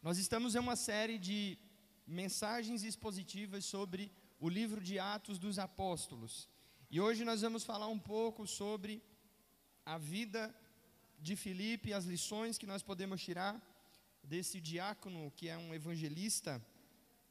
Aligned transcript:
Nós 0.00 0.16
estamos 0.16 0.54
em 0.54 0.60
uma 0.60 0.76
série 0.76 1.18
de 1.18 1.58
mensagens 2.06 2.84
expositivas 2.84 3.64
sobre 3.64 4.12
o 4.38 4.48
livro 4.48 4.80
de 4.80 4.96
Atos 4.96 5.40
dos 5.40 5.58
Apóstolos. 5.58 6.48
E 6.88 7.00
hoje 7.00 7.24
nós 7.24 7.40
vamos 7.40 7.64
falar 7.64 7.88
um 7.88 7.98
pouco 7.98 8.46
sobre 8.46 9.02
a 9.84 9.98
vida 9.98 10.54
de 11.18 11.34
Filipe 11.34 11.92
as 11.92 12.04
lições 12.04 12.56
que 12.56 12.66
nós 12.66 12.80
podemos 12.80 13.20
tirar 13.20 13.60
desse 14.22 14.60
diácono 14.60 15.32
que 15.32 15.48
é 15.48 15.58
um 15.58 15.74
evangelista 15.74 16.64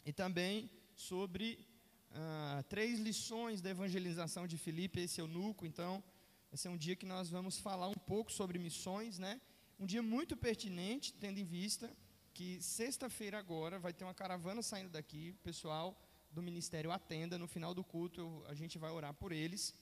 e 0.05 0.11
também 0.11 0.69
sobre 0.93 1.65
ah, 2.11 2.65
três 2.67 2.99
lições 2.99 3.61
da 3.61 3.69
evangelização 3.69 4.45
de 4.45 4.57
Filipe, 4.57 4.99
esse 4.99 5.21
eunuco. 5.21 5.65
Então, 5.65 6.03
esse 6.51 6.67
é 6.67 6.69
um 6.69 6.77
dia 6.77 6.97
que 6.97 7.05
nós 7.05 7.29
vamos 7.29 7.57
falar 7.57 7.87
um 7.87 8.01
pouco 8.13 8.29
sobre 8.29 8.59
missões, 8.59 9.17
né? 9.17 9.39
Um 9.79 9.85
dia 9.85 10.03
muito 10.03 10.35
pertinente, 10.35 11.13
tendo 11.13 11.39
em 11.39 11.45
vista 11.45 11.89
que 12.37 12.61
sexta-feira 12.61 13.39
agora 13.39 13.79
vai 13.79 13.91
ter 13.91 14.03
uma 14.03 14.13
caravana 14.13 14.61
saindo 14.61 14.91
daqui, 14.91 15.33
pessoal 15.41 15.99
do 16.29 16.39
Ministério 16.39 16.91
Atenda, 16.91 17.35
no 17.35 17.47
final 17.47 17.73
do 17.73 17.83
culto 17.83 18.21
eu, 18.21 18.45
a 18.47 18.53
gente 18.53 18.77
vai 18.77 18.91
orar 18.91 19.11
por 19.11 19.31
eles, 19.31 19.73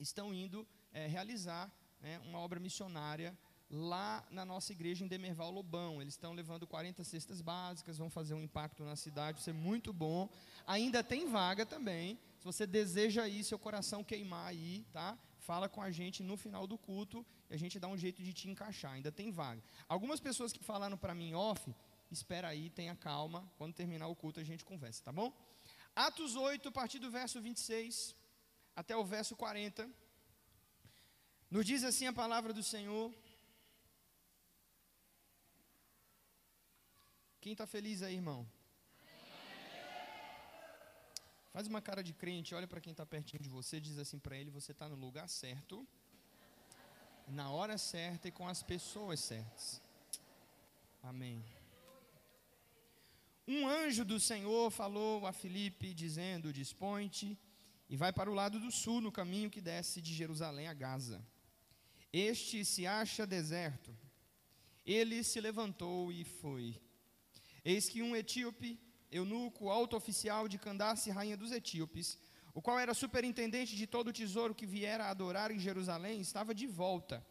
estão 0.00 0.32
indo 0.32 0.66
é, 0.94 1.06
realizar 1.06 1.70
né, 2.00 2.18
uma 2.20 2.38
obra 2.38 2.58
missionária 2.58 3.36
lá 3.70 4.26
na 4.30 4.46
nossa 4.46 4.72
igreja 4.72 5.04
em 5.04 5.08
Demerval 5.08 5.50
Lobão. 5.50 6.00
Eles 6.00 6.14
estão 6.14 6.32
levando 6.32 6.66
40 6.66 7.04
cestas 7.04 7.42
básicas, 7.42 7.98
vão 7.98 8.08
fazer 8.08 8.32
um 8.32 8.40
impacto 8.40 8.82
na 8.82 8.96
cidade, 8.96 9.40
isso 9.40 9.50
é 9.50 9.52
muito 9.52 9.92
bom. 9.92 10.30
Ainda 10.66 11.04
tem 11.04 11.28
vaga 11.28 11.66
também. 11.66 12.18
Se 12.38 12.46
você 12.46 12.66
deseja 12.66 13.28
ir, 13.28 13.44
seu 13.44 13.58
coração 13.58 14.02
queimar 14.02 14.46
aí, 14.46 14.86
tá? 14.90 15.18
Fala 15.38 15.68
com 15.68 15.82
a 15.82 15.90
gente 15.90 16.22
no 16.22 16.38
final 16.38 16.66
do 16.66 16.78
culto 16.78 17.26
a 17.54 17.58
gente 17.58 17.78
dá 17.78 17.88
um 17.88 17.96
jeito 17.96 18.22
de 18.22 18.32
te 18.32 18.48
encaixar. 18.50 18.92
Ainda 18.92 19.12
tem 19.12 19.30
vaga. 19.30 19.62
Algumas 19.88 20.20
pessoas 20.20 20.52
que 20.52 20.62
falaram 20.62 20.96
para 20.96 21.14
mim 21.14 21.34
off, 21.34 21.74
espera 22.10 22.48
aí, 22.48 22.70
tenha 22.70 22.94
calma. 22.94 23.40
Quando 23.58 23.74
terminar 23.74 24.08
o 24.08 24.16
culto 24.16 24.40
a 24.40 24.44
gente 24.44 24.64
conversa, 24.64 25.02
tá 25.04 25.12
bom? 25.12 25.32
Atos 25.94 26.34
8, 26.34 26.68
a 26.68 26.72
partir 26.72 26.98
do 26.98 27.10
verso 27.10 27.40
26 27.40 28.16
até 28.74 28.96
o 28.96 29.04
verso 29.04 29.36
40. 29.36 29.88
Nos 31.50 31.64
diz 31.64 31.84
assim 31.84 32.06
a 32.06 32.12
palavra 32.12 32.52
do 32.52 32.62
Senhor. 32.62 33.14
Quem 37.40 37.52
está 37.52 37.66
feliz 37.66 38.02
aí, 38.02 38.14
irmão? 38.14 38.48
Faz 41.52 41.68
uma 41.68 41.80
cara 41.80 42.02
de 42.02 42.12
crente, 42.12 42.52
olha 42.52 42.66
para 42.66 42.80
quem 42.80 42.90
está 42.90 43.06
pertinho 43.06 43.40
de 43.40 43.48
você, 43.48 43.80
diz 43.80 43.96
assim 43.96 44.18
para 44.18 44.36
ele: 44.36 44.50
você 44.50 44.72
está 44.72 44.88
no 44.88 44.96
lugar 44.96 45.28
certo, 45.28 45.86
na 47.28 47.50
hora 47.50 47.78
certa 47.78 48.28
e 48.28 48.32
com 48.32 48.46
as 48.46 48.62
pessoas 48.62 49.20
certas. 49.20 49.82
Amém. 51.02 51.44
Um 53.46 53.68
anjo 53.68 54.04
do 54.04 54.18
Senhor 54.18 54.70
falou 54.70 55.26
a 55.26 55.32
Filipe, 55.32 55.92
dizendo: 55.92 56.52
Dispõe-te 56.52 57.38
e 57.88 57.96
vai 57.96 58.12
para 58.12 58.30
o 58.30 58.34
lado 58.34 58.58
do 58.58 58.70
sul, 58.70 59.00
no 59.00 59.12
caminho 59.12 59.50
que 59.50 59.60
desce 59.60 60.00
de 60.00 60.14
Jerusalém 60.14 60.66
a 60.66 60.74
Gaza. 60.74 61.24
Este 62.12 62.64
se 62.64 62.86
acha 62.86 63.26
deserto. 63.26 63.94
Ele 64.86 65.22
se 65.22 65.40
levantou 65.40 66.12
e 66.12 66.24
foi. 66.24 66.80
Eis 67.64 67.88
que 67.88 68.02
um 68.02 68.14
etíope 68.14 68.78
eunuco, 69.10 69.68
alto 69.68 69.96
oficial 69.96 70.48
de 70.48 70.58
Candace, 70.58 71.10
rainha 71.10 71.36
dos 71.36 71.52
etíopes, 71.52 72.18
o 72.54 72.62
qual 72.62 72.78
era 72.78 72.94
superintendente 72.94 73.74
de 73.74 73.86
todo 73.86 74.08
o 74.08 74.12
tesouro 74.12 74.54
que 74.54 74.64
viera 74.64 75.06
adorar 75.10 75.50
em 75.50 75.58
Jerusalém, 75.58 76.20
estava 76.20 76.54
de 76.54 76.68
volta. 76.68 77.26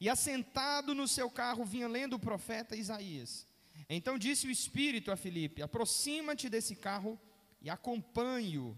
E 0.00 0.08
assentado 0.08 0.94
no 0.94 1.06
seu 1.06 1.30
carro 1.30 1.64
vinha 1.64 1.86
lendo 1.86 2.14
o 2.14 2.18
profeta 2.18 2.74
Isaías. 2.74 3.46
Então 3.88 4.16
disse 4.16 4.46
o 4.46 4.50
Espírito 4.50 5.12
a 5.12 5.16
Filipe: 5.16 5.60
Aproxima-te 5.60 6.48
desse 6.48 6.74
carro 6.74 7.20
e 7.60 7.68
acompanhe-o. 7.68 8.76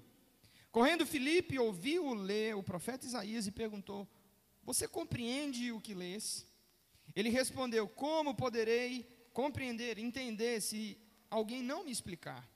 Correndo 0.72 1.06
Filipe 1.06 1.56
ouviu 1.56 2.12
ler 2.14 2.56
o 2.56 2.62
profeta 2.62 3.06
Isaías 3.06 3.46
e 3.46 3.52
perguntou: 3.52 4.08
Você 4.64 4.88
compreende 4.88 5.70
o 5.70 5.80
que 5.80 5.94
lês? 5.94 6.44
Ele 7.14 7.28
respondeu: 7.28 7.86
Como 7.86 8.34
poderei 8.34 9.04
compreender, 9.32 9.98
entender 9.98 10.60
se 10.60 10.98
alguém 11.30 11.62
não 11.62 11.84
me 11.84 11.92
explicar. 11.92 12.48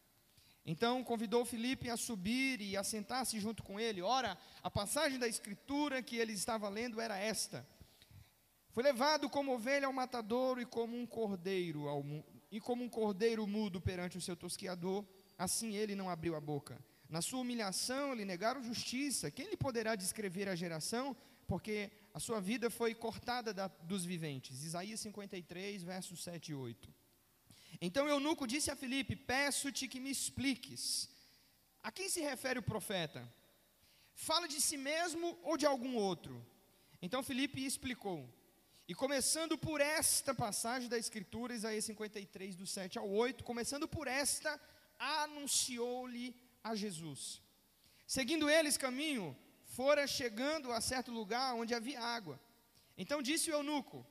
Então 0.70 1.02
convidou 1.02 1.46
Filipe 1.46 1.88
a 1.88 1.96
subir 1.96 2.60
e 2.60 2.76
a 2.76 2.84
sentar-se 2.84 3.40
junto 3.40 3.62
com 3.62 3.80
ele. 3.80 4.02
Ora, 4.02 4.36
a 4.62 4.70
passagem 4.70 5.18
da 5.18 5.26
escritura 5.26 6.02
que 6.02 6.16
ele 6.16 6.34
estava 6.34 6.68
lendo 6.68 7.00
era 7.00 7.16
esta: 7.16 7.66
Foi 8.70 8.82
levado 8.82 9.30
como 9.30 9.54
ovelha 9.54 9.86
ao 9.86 9.94
matadouro 9.94 10.60
e 10.60 10.66
como 10.66 10.94
um 10.94 11.06
cordeiro 11.06 11.88
ao, 11.88 12.04
e 12.52 12.60
como 12.60 12.84
um 12.84 12.88
cordeiro 12.88 13.46
mudo 13.46 13.80
perante 13.80 14.18
o 14.18 14.20
seu 14.20 14.36
tosquiador, 14.36 15.06
assim 15.38 15.74
ele 15.74 15.94
não 15.94 16.10
abriu 16.10 16.36
a 16.36 16.40
boca. 16.40 16.78
Na 17.08 17.22
sua 17.22 17.40
humilhação 17.40 18.12
lhe 18.12 18.26
negaram 18.26 18.62
justiça. 18.62 19.30
Quem 19.30 19.48
lhe 19.48 19.56
poderá 19.56 19.94
descrever 19.94 20.50
a 20.50 20.54
geração? 20.54 21.16
Porque 21.46 21.90
a 22.12 22.20
sua 22.20 22.42
vida 22.42 22.68
foi 22.68 22.94
cortada 22.94 23.54
da, 23.54 23.68
dos 23.68 24.04
viventes. 24.04 24.62
Isaías 24.62 25.00
53, 25.00 25.82
versos 25.82 26.22
7 26.22 26.52
e 26.52 26.54
8. 26.54 26.97
Então 27.80 28.08
Eunuco 28.08 28.46
disse 28.46 28.70
a 28.70 28.76
Filipe: 28.76 29.14
Peço-te 29.14 29.86
que 29.86 30.00
me 30.00 30.10
expliques. 30.10 31.08
A 31.82 31.92
quem 31.92 32.08
se 32.08 32.20
refere 32.20 32.58
o 32.58 32.62
profeta? 32.62 33.20
Fala 34.14 34.48
de 34.48 34.60
si 34.60 34.76
mesmo 34.76 35.38
ou 35.42 35.56
de 35.56 35.64
algum 35.64 35.94
outro? 35.96 36.44
Então 37.00 37.22
Filipe 37.22 37.64
explicou. 37.64 38.28
E 38.88 38.94
começando 38.94 39.56
por 39.56 39.80
esta 39.80 40.34
passagem 40.34 40.88
da 40.88 40.98
Escritura, 40.98 41.54
Isaías 41.54 41.84
53, 41.84 42.56
do 42.56 42.66
7 42.66 42.98
ao 42.98 43.08
8, 43.08 43.44
começando 43.44 43.86
por 43.86 44.08
esta, 44.08 44.58
anunciou-lhe 44.98 46.34
a 46.64 46.74
Jesus. 46.74 47.42
Seguindo 48.06 48.48
eles 48.48 48.78
caminho, 48.78 49.36
fora 49.66 50.06
chegando 50.06 50.72
a 50.72 50.80
certo 50.80 51.12
lugar 51.12 51.54
onde 51.54 51.74
havia 51.74 52.00
água. 52.00 52.40
Então 52.96 53.22
disse 53.22 53.50
o 53.50 53.54
eunuco: 53.54 54.04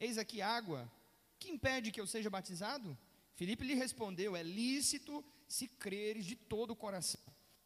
Eis 0.00 0.18
aqui 0.18 0.40
água 0.42 0.90
que 1.38 1.50
impede 1.50 1.90
que 1.90 2.00
eu 2.00 2.06
seja 2.06 2.28
batizado? 2.28 2.96
Filipe 3.34 3.64
lhe 3.64 3.74
respondeu: 3.74 4.36
É 4.36 4.42
lícito 4.42 5.24
se 5.46 5.68
creres 5.68 6.26
de 6.26 6.36
todo 6.36 6.72
o 6.72 6.76
coração. 6.76 7.20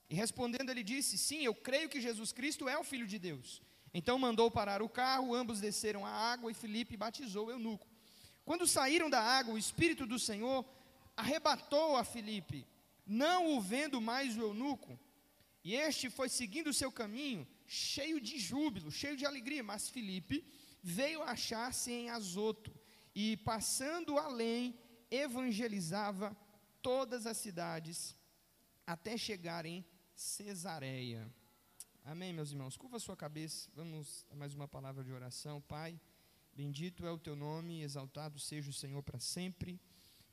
E 0.09 0.15
respondendo, 0.15 0.71
ele 0.71 0.83
disse: 0.83 1.17
Sim, 1.17 1.43
eu 1.43 1.55
creio 1.55 1.89
que 1.89 2.01
Jesus 2.01 2.33
Cristo 2.33 2.69
é 2.69 2.79
o 2.79 2.85
Filho 2.85 3.07
de 3.07 3.19
Deus. 3.19 3.63
Então 3.95 4.19
mandou 4.19 4.51
parar 4.51 4.83
o 4.83 4.89
carro, 4.89 5.35
ambos 5.35 5.61
desceram 5.61 6.05
a 6.07 6.11
água 6.11 6.51
e 6.51 6.55
Filipe 6.55 6.97
batizou 6.97 7.47
o 7.47 7.51
eunuco. 7.51 7.87
Quando 8.45 8.67
saíram 8.67 9.09
da 9.09 9.21
água, 9.21 9.55
o 9.55 9.59
Espírito 9.59 10.07
do 10.07 10.19
Senhor 10.19 10.65
arrebatou 11.17 11.97
a 11.97 12.05
Filipe, 12.05 12.67
não 13.07 13.55
o 13.55 13.61
vendo 13.61 14.01
mais 14.01 14.37
o 14.37 14.41
eunuco. 14.41 14.99
E 15.63 15.75
este 15.75 16.11
foi 16.11 16.29
seguindo 16.29 16.69
o 16.69 16.75
seu 16.75 16.91
caminho, 16.91 17.47
cheio 17.67 18.21
de 18.21 18.39
júbilo, 18.39 18.91
cheio 18.91 19.17
de 19.17 19.25
alegria. 19.25 19.63
Mas 19.63 19.89
Filipe 19.89 20.45
veio 20.83 21.23
achar-se 21.23 21.93
em 21.93 22.11
Azoto 22.11 22.73
e, 23.15 23.37
passando 23.39 24.19
além, 24.19 24.79
evangelizava 25.11 26.37
todas 26.81 27.27
as 27.27 27.37
cidades 27.37 28.17
até 28.87 29.17
chegar 29.17 29.67
em 29.67 29.85
Cesareia. 30.15 31.31
Amém, 32.05 32.33
meus 32.33 32.51
irmãos? 32.51 32.77
Curva 32.77 32.99
sua 32.99 33.17
cabeça, 33.17 33.71
vamos 33.75 34.27
a 34.31 34.35
mais 34.35 34.55
uma 34.55 34.67
palavra 34.67 35.05
de 35.05 35.13
oração. 35.13 35.61
Pai, 35.61 36.01
bendito 36.53 37.07
é 37.07 37.11
o 37.11 37.19
teu 37.19 37.37
nome, 37.37 37.83
exaltado 37.83 38.39
seja 38.39 38.71
o 38.71 38.73
Senhor 38.73 39.03
para 39.03 39.21
sempre. 39.21 39.81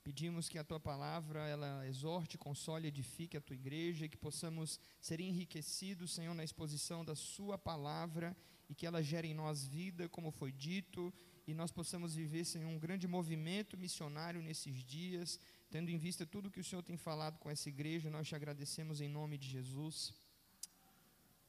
Pedimos 0.03 0.49
que 0.49 0.57
a 0.57 0.63
tua 0.63 0.79
palavra 0.79 1.47
ela 1.47 1.85
exorte, 1.85 2.37
console, 2.37 2.87
edifique 2.87 3.37
a 3.37 3.41
tua 3.41 3.55
igreja, 3.55 4.05
e 4.05 4.09
que 4.09 4.17
possamos 4.17 4.79
ser 4.99 5.19
enriquecidos, 5.19 6.13
Senhor, 6.13 6.33
na 6.33 6.43
exposição 6.43 7.05
da 7.05 7.15
sua 7.15 7.57
palavra 7.57 8.35
e 8.67 8.73
que 8.73 8.85
ela 8.85 9.03
gere 9.03 9.27
em 9.27 9.33
nós 9.33 9.67
vida, 9.67 10.09
como 10.09 10.31
foi 10.31 10.51
dito, 10.51 11.13
e 11.49 11.53
nós 11.55 11.71
possamos 11.71 12.13
viver, 12.13 12.45
Senhor, 12.45 12.69
um 12.69 12.77
grande 12.77 13.07
movimento 13.07 13.75
missionário 13.75 14.39
nesses 14.39 14.83
dias, 14.83 15.39
tendo 15.71 15.89
em 15.89 15.97
vista 15.97 16.23
tudo 16.23 16.51
que 16.51 16.59
o 16.59 16.63
Senhor 16.63 16.83
tem 16.83 16.95
falado 16.95 17.39
com 17.39 17.49
essa 17.49 17.67
igreja, 17.67 18.07
nós 18.07 18.27
te 18.27 18.35
agradecemos 18.35 19.01
em 19.01 19.09
nome 19.09 19.35
de 19.35 19.49
Jesus. 19.49 20.13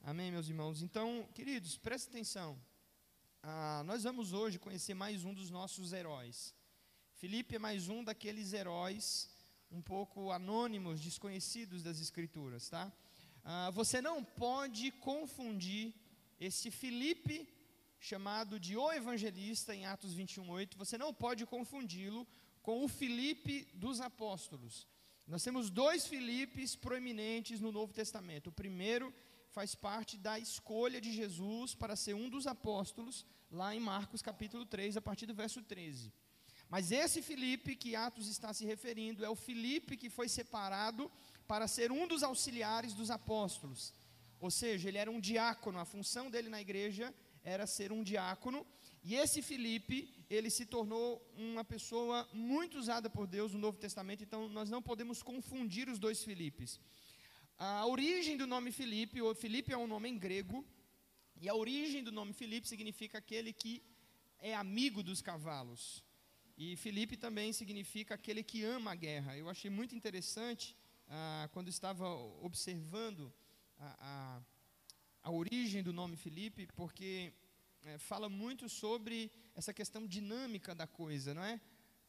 Amém, 0.02 0.32
meus 0.32 0.48
irmãos? 0.48 0.80
Então, 0.80 1.28
queridos, 1.34 1.76
preste 1.76 2.08
atenção. 2.08 2.58
Ah, 3.42 3.82
nós 3.84 4.04
vamos 4.04 4.32
hoje 4.32 4.58
conhecer 4.58 4.94
mais 4.94 5.22
um 5.22 5.34
dos 5.34 5.50
nossos 5.50 5.92
heróis. 5.92 6.54
Felipe 7.16 7.56
é 7.56 7.58
mais 7.58 7.90
um 7.90 8.02
daqueles 8.02 8.54
heróis 8.54 9.28
um 9.70 9.82
pouco 9.82 10.30
anônimos, 10.30 10.98
desconhecidos 10.98 11.82
das 11.82 12.00
Escrituras, 12.00 12.70
tá? 12.70 12.90
Ah, 13.44 13.70
você 13.70 14.00
não 14.00 14.24
pode 14.24 14.92
confundir 14.92 15.92
esse 16.40 16.70
Felipe 16.70 17.46
chamado 18.00 18.58
de 18.58 18.78
O 18.78 18.90
Evangelista 18.90 19.74
em 19.74 19.84
Atos 19.84 20.14
21:8, 20.14 20.76
você 20.76 20.96
não 20.96 21.12
pode 21.12 21.44
confundi-lo 21.44 22.26
com 22.62 22.82
o 22.82 22.88
Filipe 22.88 23.68
dos 23.74 24.00
apóstolos. 24.00 24.88
Nós 25.26 25.44
temos 25.44 25.68
dois 25.70 26.06
Filipes 26.06 26.74
proeminentes 26.74 27.60
no 27.60 27.70
Novo 27.70 27.92
Testamento. 27.92 28.48
O 28.48 28.52
primeiro 28.52 29.14
faz 29.50 29.74
parte 29.74 30.16
da 30.16 30.38
escolha 30.38 31.00
de 31.00 31.12
Jesus 31.12 31.74
para 31.74 31.94
ser 31.94 32.14
um 32.14 32.30
dos 32.30 32.46
apóstolos, 32.46 33.26
lá 33.50 33.74
em 33.74 33.80
Marcos 33.80 34.22
capítulo 34.22 34.64
3, 34.64 34.96
a 34.96 35.02
partir 35.02 35.26
do 35.26 35.34
verso 35.34 35.62
13. 35.62 36.10
Mas 36.70 36.90
esse 36.90 37.20
Filipe 37.20 37.76
que 37.76 37.94
Atos 37.94 38.28
está 38.28 38.54
se 38.54 38.64
referindo 38.64 39.24
é 39.24 39.28
o 39.28 39.34
Filipe 39.34 39.96
que 39.96 40.08
foi 40.08 40.28
separado 40.28 41.10
para 41.46 41.68
ser 41.68 41.92
um 41.92 42.06
dos 42.08 42.22
auxiliares 42.22 42.94
dos 42.94 43.10
apóstolos. 43.10 43.92
Ou 44.40 44.50
seja, 44.50 44.88
ele 44.88 44.96
era 44.96 45.10
um 45.10 45.20
diácono, 45.20 45.78
a 45.78 45.84
função 45.84 46.30
dele 46.30 46.48
na 46.48 46.60
igreja 46.60 47.12
era 47.42 47.66
ser 47.66 47.92
um 47.92 48.02
diácono, 48.02 48.66
e 49.02 49.14
esse 49.14 49.40
Filipe, 49.40 50.12
ele 50.28 50.50
se 50.50 50.66
tornou 50.66 51.26
uma 51.36 51.64
pessoa 51.64 52.28
muito 52.32 52.78
usada 52.78 53.08
por 53.08 53.26
Deus 53.26 53.52
no 53.52 53.58
Novo 53.58 53.78
Testamento, 53.78 54.22
então 54.22 54.48
nós 54.48 54.68
não 54.68 54.82
podemos 54.82 55.22
confundir 55.22 55.88
os 55.88 55.98
dois 55.98 56.22
Filipes. 56.22 56.78
A 57.58 57.86
origem 57.86 58.36
do 58.36 58.46
nome 58.46 58.72
Filipe, 58.72 59.20
o 59.22 59.34
Filipe 59.34 59.72
é 59.72 59.76
um 59.76 59.86
nome 59.86 60.08
em 60.08 60.18
grego, 60.18 60.64
e 61.40 61.48
a 61.48 61.54
origem 61.54 62.02
do 62.02 62.12
nome 62.12 62.32
Filipe 62.32 62.68
significa 62.68 63.18
aquele 63.18 63.52
que 63.52 63.82
é 64.38 64.54
amigo 64.54 65.02
dos 65.02 65.22
cavalos. 65.22 66.04
E 66.56 66.76
Filipe 66.76 67.16
também 67.16 67.54
significa 67.54 68.14
aquele 68.14 68.42
que 68.42 68.62
ama 68.62 68.92
a 68.92 68.94
guerra. 68.94 69.36
Eu 69.36 69.48
achei 69.48 69.70
muito 69.70 69.94
interessante 69.94 70.76
ah, 71.08 71.48
quando 71.52 71.68
estava 71.68 72.06
observando 72.42 73.32
a, 73.78 73.96
a, 74.00 74.42
a, 75.22 75.30
origem 75.30 75.82
do 75.82 75.92
nome 75.92 76.16
Filipe, 76.16 76.66
porque 76.74 77.32
é, 77.84 77.98
fala 77.98 78.28
muito 78.28 78.68
sobre 78.68 79.30
essa 79.54 79.72
questão 79.72 80.06
dinâmica 80.06 80.74
da 80.74 80.86
coisa, 80.86 81.34
não 81.34 81.44
é? 81.44 81.60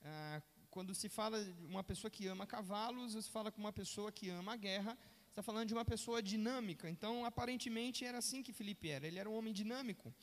Ah, 0.03 0.41
quando 0.69 0.95
se 0.95 1.09
fala 1.09 1.43
de 1.43 1.65
uma 1.65 1.83
pessoa 1.83 2.09
que 2.09 2.27
ama 2.27 2.47
cavalos, 2.47 3.13
você 3.13 3.29
fala 3.29 3.51
com 3.51 3.59
uma 3.59 3.73
pessoa 3.73 4.11
que 4.11 4.29
ama 4.29 4.53
a 4.53 4.55
guerra, 4.55 4.97
está 5.29 5.43
falando 5.43 5.67
de 5.67 5.73
uma 5.73 5.83
pessoa 5.83 6.21
dinâmica. 6.21 6.89
Então, 6.89 7.25
aparentemente, 7.25 8.05
era 8.05 8.17
assim 8.17 8.41
que 8.41 8.53
Filipe 8.53 8.89
era. 8.89 9.05
Ele 9.05 9.19
era 9.19 9.29
um 9.29 9.37
homem 9.37 9.53
dinâmico. 9.53 10.13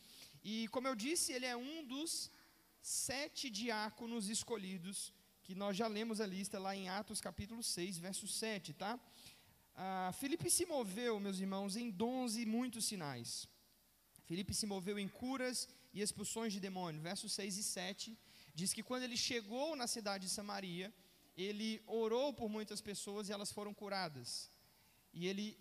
E, 0.43 0.69
como 0.69 0.89
eu 0.89 0.95
disse, 0.95 1.33
ele 1.33 1.47
é 1.47 1.57
um 1.57 1.85
dos 1.85 2.31
sete 2.81 3.51
diáconos 3.51 4.29
escolhidos, 4.29 5.13
que 5.43 5.55
nós 5.55 5.77
já 5.77 5.87
lemos 5.87 6.21
a 6.21 6.27
lista 6.27 6.59
lá 6.59 6.75
em 6.75 6.89
Atos 6.89 7.21
capítulo 7.21 7.63
6, 7.63 7.99
verso 7.99 8.27
7, 8.27 8.73
tá? 8.75 8.99
Ah, 9.81 10.11
Filipe 10.21 10.51
se 10.51 10.65
moveu, 10.67 11.21
meus 11.21 11.39
irmãos, 11.39 11.77
em 11.77 11.89
dons 11.89 12.35
e 12.37 12.45
muitos 12.45 12.85
sinais. 12.85 13.47
Filipe 14.29 14.53
se 14.53 14.67
moveu 14.67 14.99
em 14.99 15.09
curas 15.21 15.69
e 15.95 16.01
expulsões 16.03 16.53
de 16.53 16.59
demônio. 16.59 17.01
Versos 17.01 17.33
6 17.33 17.59
e 17.59 17.63
7 17.63 18.19
diz 18.53 18.73
que 18.73 18.83
quando 18.83 19.05
ele 19.05 19.17
chegou 19.17 19.77
na 19.77 19.87
cidade 19.87 20.25
de 20.27 20.33
Samaria, 20.33 20.93
ele 21.37 21.81
orou 21.87 22.33
por 22.33 22.49
muitas 22.49 22.81
pessoas 22.81 23.29
e 23.29 23.33
elas 23.33 23.53
foram 23.53 23.73
curadas. 23.73 24.51
E 25.15 25.29
ele 25.29 25.57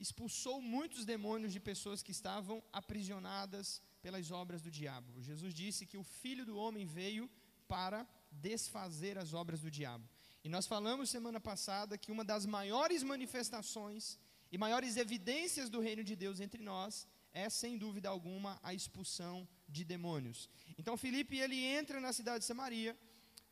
expulsou 0.00 0.62
muitos 0.62 1.04
demônios 1.04 1.52
de 1.52 1.60
pessoas 1.60 2.02
que 2.02 2.12
estavam 2.18 2.62
aprisionadas 2.72 3.82
pelas 4.00 4.30
obras 4.30 4.62
do 4.62 4.70
diabo. 4.70 5.20
Jesus 5.20 5.52
disse 5.52 5.84
que 5.84 5.98
o 5.98 6.08
filho 6.22 6.46
do 6.46 6.56
homem 6.56 6.86
veio 6.86 7.28
para 7.66 8.08
desfazer 8.32 9.18
as 9.18 9.34
obras 9.34 9.60
do 9.60 9.70
diabo. 9.70 10.08
E 10.44 10.48
nós 10.48 10.66
falamos 10.66 11.10
semana 11.10 11.40
passada 11.40 11.98
que 11.98 12.12
uma 12.12 12.24
das 12.24 12.46
maiores 12.46 13.02
manifestações 13.02 14.18
e 14.50 14.56
maiores 14.56 14.96
evidências 14.96 15.68
do 15.68 15.80
reino 15.80 16.04
de 16.04 16.14
Deus 16.16 16.40
entre 16.40 16.62
nós 16.62 17.06
é 17.32 17.48
sem 17.50 17.76
dúvida 17.76 18.08
alguma 18.08 18.58
a 18.62 18.72
expulsão 18.72 19.46
de 19.68 19.84
demônios. 19.84 20.48
Então 20.78 20.96
Filipe 20.96 21.36
ele 21.36 21.58
entra 21.62 22.00
na 22.00 22.12
cidade 22.12 22.40
de 22.40 22.44
Samaria, 22.46 22.96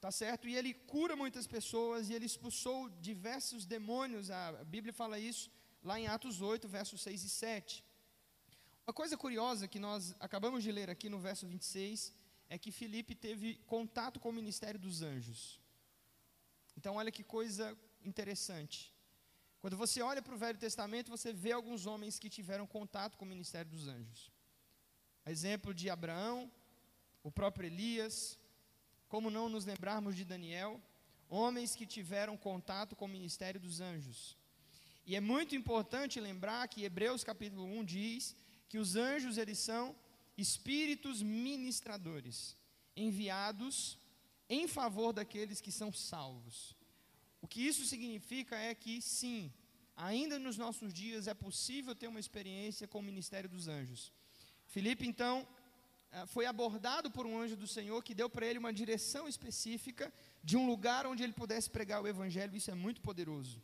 tá 0.00 0.10
certo? 0.10 0.48
E 0.48 0.56
ele 0.56 0.72
cura 0.72 1.14
muitas 1.16 1.46
pessoas 1.46 2.08
e 2.08 2.14
ele 2.14 2.26
expulsou 2.26 2.88
diversos 2.88 3.66
demônios. 3.66 4.30
A 4.30 4.64
Bíblia 4.64 4.92
fala 4.92 5.18
isso 5.18 5.50
lá 5.82 6.00
em 6.00 6.06
Atos 6.06 6.40
8, 6.40 6.66
versos 6.68 7.00
6 7.02 7.24
e 7.24 7.28
7. 7.28 7.84
Uma 8.86 8.94
coisa 8.94 9.16
curiosa 9.16 9.68
que 9.68 9.78
nós 9.78 10.14
acabamos 10.20 10.62
de 10.62 10.70
ler 10.70 10.88
aqui 10.88 11.08
no 11.08 11.18
verso 11.18 11.46
26 11.46 12.14
é 12.48 12.56
que 12.56 12.70
Filipe 12.70 13.14
teve 13.14 13.56
contato 13.66 14.20
com 14.20 14.28
o 14.30 14.32
ministério 14.32 14.78
dos 14.78 15.02
anjos. 15.02 15.60
Então 16.76 16.96
olha 16.96 17.10
que 17.10 17.24
coisa 17.24 17.76
interessante. 18.04 18.94
Quando 19.60 19.76
você 19.76 20.00
olha 20.02 20.22
para 20.22 20.34
o 20.34 20.38
Velho 20.38 20.58
Testamento, 20.58 21.10
você 21.10 21.32
vê 21.32 21.52
alguns 21.52 21.86
homens 21.86 22.18
que 22.18 22.28
tiveram 22.28 22.66
contato 22.66 23.16
com 23.16 23.24
o 23.24 23.28
ministério 23.28 23.70
dos 23.70 23.88
anjos. 23.88 24.30
Exemplo 25.26 25.74
de 25.74 25.90
Abraão, 25.90 26.50
o 27.22 27.30
próprio 27.32 27.66
Elias, 27.66 28.38
como 29.08 29.30
não 29.30 29.48
nos 29.48 29.64
lembrarmos 29.64 30.14
de 30.14 30.24
Daniel, 30.24 30.80
homens 31.28 31.74
que 31.74 31.86
tiveram 31.86 32.36
contato 32.36 32.94
com 32.94 33.06
o 33.06 33.14
ministério 33.16 33.60
dos 33.60 33.80
anjos. 33.80 34.36
E 35.04 35.16
é 35.16 35.20
muito 35.20 35.54
importante 35.56 36.20
lembrar 36.20 36.68
que 36.68 36.84
Hebreus 36.84 37.24
capítulo 37.24 37.64
1 37.64 37.84
diz 37.84 38.36
que 38.68 38.78
os 38.78 38.94
anjos 38.96 39.38
eles 39.38 39.58
são 39.58 39.94
espíritos 40.36 41.22
ministradores, 41.22 42.56
enviados 42.96 43.98
em 44.48 44.66
favor 44.66 45.12
daqueles 45.12 45.60
que 45.60 45.72
são 45.72 45.92
salvos. 45.92 46.76
O 47.40 47.48
que 47.48 47.66
isso 47.66 47.84
significa 47.84 48.56
é 48.56 48.74
que, 48.74 49.00
sim, 49.00 49.52
ainda 49.96 50.38
nos 50.38 50.56
nossos 50.56 50.92
dias 50.92 51.26
é 51.26 51.34
possível 51.34 51.94
ter 51.94 52.08
uma 52.08 52.20
experiência 52.20 52.88
com 52.88 52.98
o 52.98 53.02
ministério 53.02 53.48
dos 53.48 53.68
anjos. 53.68 54.12
Filipe, 54.66 55.06
então, 55.06 55.46
eh, 56.12 56.26
foi 56.26 56.46
abordado 56.46 57.10
por 57.10 57.26
um 57.26 57.38
anjo 57.38 57.56
do 57.56 57.66
Senhor 57.66 58.02
que 58.02 58.14
deu 58.14 58.28
para 58.28 58.46
ele 58.46 58.58
uma 58.58 58.72
direção 58.72 59.28
específica 59.28 60.12
de 60.42 60.56
um 60.56 60.66
lugar 60.66 61.06
onde 61.06 61.22
ele 61.22 61.32
pudesse 61.32 61.70
pregar 61.70 62.02
o 62.02 62.08
evangelho, 62.08 62.56
isso 62.56 62.70
é 62.70 62.74
muito 62.74 63.00
poderoso. 63.00 63.62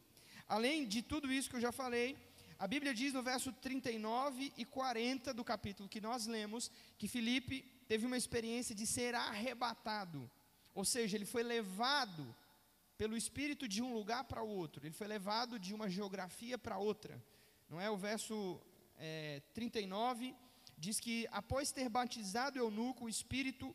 Além 0.48 0.86
de 0.86 1.02
tudo 1.02 1.32
isso 1.32 1.48
que 1.50 1.56
eu 1.56 1.60
já 1.60 1.72
falei, 1.72 2.16
a 2.58 2.66
Bíblia 2.68 2.94
diz 2.94 3.12
no 3.12 3.22
verso 3.22 3.52
39 3.52 4.52
e 4.56 4.64
40 4.64 5.34
do 5.34 5.42
capítulo 5.42 5.88
que 5.88 6.00
nós 6.00 6.26
lemos 6.26 6.70
que 6.96 7.08
Filipe 7.08 7.62
teve 7.88 8.06
uma 8.06 8.16
experiência 8.16 8.74
de 8.74 8.86
ser 8.86 9.14
arrebatado, 9.14 10.30
ou 10.74 10.84
seja, 10.84 11.16
ele 11.16 11.24
foi 11.24 11.42
levado 11.42 12.34
pelo 12.96 13.16
Espírito 13.16 13.66
de 13.66 13.82
um 13.82 13.92
lugar 13.92 14.24
para 14.24 14.42
outro, 14.42 14.86
ele 14.86 14.94
foi 14.94 15.06
levado 15.06 15.58
de 15.58 15.74
uma 15.74 15.88
geografia 15.88 16.56
para 16.58 16.78
outra. 16.78 17.22
Não 17.68 17.80
é? 17.80 17.90
O 17.90 17.96
verso 17.96 18.60
é, 18.96 19.40
39 19.54 20.34
diz 20.76 21.00
que 21.00 21.26
após 21.30 21.72
ter 21.72 21.88
batizado 21.88 22.58
eunuco, 22.58 23.04
o 23.04 23.08
Espírito, 23.08 23.74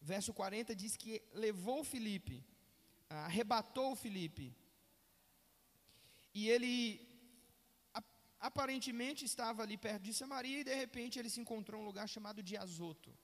verso 0.00 0.32
40 0.32 0.74
diz 0.74 0.96
que 0.96 1.22
levou 1.32 1.84
Filipe, 1.84 2.44
arrebatou 3.08 3.94
Filipe, 3.94 4.54
e 6.34 6.48
ele 6.48 7.12
aparentemente 8.40 9.24
estava 9.24 9.62
ali 9.62 9.76
perto 9.76 10.02
de 10.02 10.12
Samaria 10.12 10.60
e 10.60 10.64
de 10.64 10.74
repente 10.74 11.18
ele 11.18 11.30
se 11.30 11.40
encontrou 11.40 11.80
em 11.80 11.84
um 11.84 11.86
lugar 11.86 12.08
chamado 12.08 12.42
de 12.42 12.56
Azoto. 12.56 13.16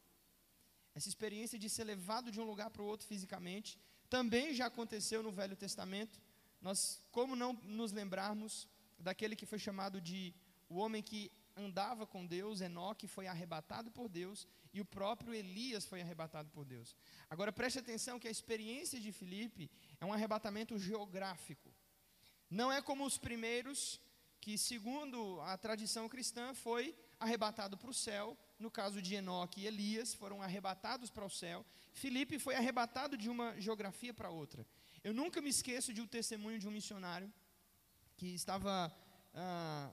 Essa 0.98 1.08
experiência 1.08 1.56
de 1.56 1.68
ser 1.70 1.84
levado 1.84 2.28
de 2.32 2.40
um 2.40 2.44
lugar 2.44 2.70
para 2.70 2.82
o 2.82 2.84
outro 2.92 3.06
fisicamente 3.06 3.78
também 4.10 4.52
já 4.52 4.66
aconteceu 4.66 5.22
no 5.22 5.30
Velho 5.30 5.54
Testamento. 5.54 6.20
Nós, 6.60 7.00
como 7.12 7.36
não 7.36 7.52
nos 7.62 7.92
lembrarmos 7.92 8.66
daquele 8.98 9.36
que 9.36 9.46
foi 9.46 9.60
chamado 9.60 10.00
de 10.00 10.34
o 10.68 10.74
homem 10.78 11.00
que 11.00 11.30
andava 11.56 12.04
com 12.04 12.26
Deus, 12.26 12.60
Enoque 12.60 13.06
foi 13.06 13.28
arrebatado 13.28 13.92
por 13.92 14.08
Deus 14.08 14.44
e 14.74 14.80
o 14.80 14.84
próprio 14.84 15.32
Elias 15.32 15.86
foi 15.86 16.00
arrebatado 16.00 16.50
por 16.50 16.64
Deus. 16.64 16.96
Agora 17.30 17.52
preste 17.52 17.78
atenção 17.78 18.18
que 18.18 18.26
a 18.26 18.36
experiência 18.36 18.98
de 18.98 19.12
Filipe 19.12 19.70
é 20.00 20.04
um 20.04 20.12
arrebatamento 20.12 20.76
geográfico. 20.76 21.72
Não 22.50 22.72
é 22.72 22.82
como 22.82 23.06
os 23.06 23.16
primeiros 23.16 24.00
que, 24.40 24.58
segundo 24.58 25.40
a 25.42 25.56
tradição 25.56 26.08
cristã, 26.08 26.52
foi 26.54 26.92
arrebatado 27.20 27.78
para 27.78 27.90
o 27.90 27.94
céu. 27.94 28.36
No 28.58 28.70
caso 28.70 29.00
de 29.00 29.14
Enoque 29.14 29.60
e 29.60 29.66
Elias, 29.66 30.14
foram 30.14 30.42
arrebatados 30.42 31.10
para 31.10 31.24
o 31.24 31.30
céu. 31.30 31.64
Filipe 31.92 32.38
foi 32.38 32.54
arrebatado 32.56 33.16
de 33.16 33.28
uma 33.30 33.48
geografia 33.60 34.12
para 34.12 34.30
outra. 34.30 34.66
Eu 35.04 35.14
nunca 35.14 35.40
me 35.40 35.48
esqueço 35.48 35.92
de 35.92 36.00
um 36.00 36.06
testemunho 36.06 36.58
de 36.58 36.66
um 36.66 36.72
missionário 36.78 37.32
que 38.16 38.26
estava 38.34 38.92
ah, 39.32 39.92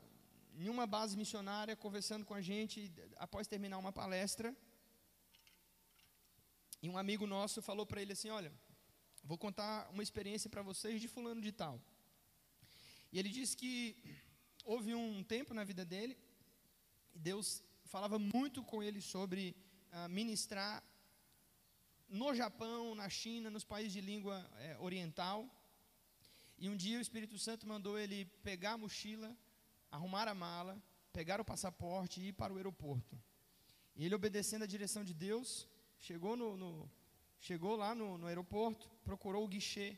em 0.58 0.68
uma 0.68 0.88
base 0.88 1.16
missionária 1.16 1.76
conversando 1.76 2.26
com 2.26 2.34
a 2.34 2.42
gente 2.42 2.92
após 3.18 3.48
terminar 3.48 3.78
uma 3.78 3.92
palestra. 3.92 4.56
E 6.82 6.90
um 6.90 6.98
amigo 6.98 7.28
nosso 7.28 7.62
falou 7.62 7.86
para 7.86 8.02
ele 8.02 8.14
assim: 8.14 8.30
Olha, 8.30 8.52
vou 9.24 9.38
contar 9.38 9.90
uma 9.92 10.02
experiência 10.02 10.50
para 10.50 10.64
vocês 10.64 11.00
de 11.00 11.08
Fulano 11.08 11.42
de 11.42 11.52
Tal. 11.52 11.80
E 13.12 13.20
ele 13.20 13.30
disse 13.30 13.56
que 13.56 13.96
houve 14.64 14.94
um 14.96 15.24
tempo 15.24 15.54
na 15.54 15.64
vida 15.64 15.86
dele, 15.86 16.18
Deus 17.14 17.64
falava 17.86 18.18
muito 18.18 18.64
com 18.64 18.82
ele 18.82 19.02
sobre 19.02 19.56
uh, 19.94 20.10
ministrar 20.10 20.84
no 22.08 22.34
Japão, 22.34 22.96
na 22.96 23.10
China, 23.10 23.50
nos 23.50 23.64
países 23.64 23.94
de 23.94 24.02
língua 24.02 24.48
é, 24.60 24.78
oriental. 24.80 25.50
E 26.58 26.70
um 26.70 26.76
dia 26.76 26.98
o 26.98 27.02
Espírito 27.02 27.38
Santo 27.38 27.68
mandou 27.68 27.98
ele 27.98 28.26
pegar 28.44 28.74
a 28.74 28.78
mochila, 28.78 29.36
arrumar 29.92 30.28
a 30.28 30.34
mala, 30.34 30.82
pegar 31.12 31.42
o 31.42 31.46
passaporte 31.46 32.22
e 32.22 32.28
ir 32.28 32.34
para 32.34 32.54
o 32.54 32.58
aeroporto. 32.58 33.20
E 33.96 34.06
ele, 34.06 34.16
obedecendo 34.16 34.64
a 34.64 34.68
direção 34.68 35.04
de 35.04 35.14
Deus, 35.14 35.68
chegou, 36.00 36.36
no, 36.36 36.56
no 36.58 36.90
chegou 37.40 37.76
lá 37.76 37.96
no, 37.96 38.18
no, 38.18 38.28
aeroporto, 38.28 38.90
procurou 39.04 39.44
o 39.44 39.48
guichê 39.48 39.98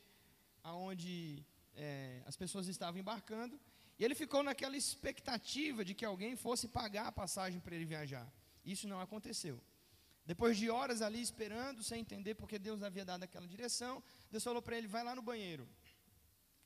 aonde 0.62 1.44
é, 1.74 2.22
as 2.26 2.36
pessoas 2.36 2.68
estavam 2.68 3.00
embarcando 3.00 3.58
e 3.98 4.04
ele 4.04 4.14
ficou 4.14 4.42
naquela 4.42 4.76
expectativa 4.76 5.84
de 5.84 5.94
que 5.94 6.04
alguém 6.04 6.36
fosse 6.36 6.68
pagar 6.68 7.08
a 7.08 7.12
passagem 7.12 7.60
para 7.60 7.74
ele 7.74 7.84
viajar. 7.84 8.30
Isso 8.64 8.86
não 8.86 9.00
aconteceu. 9.00 9.60
Depois 10.24 10.56
de 10.56 10.68
horas 10.70 11.00
ali 11.02 11.20
esperando, 11.20 11.82
sem 11.82 12.00
entender 12.00 12.34
porque 12.34 12.58
Deus 12.58 12.82
havia 12.82 13.04
dado 13.04 13.24
aquela 13.24 13.46
direção, 13.46 14.02
Deus 14.30 14.44
falou 14.44 14.62
para 14.62 14.76
ele: 14.76 14.86
vai 14.86 15.02
lá 15.02 15.14
no 15.14 15.22
banheiro. 15.22 15.66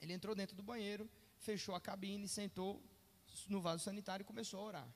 Ele 0.00 0.12
entrou 0.12 0.34
dentro 0.34 0.56
do 0.56 0.62
banheiro, 0.62 1.08
fechou 1.38 1.74
a 1.74 1.80
cabine, 1.80 2.26
sentou 2.26 2.82
no 3.48 3.60
vaso 3.60 3.84
sanitário 3.84 4.24
e 4.24 4.26
começou 4.26 4.60
a 4.60 4.64
orar. 4.64 4.88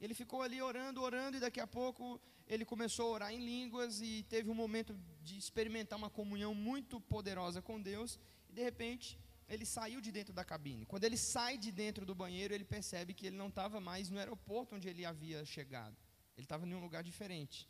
Ele 0.00 0.14
ficou 0.14 0.42
ali 0.42 0.60
orando, 0.60 1.00
orando, 1.00 1.36
e 1.36 1.40
daqui 1.40 1.60
a 1.60 1.66
pouco 1.66 2.20
ele 2.46 2.64
começou 2.64 3.08
a 3.08 3.10
orar 3.10 3.32
em 3.32 3.44
línguas 3.44 4.00
e 4.00 4.24
teve 4.28 4.50
um 4.50 4.54
momento 4.54 4.98
de 5.22 5.36
experimentar 5.38 5.98
uma 5.98 6.10
comunhão 6.10 6.54
muito 6.54 7.00
poderosa 7.00 7.62
com 7.62 7.80
Deus. 7.80 8.18
E 8.48 8.52
de 8.52 8.62
repente, 8.62 9.18
ele 9.48 9.66
saiu 9.66 10.00
de 10.00 10.10
dentro 10.10 10.32
da 10.32 10.44
cabine. 10.44 10.86
Quando 10.86 11.04
ele 11.04 11.16
sai 11.16 11.58
de 11.58 11.70
dentro 11.70 12.06
do 12.06 12.14
banheiro, 12.14 12.54
ele 12.54 12.64
percebe 12.64 13.12
que 13.12 13.26
ele 13.26 13.36
não 13.36 13.48
estava 13.48 13.80
mais 13.80 14.08
no 14.08 14.18
aeroporto 14.18 14.74
onde 14.74 14.88
ele 14.88 15.04
havia 15.04 15.44
chegado. 15.44 15.96
Ele 16.36 16.44
estava 16.44 16.66
em 16.66 16.74
um 16.74 16.80
lugar 16.80 17.02
diferente. 17.02 17.68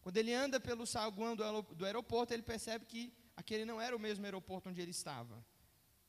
Quando 0.00 0.16
ele 0.16 0.32
anda 0.32 0.60
pelo 0.60 0.86
saguão 0.86 1.34
do 1.34 1.84
aeroporto, 1.84 2.32
ele 2.32 2.42
percebe 2.42 2.84
que 2.84 3.12
aquele 3.36 3.64
não 3.64 3.80
era 3.80 3.96
o 3.96 3.98
mesmo 3.98 4.24
aeroporto 4.24 4.68
onde 4.68 4.80
ele 4.80 4.90
estava. 4.90 5.44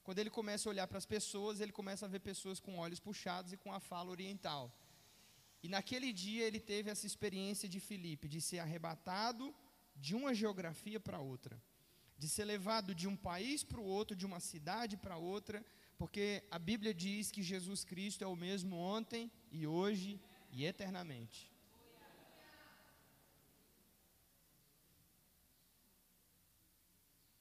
Quando 0.04 0.20
ele 0.20 0.30
começa 0.30 0.68
a 0.68 0.72
olhar 0.72 0.88
para 0.88 0.98
as 0.98 1.06
pessoas, 1.06 1.60
ele 1.60 1.72
começa 1.72 2.06
a 2.06 2.10
ver 2.10 2.20
pessoas 2.20 2.60
com 2.60 2.78
olhos 2.78 3.00
puxados 3.00 3.54
e 3.54 3.58
com 3.58 3.74
a 3.74 3.80
fala 3.80 4.12
oriental. 4.12 4.74
E 5.62 5.68
naquele 5.68 6.12
dia 6.14 6.46
ele 6.46 6.60
teve 6.60 6.90
essa 6.90 7.06
experiência 7.06 7.68
de 7.68 7.80
Filipe, 7.80 8.28
de 8.28 8.42
ser 8.42 8.60
arrebatado 8.60 9.54
de 9.96 10.16
uma 10.16 10.34
geografia 10.34 11.00
para 11.00 11.20
outra 11.20 11.62
de 12.20 12.28
ser 12.28 12.44
levado 12.44 12.94
de 12.94 13.08
um 13.08 13.16
país 13.16 13.64
para 13.64 13.80
o 13.80 13.86
outro, 13.86 14.16
de 14.16 14.26
uma 14.26 14.42
cidade 14.42 14.98
para 14.98 15.16
outra, 15.16 15.66
porque 15.98 16.44
a 16.52 16.60
Bíblia 16.60 16.94
diz 16.94 17.32
que 17.32 17.42
Jesus 17.42 17.86
Cristo 17.86 18.24
é 18.24 18.28
o 18.28 18.36
mesmo 18.36 18.76
ontem 18.76 19.32
e 19.52 19.66
hoje 19.66 20.20
e 20.52 20.66
eternamente. 20.66 21.50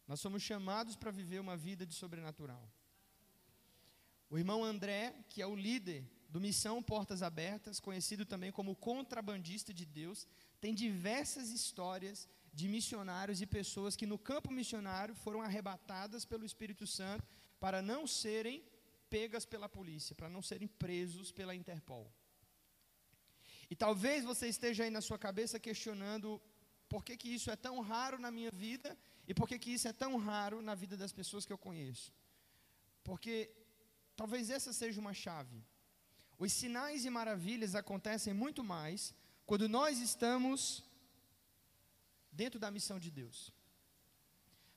Nós 0.06 0.20
somos 0.20 0.42
chamados 0.42 0.96
para 0.96 1.10
viver 1.10 1.40
uma 1.40 1.56
vida 1.56 1.84
de 1.84 1.94
sobrenatural. 1.94 2.66
O 4.30 4.38
irmão 4.38 4.64
André, 4.64 5.14
que 5.28 5.42
é 5.42 5.46
o 5.46 5.56
líder 5.56 6.08
do 6.30 6.40
Missão 6.40 6.82
Portas 6.82 7.22
Abertas, 7.22 7.80
conhecido 7.80 8.24
também 8.24 8.52
como 8.52 8.76
contrabandista 8.76 9.74
de 9.74 9.84
Deus, 9.84 10.26
tem 10.60 10.72
diversas 10.74 11.50
histórias 11.50 12.28
de 12.58 12.66
missionários 12.76 13.40
e 13.40 13.46
pessoas 13.58 13.96
que 14.00 14.10
no 14.12 14.18
campo 14.30 14.50
missionário 14.58 15.14
foram 15.24 15.40
arrebatadas 15.48 16.24
pelo 16.30 16.44
Espírito 16.50 16.86
Santo 16.98 17.24
para 17.62 17.80
não 17.90 18.00
serem 18.22 18.56
pegas 19.14 19.44
pela 19.52 19.68
polícia, 19.76 20.14
para 20.20 20.30
não 20.34 20.42
serem 20.50 20.68
presos 20.82 21.28
pela 21.38 21.54
Interpol. 21.60 22.06
E 23.72 23.76
talvez 23.84 24.24
você 24.30 24.46
esteja 24.54 24.82
aí 24.84 24.92
na 24.96 25.02
sua 25.08 25.18
cabeça 25.26 25.64
questionando 25.66 26.28
por 26.92 27.04
que, 27.04 27.16
que 27.20 27.30
isso 27.36 27.48
é 27.54 27.56
tão 27.66 27.76
raro 27.92 28.18
na 28.18 28.30
minha 28.38 28.50
vida 28.50 28.90
e 29.28 29.34
por 29.38 29.46
que, 29.48 29.56
que 29.62 29.72
isso 29.76 29.86
é 29.92 29.92
tão 30.04 30.12
raro 30.16 30.60
na 30.68 30.74
vida 30.82 30.96
das 31.02 31.12
pessoas 31.12 31.46
que 31.46 31.52
eu 31.52 31.64
conheço. 31.68 32.12
Porque 33.08 33.34
talvez 34.16 34.50
essa 34.50 34.72
seja 34.72 35.00
uma 35.04 35.14
chave. 35.24 35.58
Os 36.38 36.52
sinais 36.52 37.04
e 37.04 37.10
maravilhas 37.20 37.74
acontecem 37.82 38.34
muito 38.42 38.64
mais 38.64 39.14
quando 39.46 39.68
nós 39.68 40.00
estamos 40.00 40.60
dentro 42.40 42.58
da 42.64 42.70
missão 42.76 42.98
de 43.04 43.10
Deus. 43.20 43.38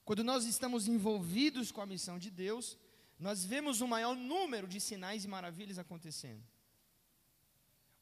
Quando 0.07 0.23
nós 0.29 0.45
estamos 0.53 0.87
envolvidos 0.95 1.67
com 1.71 1.81
a 1.83 1.91
missão 1.95 2.15
de 2.23 2.29
Deus, 2.45 2.65
nós 3.27 3.45
vemos 3.51 3.81
um 3.81 3.89
maior 3.95 4.15
número 4.33 4.67
de 4.73 4.79
sinais 4.89 5.23
e 5.25 5.33
maravilhas 5.35 5.77
acontecendo. 5.83 6.43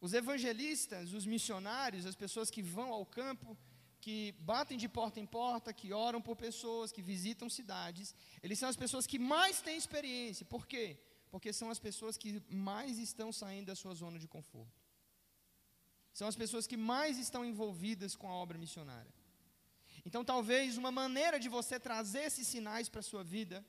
Os 0.05 0.13
evangelistas, 0.21 1.13
os 1.19 1.25
missionários, 1.33 2.05
as 2.11 2.15
pessoas 2.23 2.49
que 2.55 2.63
vão 2.75 2.89
ao 2.97 3.05
campo, 3.19 3.57
que 4.05 4.17
batem 4.51 4.77
de 4.83 4.87
porta 4.97 5.19
em 5.23 5.25
porta, 5.25 5.73
que 5.79 5.91
oram 5.91 6.21
por 6.27 6.37
pessoas, 6.47 6.93
que 6.95 7.01
visitam 7.01 7.49
cidades, 7.49 8.15
eles 8.41 8.57
são 8.57 8.69
as 8.73 8.77
pessoas 8.83 9.05
que 9.11 9.19
mais 9.19 9.61
têm 9.65 9.77
experiência. 9.83 10.45
Por 10.55 10.65
quê? 10.71 10.85
Porque 11.29 11.51
são 11.51 11.69
as 11.69 11.79
pessoas 11.87 12.15
que 12.21 12.31
mais 12.49 12.97
estão 12.97 13.29
saindo 13.41 13.67
da 13.71 13.75
sua 13.75 13.93
zona 14.03 14.17
de 14.23 14.29
conforto. 14.35 14.79
São 16.19 16.27
as 16.29 16.37
pessoas 16.43 16.65
que 16.65 16.77
mais 16.77 17.17
estão 17.25 17.43
envolvidas 17.51 18.15
com 18.15 18.29
a 18.29 18.35
obra 18.43 18.57
missionária. 18.57 19.18
Então, 20.05 20.23
talvez 20.23 20.77
uma 20.77 20.91
maneira 20.91 21.39
de 21.39 21.49
você 21.49 21.79
trazer 21.79 22.23
esses 22.29 22.47
sinais 22.47 22.89
para 22.89 23.01
a 23.01 23.09
sua 23.11 23.23
vida, 23.23 23.65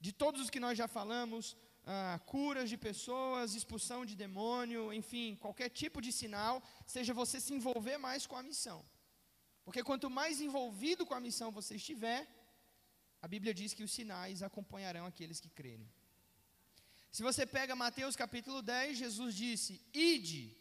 de 0.00 0.12
todos 0.12 0.40
os 0.42 0.50
que 0.50 0.60
nós 0.60 0.76
já 0.78 0.88
falamos, 0.88 1.56
ah, 1.84 2.18
curas 2.26 2.68
de 2.68 2.76
pessoas, 2.76 3.54
expulsão 3.54 4.04
de 4.04 4.14
demônio, 4.16 4.92
enfim, 4.92 5.36
qualquer 5.44 5.68
tipo 5.68 6.00
de 6.00 6.12
sinal, 6.12 6.62
seja 6.86 7.14
você 7.14 7.40
se 7.40 7.54
envolver 7.54 7.96
mais 7.98 8.26
com 8.26 8.36
a 8.36 8.42
missão. 8.42 8.84
Porque 9.64 9.82
quanto 9.82 10.08
mais 10.10 10.40
envolvido 10.40 11.04
com 11.06 11.14
a 11.14 11.20
missão 11.20 11.50
você 11.50 11.76
estiver, 11.76 12.20
a 13.20 13.28
Bíblia 13.28 13.54
diz 13.60 13.72
que 13.74 13.84
os 13.86 13.92
sinais 13.98 14.42
acompanharão 14.42 15.04
aqueles 15.06 15.40
que 15.40 15.48
crerem. 15.48 15.88
Se 17.10 17.22
você 17.22 17.46
pega 17.46 17.74
Mateus 17.74 18.14
capítulo 18.14 18.60
10, 18.62 18.98
Jesus 18.98 19.34
disse: 19.34 19.80
Ide, 19.92 20.56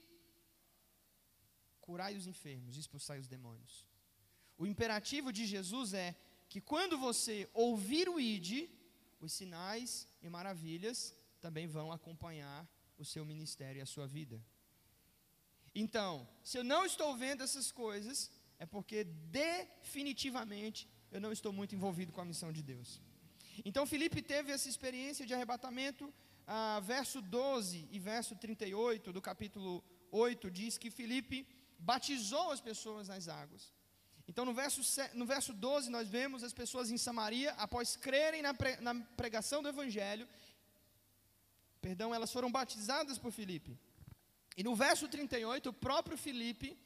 curai 1.81 2.15
os 2.15 2.27
enfermos, 2.27 2.77
expulsai 2.77 3.19
os 3.19 3.27
demônios. 3.27 3.85
O 4.57 4.65
imperativo 4.65 5.31
de 5.31 5.45
Jesus 5.45 5.93
é 5.93 6.15
que 6.47 6.61
quando 6.61 6.97
você 6.97 7.49
ouvir 7.53 8.07
o 8.09 8.19
ID, 8.19 8.69
os 9.19 9.33
sinais 9.33 10.07
e 10.21 10.29
maravilhas 10.29 11.15
também 11.41 11.67
vão 11.67 11.91
acompanhar 11.91 12.67
o 12.97 13.05
seu 13.05 13.25
ministério 13.25 13.79
e 13.79 13.81
a 13.81 13.85
sua 13.85 14.07
vida. 14.07 14.41
Então, 15.73 16.27
se 16.43 16.57
eu 16.57 16.63
não 16.63 16.85
estou 16.85 17.15
vendo 17.17 17.43
essas 17.43 17.71
coisas, 17.71 18.31
é 18.57 18.65
porque 18.65 19.03
definitivamente 19.03 20.87
eu 21.11 21.19
não 21.19 21.31
estou 21.31 21.51
muito 21.51 21.75
envolvido 21.75 22.13
com 22.13 22.21
a 22.21 22.25
missão 22.31 22.51
de 22.51 22.63
Deus. 22.63 23.01
Então, 23.63 23.85
Felipe 23.85 24.21
teve 24.21 24.51
essa 24.51 24.69
experiência 24.69 25.25
de 25.25 25.33
arrebatamento. 25.33 26.13
Ah, 26.47 26.79
verso 26.79 27.21
12 27.21 27.87
e 27.91 27.99
verso 27.99 28.35
38 28.35 29.11
do 29.11 29.21
capítulo 29.21 29.83
8 30.11 30.51
diz 30.51 30.77
que 30.77 30.91
Felipe 30.91 31.47
batizou 31.77 32.51
as 32.51 32.61
pessoas 32.61 33.07
nas 33.07 33.27
águas. 33.27 33.73
Então, 34.27 34.43
no 34.43 34.53
verso, 34.53 34.81
no 35.13 35.25
verso 35.25 35.53
12, 35.53 35.89
nós 35.89 36.09
vemos 36.09 36.43
as 36.43 36.53
pessoas 36.53 36.89
em 36.89 36.97
Samaria, 36.97 37.51
após 37.53 37.95
crerem 37.95 38.41
na, 38.41 38.53
pre, 38.53 38.75
na 38.77 38.95
pregação 39.15 39.61
do 39.61 39.69
Evangelho, 39.69 40.27
perdão, 41.81 42.13
elas 42.13 42.33
foram 42.33 42.51
batizadas 42.51 43.17
por 43.17 43.31
Filipe. 43.31 43.77
E 44.57 44.63
no 44.63 44.75
verso 44.75 45.07
38, 45.07 45.69
o 45.69 45.73
próprio 45.73 46.17
Filipe, 46.17 46.77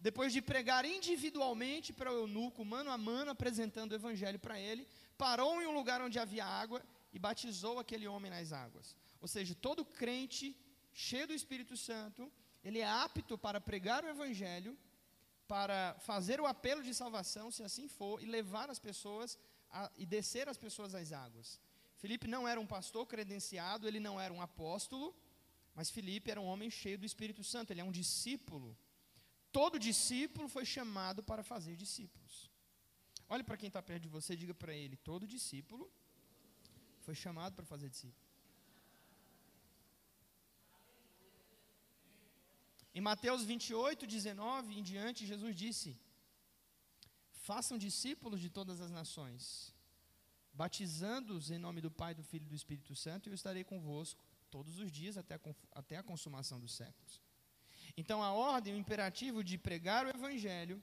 depois 0.00 0.32
de 0.32 0.42
pregar 0.42 0.84
individualmente 0.84 1.92
para 1.92 2.12
o 2.12 2.16
eunuco, 2.22 2.64
mano 2.64 2.90
a 2.90 2.98
mano, 2.98 3.30
apresentando 3.30 3.92
o 3.92 3.94
Evangelho 3.94 4.38
para 4.38 4.58
ele, 4.58 4.88
parou 5.16 5.62
em 5.62 5.66
um 5.66 5.72
lugar 5.72 6.00
onde 6.00 6.18
havia 6.18 6.44
água 6.44 6.82
e 7.12 7.18
batizou 7.18 7.78
aquele 7.78 8.08
homem 8.08 8.30
nas 8.30 8.52
águas. 8.52 8.96
Ou 9.20 9.28
seja, 9.28 9.54
todo 9.54 9.84
crente 9.84 10.56
cheio 10.92 11.28
do 11.28 11.32
Espírito 11.32 11.76
Santo, 11.76 12.30
ele 12.64 12.80
é 12.80 12.88
apto 12.88 13.38
para 13.38 13.60
pregar 13.60 14.02
o 14.02 14.08
Evangelho 14.08 14.76
para 15.52 15.96
fazer 16.10 16.40
o 16.40 16.46
apelo 16.46 16.82
de 16.88 16.92
salvação, 17.02 17.50
se 17.50 17.62
assim 17.68 17.88
for, 17.88 18.22
e 18.22 18.26
levar 18.26 18.68
as 18.74 18.78
pessoas 18.78 19.38
a, 19.70 19.90
e 19.96 20.04
descer 20.04 20.48
as 20.48 20.58
pessoas 20.58 20.94
às 20.94 21.12
águas. 21.12 21.60
Felipe 21.96 22.28
não 22.28 22.46
era 22.46 22.60
um 22.60 22.66
pastor 22.66 23.06
credenciado, 23.06 23.88
ele 23.88 23.98
não 23.98 24.20
era 24.20 24.32
um 24.32 24.42
apóstolo, 24.48 25.16
mas 25.74 25.90
Felipe 25.90 26.30
era 26.30 26.40
um 26.40 26.46
homem 26.52 26.70
cheio 26.70 26.98
do 26.98 27.06
Espírito 27.06 27.42
Santo, 27.42 27.70
ele 27.72 27.80
é 27.80 27.84
um 27.84 27.96
discípulo. 28.02 28.76
Todo 29.50 29.78
discípulo 29.78 30.48
foi 30.48 30.64
chamado 30.64 31.22
para 31.22 31.42
fazer 31.42 31.74
discípulos. 31.76 32.50
Olhe 33.28 33.42
para 33.42 33.56
quem 33.56 33.68
está 33.68 33.82
perto 33.82 34.02
de 34.02 34.08
você 34.08 34.34
e 34.34 34.36
diga 34.36 34.54
para 34.54 34.74
ele: 34.74 34.96
todo 34.96 35.26
discípulo 35.26 35.90
foi 37.00 37.14
chamado 37.14 37.54
para 37.54 37.64
fazer 37.64 37.88
discípulo. 37.88 38.27
Em 42.94 43.00
Mateus 43.00 43.44
28, 43.44 44.06
19 44.06 44.78
em 44.78 44.82
diante, 44.82 45.26
Jesus 45.26 45.54
disse: 45.54 45.98
Façam 47.30 47.78
discípulos 47.78 48.40
de 48.40 48.50
todas 48.50 48.80
as 48.80 48.90
nações, 48.90 49.74
batizando-os 50.52 51.50
em 51.50 51.58
nome 51.58 51.80
do 51.80 51.90
Pai, 51.90 52.14
do 52.14 52.22
Filho 52.22 52.44
e 52.46 52.48
do 52.48 52.54
Espírito 52.54 52.94
Santo, 52.94 53.28
e 53.28 53.30
eu 53.30 53.34
estarei 53.34 53.64
convosco 53.64 54.22
todos 54.50 54.78
os 54.78 54.90
dias 54.90 55.16
até 55.16 55.34
a, 55.36 55.40
até 55.72 55.96
a 55.96 56.02
consumação 56.02 56.58
dos 56.58 56.74
séculos. 56.74 57.22
Então, 57.96 58.22
a 58.22 58.32
ordem, 58.32 58.74
o 58.74 58.78
imperativo 58.78 59.42
de 59.42 59.56
pregar 59.58 60.06
o 60.06 60.10
Evangelho 60.10 60.82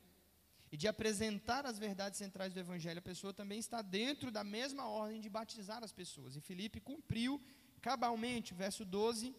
e 0.71 0.77
de 0.77 0.87
apresentar 0.87 1.65
as 1.65 1.77
verdades 1.77 2.17
centrais 2.17 2.53
do 2.53 2.59
Evangelho, 2.59 2.99
a 2.99 3.09
pessoa 3.11 3.33
também 3.33 3.59
está 3.59 3.81
dentro 3.81 4.31
da 4.31 4.43
mesma 4.43 4.87
ordem 4.87 5.21
de 5.21 5.29
batizar 5.29 5.83
as 5.83 5.91
pessoas. 5.91 6.35
E 6.35 6.41
Felipe 6.41 6.79
cumpriu 6.79 7.41
cabalmente. 7.81 8.53
Verso 8.53 8.83
12 8.83 9.35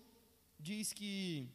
diz 0.58 0.92
que 0.92 1.50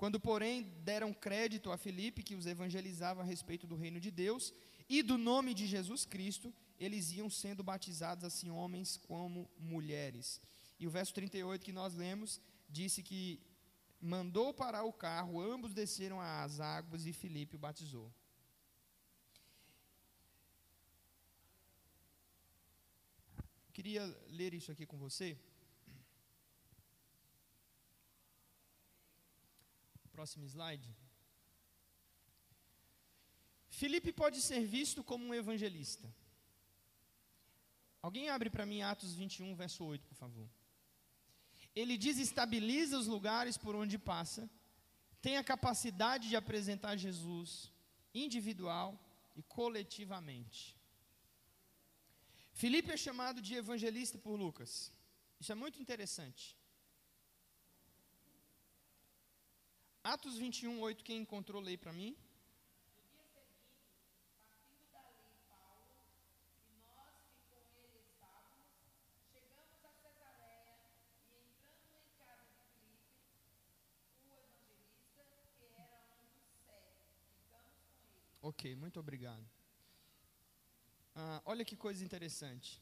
quando, 0.00 0.20
porém, 0.20 0.62
deram 0.90 1.12
crédito 1.12 1.72
a 1.72 1.76
Felipe, 1.76 2.22
que 2.22 2.36
os 2.36 2.46
evangelizava 2.46 3.20
a 3.20 3.24
respeito 3.24 3.66
do 3.66 3.74
reino 3.74 3.98
de 3.98 4.12
Deus 4.12 4.54
e 4.88 5.02
do 5.02 5.18
nome 5.18 5.52
de 5.52 5.66
Jesus 5.66 6.04
Cristo, 6.04 6.54
eles 6.78 7.10
iam 7.10 7.28
sendo 7.28 7.64
batizados, 7.64 8.22
assim, 8.22 8.48
homens 8.48 8.96
como 8.96 9.50
mulheres. 9.58 10.40
E 10.78 10.86
o 10.86 10.90
verso 10.98 11.12
38 11.14 11.64
que 11.64 11.72
nós 11.72 11.94
lemos 11.94 12.40
disse 12.70 13.02
que 13.02 13.40
mandou 14.00 14.54
parar 14.54 14.84
o 14.84 14.92
carro, 14.92 15.42
ambos 15.42 15.74
desceram 15.74 16.20
às 16.20 16.60
águas 16.60 17.04
e 17.04 17.12
Felipe 17.12 17.56
o 17.56 17.58
batizou. 17.66 18.08
Queria 23.72 24.04
ler 24.28 24.54
isso 24.54 24.70
aqui 24.70 24.86
com 24.86 24.96
você. 24.96 25.36
Próximo 30.18 30.46
slide. 30.46 30.88
Filipe 33.68 34.12
pode 34.12 34.40
ser 34.42 34.62
visto 34.66 35.04
como 35.04 35.24
um 35.24 35.32
evangelista. 35.32 36.12
Alguém 38.02 38.28
abre 38.28 38.50
para 38.50 38.66
mim 38.66 38.82
Atos 38.82 39.14
21, 39.14 39.54
verso 39.54 39.84
8, 39.84 40.08
por 40.08 40.16
favor. 40.16 40.48
Ele 41.72 41.96
desestabiliza 41.96 42.98
os 42.98 43.06
lugares 43.06 43.56
por 43.56 43.76
onde 43.76 43.96
passa, 43.96 44.50
tem 45.22 45.36
a 45.36 45.44
capacidade 45.44 46.28
de 46.28 46.34
apresentar 46.34 46.96
Jesus 46.96 47.72
individual 48.12 48.98
e 49.36 49.42
coletivamente. 49.44 50.76
Filipe 52.52 52.90
é 52.90 52.96
chamado 52.96 53.40
de 53.40 53.54
evangelista 53.54 54.18
por 54.18 54.34
Lucas. 54.34 54.92
Isso 55.38 55.52
é 55.52 55.54
muito 55.54 55.80
interessante. 55.80 56.58
Atos 60.02 60.36
21, 60.38 60.80
8, 60.80 61.04
quem 61.04 61.18
encontrou, 61.18 61.60
lei 61.60 61.76
para 61.76 61.92
mim. 61.92 62.16
Ok, 78.40 78.74
muito 78.76 78.98
obrigado. 78.98 79.46
Ah, 81.14 81.42
olha 81.44 81.64
que 81.64 81.76
coisa 81.76 82.02
interessante. 82.02 82.80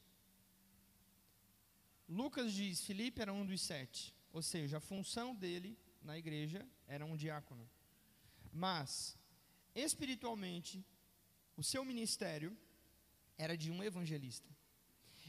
Lucas 2.07 2.53
diz: 2.53 2.81
Filipe 2.85 3.21
era 3.21 3.33
um 3.33 3.45
dos 3.45 3.61
sete, 3.61 4.15
ou 4.31 4.41
seja, 4.41 4.77
a 4.77 4.79
função 4.79 5.35
dele 5.35 5.77
na 6.01 6.17
igreja 6.17 6.67
era 6.87 7.05
um 7.05 7.15
diácono. 7.15 7.69
Mas, 8.51 9.17
espiritualmente, 9.75 10.85
o 11.55 11.63
seu 11.63 11.83
ministério 11.83 12.57
era 13.37 13.57
de 13.57 13.71
um 13.71 13.83
evangelista. 13.83 14.49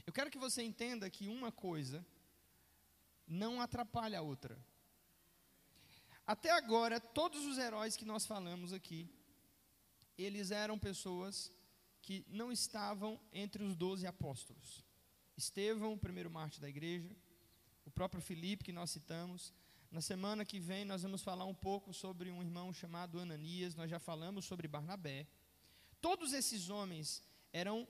Eu 0.07 0.13
quero 0.13 0.31
que 0.31 0.39
você 0.39 0.63
entenda 0.63 1.11
que 1.11 1.29
uma 1.29 1.53
coisa 1.53 2.05
não 3.27 3.61
atrapalha 3.61 4.19
a 4.19 4.23
outra. 4.23 4.59
Até 6.27 6.51
agora, 6.51 7.01
todos 7.01 7.45
os 7.45 7.59
heróis 7.59 7.97
que 7.97 8.05
nós 8.05 8.27
falamos 8.27 8.73
aqui, 8.73 9.11
eles 10.17 10.51
eram 10.51 10.79
pessoas 10.79 11.53
que 12.03 12.25
não 12.29 12.51
estavam 12.51 13.21
entre 13.33 13.63
os 13.63 13.77
doze 13.77 14.07
apóstolos. 14.07 14.85
Estevão, 15.37 15.93
o 15.93 15.99
primeiro 15.99 16.31
mártir 16.31 16.61
da 16.61 16.69
igreja, 16.69 17.15
o 17.85 17.91
próprio 17.91 18.21
Filipe, 18.21 18.65
que 18.65 18.73
nós 18.73 18.91
citamos. 18.91 19.53
Na 19.91 20.03
semana 20.03 20.45
que 20.45 20.61
vem, 20.61 20.85
nós 20.85 21.03
vamos 21.03 21.23
falar 21.23 21.47
um 21.47 21.55
pouco 21.55 21.95
sobre 21.95 22.31
um 22.31 22.43
irmão 22.43 22.73
chamado 22.75 23.19
Ananias, 23.19 23.75
nós 23.75 23.91
já 23.91 23.99
falamos 23.99 24.45
sobre 24.45 24.69
Barnabé. 24.69 25.27
Todos 26.01 26.35
esses 26.35 26.69
homens 26.69 27.23
eram 27.53 27.89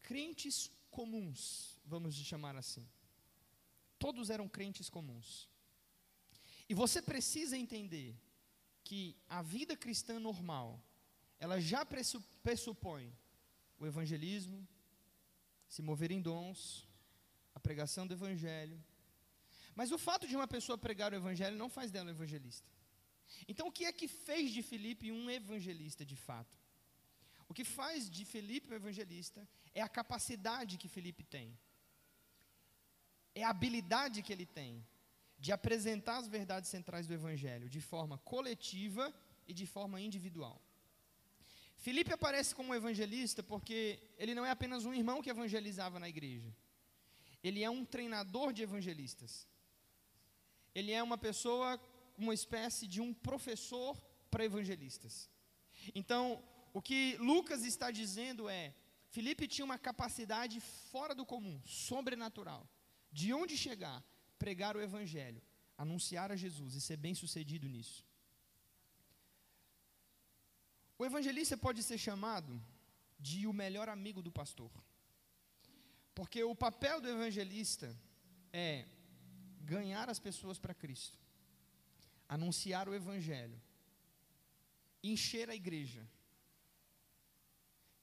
crentes 0.00 0.70
comuns, 0.90 1.80
vamos 1.84 2.14
chamar 2.14 2.54
assim. 2.56 2.88
Todos 3.98 4.30
eram 4.30 4.48
crentes 4.48 4.88
comuns. 4.88 5.48
E 6.68 6.74
você 6.74 7.02
precisa 7.02 7.56
entender 7.56 8.16
que 8.84 9.16
a 9.28 9.42
vida 9.42 9.76
cristã 9.76 10.20
normal, 10.20 10.80
ela 11.38 11.60
já 11.60 11.84
pressupõe 11.84 13.12
o 13.78 13.86
evangelismo, 13.86 14.66
se 15.68 15.82
mover 15.82 16.12
em 16.12 16.22
dons, 16.22 16.86
a 17.54 17.58
pregação 17.58 18.06
do 18.06 18.14
evangelho. 18.14 18.80
Mas 19.74 19.90
o 19.90 19.98
fato 19.98 20.26
de 20.26 20.36
uma 20.36 20.46
pessoa 20.46 20.76
pregar 20.76 21.12
o 21.12 21.16
evangelho 21.16 21.56
não 21.56 21.68
faz 21.68 21.90
dela 21.90 22.08
um 22.08 22.14
evangelista. 22.14 22.68
Então, 23.48 23.68
o 23.68 23.72
que 23.72 23.84
é 23.84 23.92
que 23.92 24.08
fez 24.08 24.52
de 24.52 24.62
Felipe 24.62 25.10
um 25.10 25.30
evangelista 25.30 26.04
de 26.04 26.16
fato? 26.16 26.56
O 27.48 27.54
que 27.54 27.64
faz 27.64 28.10
de 28.10 28.24
Felipe 28.24 28.72
um 28.72 28.76
evangelista 28.76 29.46
é 29.74 29.80
a 29.82 29.88
capacidade 29.88 30.78
que 30.78 30.88
Felipe 30.88 31.22
tem, 31.22 31.58
é 33.34 33.42
a 33.42 33.50
habilidade 33.50 34.22
que 34.22 34.32
ele 34.32 34.46
tem 34.46 34.86
de 35.38 35.50
apresentar 35.52 36.18
as 36.18 36.28
verdades 36.28 36.70
centrais 36.70 37.06
do 37.06 37.14
evangelho 37.14 37.68
de 37.68 37.80
forma 37.80 38.18
coletiva 38.18 39.12
e 39.46 39.52
de 39.52 39.66
forma 39.66 40.00
individual. 40.00 40.60
Filipe 41.78 42.12
aparece 42.12 42.54
como 42.54 42.74
evangelista 42.74 43.42
porque 43.42 43.98
ele 44.16 44.36
não 44.36 44.46
é 44.46 44.50
apenas 44.50 44.84
um 44.84 44.94
irmão 44.94 45.20
que 45.20 45.30
evangelizava 45.30 45.98
na 45.98 46.08
igreja. 46.08 46.54
Ele 47.42 47.64
é 47.64 47.68
um 47.68 47.84
treinador 47.84 48.52
de 48.52 48.62
evangelistas. 48.62 49.48
Ele 50.74 50.92
é 50.92 51.02
uma 51.02 51.18
pessoa, 51.18 51.80
uma 52.16 52.34
espécie 52.34 52.86
de 52.86 53.00
um 53.00 53.12
professor 53.12 54.00
para 54.30 54.44
evangelistas. 54.44 55.30
Então, 55.94 56.42
o 56.72 56.80
que 56.80 57.16
Lucas 57.18 57.64
está 57.64 57.90
dizendo 57.90 58.48
é: 58.48 58.74
Filipe 59.08 59.46
tinha 59.46 59.64
uma 59.64 59.78
capacidade 59.78 60.60
fora 60.60 61.14
do 61.14 61.26
comum, 61.26 61.60
sobrenatural, 61.66 62.68
de 63.10 63.32
onde 63.32 63.56
chegar, 63.56 64.02
pregar 64.38 64.76
o 64.76 64.80
evangelho, 64.80 65.42
anunciar 65.76 66.32
a 66.32 66.36
Jesus 66.36 66.74
e 66.74 66.80
ser 66.80 66.96
bem 66.96 67.14
sucedido 67.14 67.68
nisso. 67.68 68.04
O 70.98 71.04
evangelista 71.04 71.56
pode 71.56 71.82
ser 71.82 71.98
chamado 71.98 72.62
de 73.18 73.46
o 73.46 73.52
melhor 73.52 73.88
amigo 73.88 74.22
do 74.22 74.32
pastor. 74.32 74.70
Porque 76.14 76.42
o 76.44 76.54
papel 76.54 77.00
do 77.00 77.08
evangelista 77.08 77.96
é 78.52 78.86
ganhar 79.62 80.08
as 80.08 80.18
pessoas 80.18 80.58
para 80.58 80.74
Cristo, 80.74 81.18
anunciar 82.28 82.88
o 82.88 82.94
evangelho, 82.94 83.60
encher 85.02 85.48
a 85.48 85.54
igreja, 85.54 86.06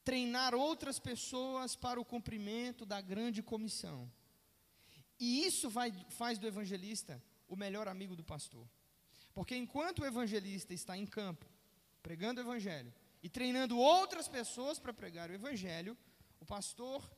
treinar 0.04 0.56
outras 0.56 1.00
pessoas 1.00 1.76
para 1.76 2.00
o 2.00 2.06
cumprimento 2.06 2.86
da 2.86 3.00
grande 3.00 3.44
comissão. 3.44 4.12
E 5.20 5.46
isso 5.46 5.70
vai, 5.70 5.92
faz 6.10 6.40
do 6.40 6.48
evangelista 6.48 7.22
o 7.48 7.56
melhor 7.56 7.88
amigo 7.88 8.16
do 8.16 8.24
pastor. 8.24 8.68
Porque 9.34 9.56
enquanto 9.56 10.00
o 10.00 10.06
evangelista 10.06 10.74
está 10.74 10.98
em 10.98 11.06
campo, 11.06 11.46
pregando 12.02 12.40
o 12.40 12.44
Evangelho 12.44 12.94
e 13.22 13.30
treinando 13.30 13.78
outras 13.78 14.28
pessoas 14.28 14.80
para 14.80 14.94
pregar 14.94 15.30
o 15.30 15.34
Evangelho, 15.34 15.98
o 16.40 16.46
pastor 16.46 17.10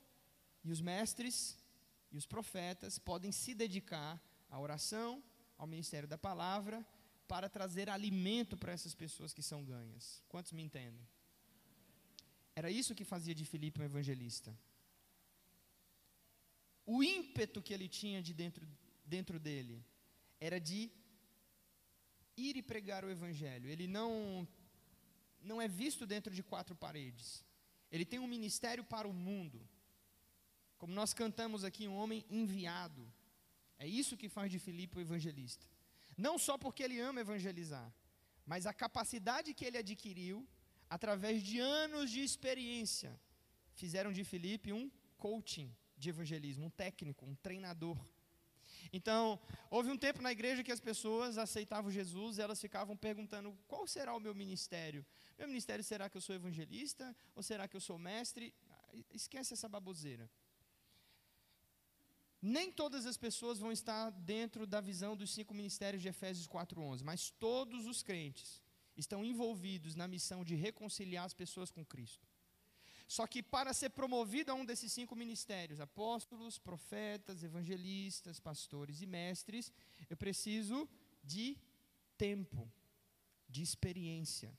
e 0.63 0.71
os 0.71 0.81
mestres 0.81 1.57
e 2.11 2.17
os 2.17 2.25
profetas 2.25 2.99
podem 2.99 3.31
se 3.31 3.53
dedicar 3.53 4.21
à 4.51 4.59
oração, 4.59 5.23
ao 5.57 5.65
ministério 5.65 6.07
da 6.07 6.17
palavra, 6.17 6.85
para 7.27 7.49
trazer 7.49 7.89
alimento 7.89 8.57
para 8.57 8.73
essas 8.73 8.93
pessoas 8.93 9.33
que 9.33 9.41
são 9.41 9.63
ganhas. 9.63 10.21
Quantos 10.27 10.51
me 10.51 10.61
entendem? 10.61 11.07
Era 12.53 12.69
isso 12.69 12.93
que 12.93 13.05
fazia 13.05 13.33
de 13.33 13.45
Filipe 13.45 13.81
um 13.81 13.85
evangelista. 13.85 14.55
O 16.85 17.01
ímpeto 17.01 17.61
que 17.61 17.73
ele 17.73 17.87
tinha 17.87 18.21
de 18.21 18.33
dentro, 18.33 18.67
dentro 19.05 19.39
dele 19.39 19.83
era 20.39 20.59
de 20.59 20.91
ir 22.35 22.57
e 22.57 22.61
pregar 22.61 23.05
o 23.05 23.09
evangelho. 23.09 23.69
Ele 23.69 23.87
não 23.87 24.45
não 25.41 25.61
é 25.61 25.67
visto 25.67 26.05
dentro 26.05 26.33
de 26.35 26.43
quatro 26.43 26.75
paredes. 26.75 27.43
Ele 27.91 28.05
tem 28.05 28.19
um 28.19 28.27
ministério 28.27 28.83
para 28.83 29.07
o 29.07 29.13
mundo. 29.13 29.59
Como 30.77 30.93
nós 30.93 31.13
cantamos 31.13 31.63
aqui, 31.63 31.87
um 31.87 31.95
homem 31.95 32.25
enviado. 32.29 33.03
É 33.83 33.87
isso 34.01 34.19
que 34.21 34.29
faz 34.37 34.47
de 34.53 34.59
Filipe 34.65 34.97
o 34.97 35.05
evangelista. 35.07 35.65
Não 36.25 36.35
só 36.45 36.55
porque 36.63 36.83
ele 36.83 36.99
ama 37.09 37.21
evangelizar, 37.21 37.89
mas 38.51 38.67
a 38.71 38.73
capacidade 38.83 39.55
que 39.57 39.65
ele 39.67 39.79
adquiriu 39.83 40.37
através 40.95 41.41
de 41.41 41.57
anos 41.59 42.11
de 42.13 42.21
experiência 42.29 43.11
fizeram 43.81 44.11
de 44.17 44.23
Filipe 44.31 44.71
um 44.71 44.85
coaching 45.17 45.69
de 45.97 46.09
evangelismo, 46.09 46.65
um 46.65 46.69
técnico, 46.83 47.25
um 47.25 47.33
treinador. 47.47 47.97
Então, 48.93 49.39
houve 49.69 49.89
um 49.89 49.97
tempo 49.97 50.21
na 50.21 50.31
igreja 50.31 50.63
que 50.63 50.71
as 50.77 50.83
pessoas 50.89 51.39
aceitavam 51.39 51.89
Jesus 51.99 52.37
e 52.37 52.41
elas 52.41 52.61
ficavam 52.61 52.95
perguntando: 52.95 53.57
qual 53.67 53.87
será 53.87 54.13
o 54.15 54.19
meu 54.19 54.35
ministério? 54.35 55.03
Meu 55.39 55.47
ministério 55.47 55.83
será 55.83 56.07
que 56.07 56.17
eu 56.17 56.21
sou 56.21 56.35
evangelista? 56.35 57.15
Ou 57.35 57.41
será 57.41 57.67
que 57.67 57.75
eu 57.75 57.81
sou 57.81 57.97
mestre? 57.97 58.53
Esquece 59.11 59.53
essa 59.53 59.67
baboseira. 59.67 60.29
Nem 62.41 62.71
todas 62.71 63.05
as 63.05 63.17
pessoas 63.17 63.59
vão 63.59 63.71
estar 63.71 64.09
dentro 64.09 64.65
da 64.65 64.81
visão 64.81 65.15
dos 65.15 65.31
cinco 65.31 65.53
ministérios 65.53 66.01
de 66.01 66.09
Efésios 66.09 66.47
4:11, 66.47 67.03
mas 67.03 67.29
todos 67.29 67.85
os 67.85 68.01
crentes 68.01 68.61
estão 68.97 69.23
envolvidos 69.23 69.95
na 69.95 70.07
missão 70.07 70.43
de 70.43 70.55
reconciliar 70.55 71.25
as 71.25 71.33
pessoas 71.33 71.71
com 71.71 71.85
Cristo. 71.85 72.27
Só 73.07 73.27
que 73.27 73.43
para 73.43 73.73
ser 73.73 73.89
promovido 73.89 74.51
a 74.51 74.55
um 74.55 74.65
desses 74.65 74.91
cinco 74.93 75.15
ministérios, 75.15 75.81
apóstolos, 75.81 76.57
profetas, 76.57 77.43
evangelistas, 77.43 78.39
pastores 78.39 79.01
e 79.01 79.05
mestres, 79.05 79.71
eu 80.09 80.15
preciso 80.15 80.89
de 81.23 81.57
tempo, 82.17 82.71
de 83.49 83.61
experiência. 83.61 84.57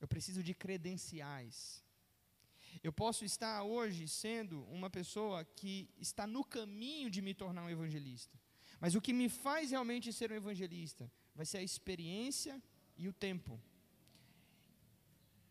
Eu 0.00 0.08
preciso 0.08 0.42
de 0.42 0.54
credenciais. 0.54 1.84
Eu 2.82 2.92
posso 2.92 3.24
estar 3.24 3.62
hoje 3.62 4.06
sendo 4.08 4.62
uma 4.64 4.90
pessoa 4.90 5.44
que 5.44 5.88
está 5.98 6.26
no 6.26 6.44
caminho 6.44 7.10
de 7.10 7.22
me 7.22 7.34
tornar 7.34 7.64
um 7.64 7.70
evangelista. 7.70 8.38
Mas 8.80 8.94
o 8.94 9.00
que 9.00 9.12
me 9.12 9.28
faz 9.28 9.70
realmente 9.70 10.12
ser 10.12 10.30
um 10.32 10.36
evangelista 10.36 11.10
vai 11.34 11.46
ser 11.46 11.58
a 11.58 11.62
experiência 11.62 12.62
e 12.96 13.08
o 13.08 13.12
tempo. 13.12 13.60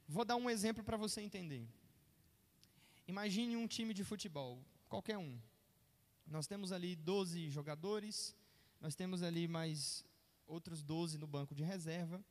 Vou 0.08 0.26
dar 0.26 0.36
um 0.36 0.50
exemplo 0.50 0.84
para 0.84 0.98
você 0.98 1.22
entender. 1.22 1.68
Imagine 3.08 3.56
um 3.56 3.68
time 3.68 3.94
de 3.94 4.04
futebol, 4.04 4.64
qualquer 4.88 5.18
um. 5.18 5.40
Nós 6.28 6.48
temos 6.48 6.72
ali 6.72 6.96
12 6.96 7.50
jogadores, 7.50 8.36
nós 8.80 8.96
temos 8.96 9.24
ali 9.24 9.48
mais 9.48 10.06
outros 10.48 10.84
12 10.84 11.18
no 11.18 11.28
banco 11.28 11.56
de 11.56 11.64
reserva. 11.64 12.24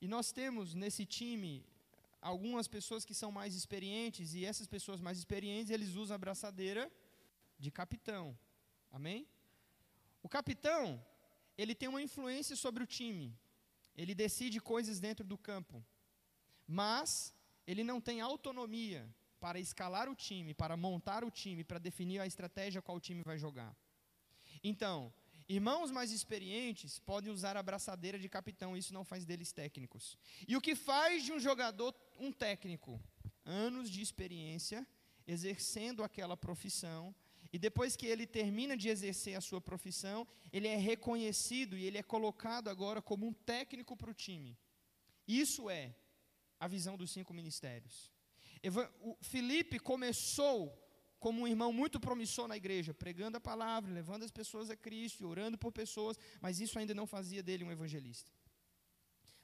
E 0.00 0.08
nós 0.08 0.32
temos 0.32 0.74
nesse 0.74 1.04
time 1.06 1.64
algumas 2.30 2.66
pessoas 2.66 3.04
que 3.04 3.14
são 3.14 3.30
mais 3.30 3.54
experientes, 3.54 4.32
e 4.34 4.46
essas 4.50 4.66
pessoas 4.66 5.00
mais 5.06 5.18
experientes, 5.18 5.70
eles 5.70 5.90
usam 6.02 6.14
a 6.14 6.22
braçadeira 6.24 6.90
de 7.58 7.70
capitão. 7.70 8.36
Amém? 8.90 9.28
O 10.22 10.28
capitão, 10.28 10.84
ele 11.56 11.74
tem 11.74 11.88
uma 11.88 12.00
influência 12.00 12.56
sobre 12.56 12.82
o 12.82 12.86
time. 12.86 13.28
Ele 13.94 14.14
decide 14.14 14.58
coisas 14.58 14.98
dentro 14.98 15.24
do 15.32 15.36
campo. 15.36 15.84
Mas 16.66 17.34
ele 17.66 17.84
não 17.84 18.00
tem 18.00 18.22
autonomia 18.22 19.06
para 19.38 19.60
escalar 19.60 20.08
o 20.08 20.14
time, 20.14 20.54
para 20.54 20.78
montar 20.78 21.22
o 21.24 21.30
time, 21.30 21.62
para 21.62 21.78
definir 21.78 22.20
a 22.20 22.26
estratégia 22.26 22.80
qual 22.80 22.96
o 22.96 23.06
time 23.08 23.22
vai 23.22 23.38
jogar. 23.38 23.76
Então, 24.62 25.12
irmãos 25.48 25.90
mais 25.90 26.10
experientes 26.10 26.98
podem 26.98 27.32
usar 27.32 27.56
a 27.56 27.62
braçadeira 27.62 28.18
de 28.18 28.28
capitão, 28.28 28.76
isso 28.76 28.94
não 28.94 29.04
faz 29.04 29.24
deles 29.24 29.52
técnicos. 29.52 30.16
E 30.48 30.56
o 30.56 30.60
que 30.60 30.74
faz 30.74 31.24
de 31.24 31.32
um 31.32 31.40
jogador 31.40 31.94
um 32.18 32.32
técnico? 32.32 33.00
Anos 33.44 33.90
de 33.90 34.00
experiência 34.00 34.86
exercendo 35.26 36.02
aquela 36.02 36.36
profissão, 36.36 37.14
e 37.52 37.58
depois 37.58 37.94
que 37.96 38.06
ele 38.06 38.26
termina 38.26 38.76
de 38.76 38.88
exercer 38.88 39.36
a 39.36 39.40
sua 39.40 39.60
profissão, 39.60 40.26
ele 40.52 40.66
é 40.66 40.76
reconhecido 40.76 41.76
e 41.76 41.84
ele 41.84 41.98
é 41.98 42.02
colocado 42.02 42.68
agora 42.68 43.00
como 43.00 43.26
um 43.26 43.32
técnico 43.32 43.96
para 43.96 44.10
o 44.10 44.14
time. 44.14 44.58
Isso 45.26 45.70
é 45.70 45.94
a 46.58 46.66
visão 46.66 46.96
dos 46.96 47.10
cinco 47.10 47.32
ministérios. 47.32 48.10
Felipe 49.20 49.78
começou 49.78 50.83
como 51.24 51.40
um 51.40 51.48
irmão 51.48 51.72
muito 51.72 51.98
promissor 51.98 52.46
na 52.46 52.56
igreja, 52.62 52.92
pregando 52.92 53.38
a 53.38 53.40
palavra, 53.40 53.90
levando 53.90 54.24
as 54.24 54.30
pessoas 54.38 54.68
a 54.68 54.76
Cristo, 54.76 55.26
orando 55.26 55.56
por 55.56 55.72
pessoas, 55.72 56.18
mas 56.38 56.60
isso 56.60 56.78
ainda 56.78 56.94
não 56.98 57.06
fazia 57.06 57.42
dele 57.42 57.64
um 57.64 57.72
evangelista. 57.72 58.30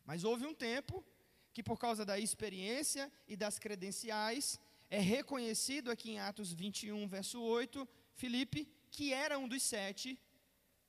Mas 0.05 0.23
houve 0.23 0.45
um 0.45 0.53
tempo 0.53 1.03
que, 1.55 1.63
por 1.63 1.79
causa 1.79 2.05
da 2.05 2.19
experiência 2.19 3.11
e 3.27 3.35
das 3.35 3.59
credenciais, 3.59 4.61
é 4.91 5.01
reconhecido 5.01 5.91
aqui 5.91 6.11
em 6.11 6.19
Atos 6.19 6.53
21, 6.53 7.09
verso 7.09 7.41
8, 7.41 7.89
Filipe, 8.13 8.69
que 8.91 9.15
era 9.15 9.39
um 9.39 9.49
dos 9.49 9.63
sete, 9.63 10.21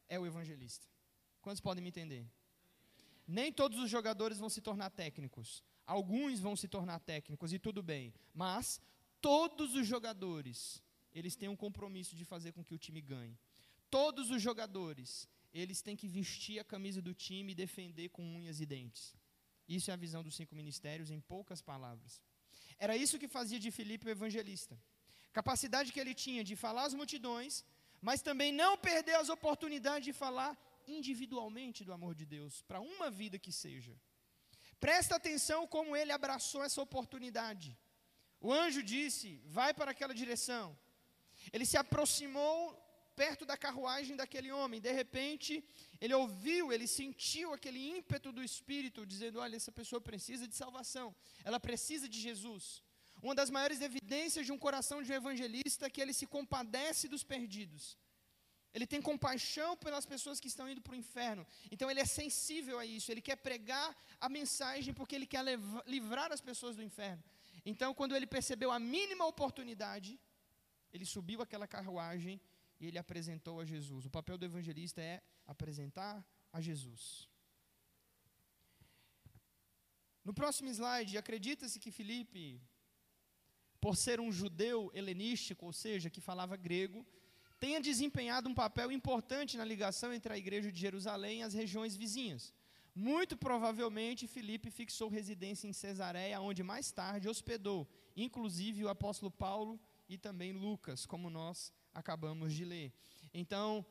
é 0.10 0.20
o 0.20 0.26
evangelista. 0.26 0.86
Quantos 1.42 1.62
podem 1.62 1.82
me 1.82 1.88
entender? 1.88 2.26
Nem 3.26 3.50
todos 3.50 3.80
os 3.80 3.90
jogadores 3.90 4.40
vão 4.40 4.50
se 4.50 4.60
tornar 4.60 4.90
técnicos. 4.90 5.64
Alguns 5.88 6.42
vão 6.42 6.58
se 6.58 6.68
tornar 6.68 7.00
técnicos 7.00 7.54
e 7.54 7.60
tudo 7.60 7.82
bem. 7.82 8.14
Mas 8.34 8.82
todos 9.22 9.76
os 9.76 9.86
jogadores, 9.88 10.82
eles 11.14 11.36
têm 11.36 11.50
um 11.50 11.56
compromisso 11.56 12.16
de 12.16 12.26
fazer 12.26 12.52
com 12.52 12.64
que 12.64 12.74
o 12.74 12.80
time 12.86 13.02
ganhe. 13.02 13.38
Todos 13.90 14.30
os 14.30 14.42
jogadores, 14.42 15.28
eles 15.54 15.82
têm 15.82 15.96
que 15.96 16.08
vestir 16.08 16.60
a 16.60 16.64
camisa 16.64 17.02
do 17.02 17.14
time 17.14 17.52
e 17.52 17.56
defender 17.56 18.10
com 18.10 18.24
unhas 18.24 18.60
e 18.60 18.66
dentes. 18.66 19.16
Isso 19.68 19.92
é 19.92 19.94
a 19.94 20.04
visão 20.06 20.24
dos 20.24 20.36
cinco 20.36 20.56
ministérios 20.56 21.12
em 21.12 21.20
poucas 21.20 21.62
palavras. 21.62 22.22
Era 22.78 22.96
isso 22.96 23.20
que 23.20 23.28
fazia 23.28 23.60
de 23.60 23.72
Filipe 23.72 24.08
o 24.08 24.16
evangelista 24.18 24.78
capacidade 25.32 25.92
que 25.94 26.00
ele 26.00 26.14
tinha 26.14 26.44
de 26.44 26.56
falar 26.56 26.86
às 26.86 26.94
multidões, 26.94 27.64
mas 28.02 28.22
também 28.22 28.52
não 28.52 28.78
perder 28.78 29.16
as 29.16 29.30
oportunidades 29.30 30.06
de 30.06 30.14
falar 30.14 30.52
individualmente 30.88 31.84
do 31.84 31.94
amor 31.94 32.14
de 32.16 32.26
Deus, 32.26 32.62
para 32.64 32.82
uma 32.82 33.10
vida 33.10 33.40
que 33.40 33.52
seja. 33.52 33.96
Presta 34.80 35.16
atenção 35.16 35.68
como 35.68 35.96
ele 35.96 36.12
abraçou 36.12 36.64
essa 36.64 36.82
oportunidade. 36.82 37.78
O 38.42 38.52
anjo 38.52 38.82
disse: 38.82 39.28
vai 39.46 39.72
para 39.74 39.92
aquela 39.92 40.14
direção. 40.22 40.66
Ele 41.54 41.66
se 41.72 41.78
aproximou 41.84 42.56
perto 43.22 43.46
da 43.46 43.56
carruagem 43.66 44.16
daquele 44.22 44.52
homem. 44.52 44.82
De 44.88 44.92
repente, 45.02 45.64
ele 46.04 46.16
ouviu, 46.22 46.72
ele 46.74 46.88
sentiu 46.88 47.54
aquele 47.54 47.82
ímpeto 47.98 48.32
do 48.38 48.44
Espírito, 48.52 49.06
dizendo: 49.06 49.40
Olha, 49.40 49.56
essa 49.56 49.74
pessoa 49.80 50.02
precisa 50.10 50.48
de 50.48 50.56
salvação, 50.56 51.08
ela 51.44 51.60
precisa 51.60 52.08
de 52.14 52.20
Jesus. 52.28 52.66
Uma 53.22 53.36
das 53.40 53.52
maiores 53.56 53.82
evidências 53.82 54.46
de 54.48 54.52
um 54.52 54.58
coração 54.58 55.04
de 55.04 55.12
um 55.12 55.20
evangelista 55.22 55.86
é 55.86 55.90
que 55.90 56.02
ele 56.02 56.14
se 56.20 56.26
compadece 56.26 57.08
dos 57.08 57.24
perdidos. 57.24 57.84
Ele 58.74 58.88
tem 58.88 59.02
compaixão 59.02 59.76
pelas 59.76 60.06
pessoas 60.06 60.40
que 60.40 60.48
estão 60.48 60.68
indo 60.72 60.82
para 60.82 60.94
o 60.94 61.02
inferno. 61.04 61.46
Então 61.70 61.92
ele 61.92 62.00
é 62.00 62.06
sensível 62.06 62.80
a 62.80 62.86
isso. 62.86 63.12
Ele 63.12 63.22
quer 63.22 63.36
pregar 63.36 63.96
a 64.20 64.30
mensagem 64.30 64.94
porque 64.94 65.14
ele 65.16 65.28
quer 65.28 65.44
livrar 65.86 66.32
as 66.32 66.42
pessoas 66.50 66.76
do 66.78 66.84
inferno. 66.90 67.22
Então, 67.66 67.94
quando 67.94 68.16
ele 68.16 68.28
percebeu 68.28 68.72
a 68.72 68.80
mínima 68.80 69.26
oportunidade, 69.26 70.20
ele 70.92 71.06
subiu 71.06 71.42
aquela 71.42 71.68
carruagem 71.68 72.42
e 72.80 72.88
ele 72.88 72.98
apresentou 72.98 73.60
a 73.60 73.66
Jesus. 73.66 74.06
O 74.06 74.10
papel 74.10 74.38
do 74.38 74.46
evangelista 74.46 75.02
é 75.02 75.22
apresentar 75.46 76.26
a 76.52 76.60
Jesus. 76.60 77.30
No 80.24 80.34
próximo 80.34 80.70
slide, 80.70 81.18
acredita-se 81.18 81.80
que 81.80 81.92
Filipe 81.92 82.62
por 83.80 83.96
ser 83.98 84.20
um 84.20 84.32
judeu 84.32 84.92
helenístico, 84.94 85.66
ou 85.66 85.74
seja, 85.74 86.10
que 86.10 86.22
falava 86.22 86.56
grego, 86.56 87.04
tenha 87.60 87.82
desempenhado 87.82 88.48
um 88.48 88.54
papel 88.54 88.92
importante 88.92 89.58
na 89.58 89.66
ligação 89.66 90.14
entre 90.14 90.32
a 90.32 90.38
igreja 90.38 90.72
de 90.72 90.80
Jerusalém 90.80 91.40
e 91.40 91.44
as 91.44 91.56
regiões 91.56 91.96
vizinhas. 91.96 92.54
Muito 92.94 93.38
provavelmente, 93.38 94.28
Filipe 94.28 94.70
fixou 94.70 95.08
residência 95.10 95.68
em 95.68 95.74
Cesareia, 95.74 96.42
onde 96.42 96.62
mais 96.62 96.92
tarde 96.92 97.30
hospedou, 97.30 97.88
inclusive 98.16 98.84
o 98.84 98.90
apóstolo 98.90 99.32
Paulo 99.32 99.80
e 100.10 100.18
também 100.18 100.52
Lucas, 100.52 101.06
como 101.06 101.30
nós 101.30 101.72
acabamos 101.94 102.54
de 102.54 102.66
ler. 102.66 102.94
Então, 103.34 103.86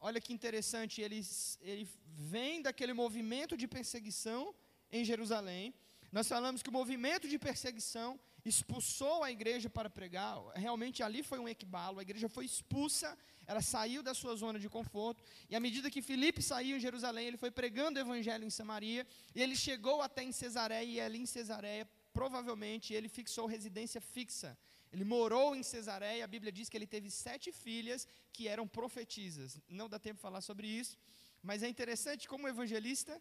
olha 0.00 0.20
que 0.20 0.32
interessante, 0.32 1.02
ele, 1.02 1.20
ele 1.60 1.86
vem 2.06 2.62
daquele 2.62 2.94
movimento 2.94 3.56
de 3.58 3.68
perseguição 3.68 4.54
em 4.90 5.04
Jerusalém. 5.04 5.74
Nós 6.10 6.26
falamos 6.26 6.62
que 6.62 6.70
o 6.70 6.72
movimento 6.72 7.28
de 7.28 7.38
perseguição 7.38 8.18
expulsou 8.44 9.22
a 9.22 9.30
igreja 9.30 9.68
para 9.68 9.90
pregar. 9.90 10.38
Realmente 10.54 11.02
ali 11.02 11.22
foi 11.22 11.38
um 11.38 11.48
equibalo, 11.48 11.98
a 11.98 12.02
igreja 12.02 12.28
foi 12.28 12.44
expulsa, 12.44 13.16
ela 13.46 13.60
saiu 13.60 14.02
da 14.02 14.14
sua 14.14 14.34
zona 14.36 14.58
de 14.58 14.68
conforto. 14.68 15.22
E 15.48 15.56
à 15.56 15.60
medida 15.60 15.90
que 15.90 16.00
Filipe 16.00 16.42
saiu 16.42 16.76
em 16.76 16.80
Jerusalém, 16.80 17.26
ele 17.26 17.36
foi 17.36 17.50
pregando 17.50 17.98
o 17.98 18.02
evangelho 18.02 18.44
em 18.44 18.50
Samaria, 18.50 19.06
e 19.34 19.42
ele 19.42 19.56
chegou 19.56 20.00
até 20.00 20.22
em 20.22 20.32
Cesareia, 20.32 20.84
e 20.84 21.00
ali 21.00 21.18
em 21.18 21.26
Cesareia, 21.26 21.88
provavelmente, 22.12 22.92
ele 22.94 23.08
fixou 23.08 23.46
residência 23.46 24.00
fixa. 24.00 24.56
Ele 24.92 25.04
morou 25.04 25.54
em 25.54 25.62
Cesareia, 25.62 26.24
a 26.24 26.26
Bíblia 26.26 26.50
diz 26.50 26.68
que 26.68 26.76
ele 26.76 26.86
teve 26.86 27.10
sete 27.10 27.52
filhas 27.52 28.06
que 28.32 28.48
eram 28.48 28.66
profetisas. 28.66 29.60
Não 29.68 29.88
dá 29.88 29.98
tempo 29.98 30.16
de 30.16 30.22
falar 30.22 30.40
sobre 30.40 30.66
isso, 30.66 30.96
mas 31.42 31.62
é 31.62 31.68
interessante 31.68 32.28
como 32.28 32.48
evangelista, 32.48 33.20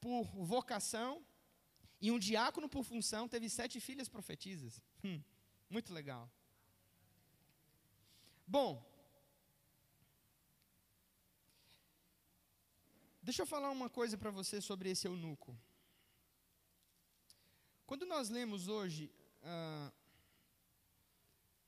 por 0.00 0.24
vocação, 0.44 1.24
e 2.00 2.10
um 2.10 2.18
diácono 2.18 2.68
por 2.68 2.84
função 2.84 3.28
teve 3.28 3.48
sete 3.48 3.80
filhas 3.80 4.08
profetisas. 4.08 4.82
Hum, 5.04 5.20
muito 5.68 5.92
legal. 5.92 6.30
Bom, 8.46 8.84
deixa 13.22 13.42
eu 13.42 13.46
falar 13.46 13.70
uma 13.70 13.90
coisa 13.90 14.16
para 14.16 14.30
você 14.30 14.60
sobre 14.60 14.90
esse 14.90 15.06
eunuco. 15.06 15.58
Quando 17.86 18.04
nós 18.04 18.28
lemos 18.28 18.68
hoje, 18.68 19.10
ah, 19.42 19.92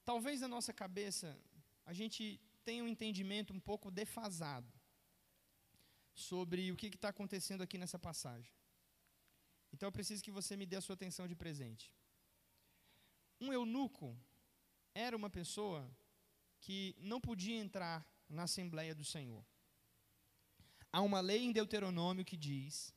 talvez 0.04 0.40
na 0.40 0.48
nossa 0.48 0.72
cabeça 0.72 1.38
a 1.86 1.92
gente 1.92 2.40
tenha 2.64 2.84
um 2.84 2.88
entendimento 2.88 3.52
um 3.52 3.60
pouco 3.60 3.90
defasado 3.90 4.72
sobre 6.14 6.70
o 6.70 6.76
que 6.76 6.88
está 6.88 7.08
acontecendo 7.08 7.62
aqui 7.62 7.78
nessa 7.78 7.98
passagem. 7.98 8.52
Então 9.72 9.86
eu 9.86 9.92
preciso 9.92 10.22
que 10.22 10.30
você 10.30 10.56
me 10.56 10.66
dê 10.66 10.76
a 10.76 10.80
sua 10.80 10.94
atenção 10.94 11.26
de 11.28 11.34
presente. 11.34 11.92
Um 13.40 13.52
eunuco 13.52 14.16
era 14.94 15.16
uma 15.16 15.30
pessoa 15.30 15.88
que 16.60 16.94
não 16.98 17.20
podia 17.20 17.56
entrar 17.56 18.06
na 18.28 18.44
Assembleia 18.44 18.94
do 18.94 19.04
Senhor. 19.04 19.44
Há 20.92 21.00
uma 21.02 21.20
lei 21.20 21.44
em 21.44 21.52
Deuteronômio 21.52 22.24
que 22.24 22.36
diz 22.36 22.94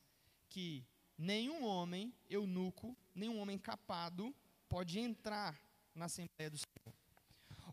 que 0.48 0.84
nenhum 1.16 1.64
homem 1.64 2.12
eunuco, 2.28 2.96
nenhum 3.14 3.38
homem 3.38 3.58
capado, 3.58 4.34
pode 4.68 4.98
entrar 4.98 5.60
na 5.94 6.06
Assembleia 6.06 6.50
do 6.50 6.58
Senhor. 6.58 6.94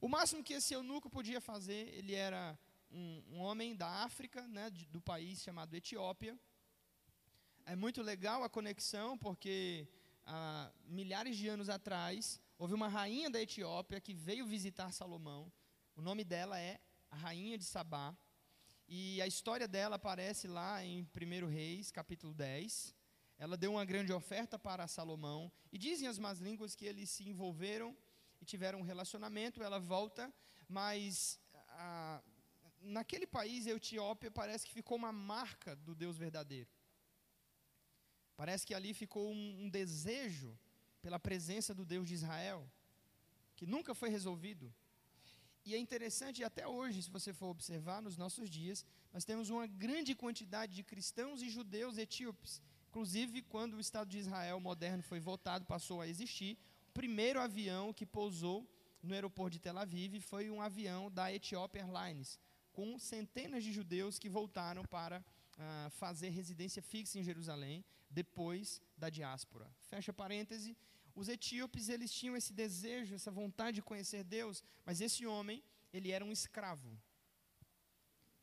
O 0.02 0.08
máximo 0.08 0.44
que 0.44 0.54
esse 0.54 0.74
eunuco 0.74 1.10
podia 1.10 1.42
fazer, 1.42 1.94
ele 1.96 2.14
era 2.14 2.58
um, 2.92 3.24
um 3.32 3.40
homem 3.40 3.76
da 3.76 3.88
África, 4.04 4.48
né, 4.48 4.70
do 4.70 5.02
país 5.02 5.42
chamado 5.42 5.74
Etiópia, 5.74 6.40
é 7.70 7.76
muito 7.76 8.02
legal 8.02 8.44
a 8.44 8.50
conexão, 8.50 9.16
porque 9.16 9.88
há 10.26 10.72
milhares 10.88 11.38
de 11.38 11.48
anos 11.48 11.70
atrás, 11.70 12.42
houve 12.58 12.74
uma 12.74 12.88
rainha 12.88 13.30
da 13.30 13.40
Etiópia 13.40 14.02
que 14.02 14.12
veio 14.12 14.44
visitar 14.44 14.92
Salomão. 14.92 15.52
O 15.96 16.02
nome 16.02 16.24
dela 16.24 16.60
é 16.60 16.80
a 17.12 17.16
rainha 17.16 17.60
de 17.60 17.64
Sabá. 17.64 18.18
E 18.88 19.22
a 19.22 19.28
história 19.28 19.68
dela 19.68 19.98
aparece 19.98 20.48
lá 20.48 20.84
em 20.84 21.08
1 21.16 21.46
Reis, 21.46 21.92
capítulo 21.92 22.34
10. 22.34 22.96
Ela 23.38 23.56
deu 23.56 23.74
uma 23.74 23.86
grande 23.86 24.12
oferta 24.12 24.58
para 24.58 24.88
Salomão. 24.88 25.52
E 25.72 25.78
dizem 25.78 26.08
as 26.08 26.18
más 26.18 26.40
línguas 26.40 26.74
que 26.74 26.88
eles 26.88 27.08
se 27.12 27.30
envolveram 27.30 27.96
e 28.42 28.46
tiveram 28.46 28.80
um 28.80 28.84
relacionamento. 28.84 29.62
Ela 29.62 29.78
volta, 29.78 30.34
mas 30.68 31.40
a, 31.68 32.20
naquele 32.82 33.28
país, 33.28 33.68
a 33.68 33.72
Etiópia, 33.72 34.32
parece 34.32 34.66
que 34.66 34.74
ficou 34.74 34.98
uma 34.98 35.12
marca 35.12 35.76
do 35.76 35.94
Deus 35.94 36.18
verdadeiro. 36.18 36.68
Parece 38.40 38.66
que 38.66 38.74
ali 38.74 38.94
ficou 38.94 39.26
um, 39.34 39.64
um 39.64 39.70
desejo 39.70 40.58
pela 41.02 41.20
presença 41.20 41.74
do 41.76 41.84
Deus 41.86 42.08
de 42.08 42.14
Israel, 42.14 42.62
que 43.58 43.66
nunca 43.66 43.94
foi 43.94 44.08
resolvido. 44.08 44.74
E 45.66 45.76
é 45.76 45.78
interessante, 45.78 46.42
até 46.42 46.66
hoje, 46.66 47.04
se 47.04 47.10
você 47.10 47.34
for 47.34 47.48
observar 47.48 48.02
nos 48.02 48.16
nossos 48.16 48.50
dias, 48.50 48.86
nós 49.12 49.26
temos 49.26 49.50
uma 49.50 49.68
grande 49.68 50.16
quantidade 50.16 50.74
de 50.74 50.84
cristãos 50.84 51.42
e 51.42 51.50
judeus 51.50 51.98
etíopes. 51.98 52.62
Inclusive, 52.88 53.42
quando 53.42 53.74
o 53.74 53.82
Estado 53.82 54.10
de 54.10 54.20
Israel 54.20 54.58
moderno 54.62 55.04
foi 55.04 55.20
votado, 55.20 55.66
passou 55.66 56.00
a 56.00 56.08
existir, 56.08 56.58
o 56.88 56.94
primeiro 56.94 57.42
avião 57.42 57.92
que 57.92 58.06
pousou 58.06 58.66
no 59.04 59.14
aeroporto 59.14 59.58
de 59.58 59.60
Tel 59.60 59.78
Aviv 59.78 60.22
foi 60.22 60.50
um 60.50 60.62
avião 60.62 61.12
da 61.12 61.30
Ethiopian 61.30 61.84
Airlines, 61.84 62.40
com 62.72 62.98
centenas 62.98 63.66
de 63.66 63.74
judeus 63.74 64.18
que 64.18 64.30
voltaram 64.30 64.86
para 64.86 65.20
uh, 65.20 65.90
fazer 65.90 66.30
residência 66.30 66.82
fixa 66.82 67.20
em 67.20 67.24
Jerusalém 67.24 67.84
depois 68.10 68.82
da 68.98 69.10
diáspora. 69.10 69.70
Fecha 69.90 70.12
parêntese. 70.12 70.76
Os 71.16 71.28
etíopes 71.28 71.90
eles 71.90 72.12
tinham 72.12 72.36
esse 72.36 72.54
desejo, 72.54 73.16
essa 73.16 73.32
vontade 73.32 73.76
de 73.76 73.82
conhecer 73.82 74.24
Deus, 74.24 74.64
mas 74.86 75.02
esse 75.02 75.26
homem 75.26 75.64
ele 75.92 76.12
era 76.12 76.24
um 76.24 76.32
escravo. 76.32 76.98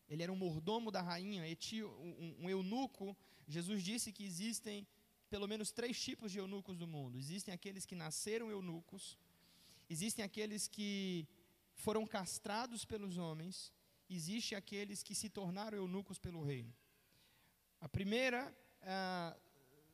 Ele 0.08 0.22
era 0.22 0.32
um 0.32 0.36
mordomo 0.36 0.90
da 0.90 1.02
rainha, 1.02 1.42
um, 1.84 2.36
um 2.44 2.50
eunuco. 2.50 3.16
Jesus 3.48 3.82
disse 3.82 4.12
que 4.12 4.24
existem 4.24 4.86
pelo 5.28 5.48
menos 5.48 5.72
três 5.72 6.00
tipos 6.00 6.30
de 6.30 6.38
eunucos 6.38 6.76
do 6.76 6.86
mundo. 6.86 7.18
Existem 7.18 7.52
aqueles 7.52 7.84
que 7.84 7.96
nasceram 7.96 8.50
eunucos, 8.50 9.18
existem 9.90 10.24
aqueles 10.24 10.68
que 10.68 11.26
foram 11.74 12.06
castrados 12.06 12.84
pelos 12.84 13.18
homens, 13.18 13.72
existem 14.08 14.56
aqueles 14.56 15.02
que 15.02 15.14
se 15.14 15.28
tornaram 15.28 15.76
eunucos 15.76 16.18
pelo 16.18 16.42
reino. 16.42 16.72
A 17.80 17.88
primeira 17.88 18.54
ah, 18.82 19.36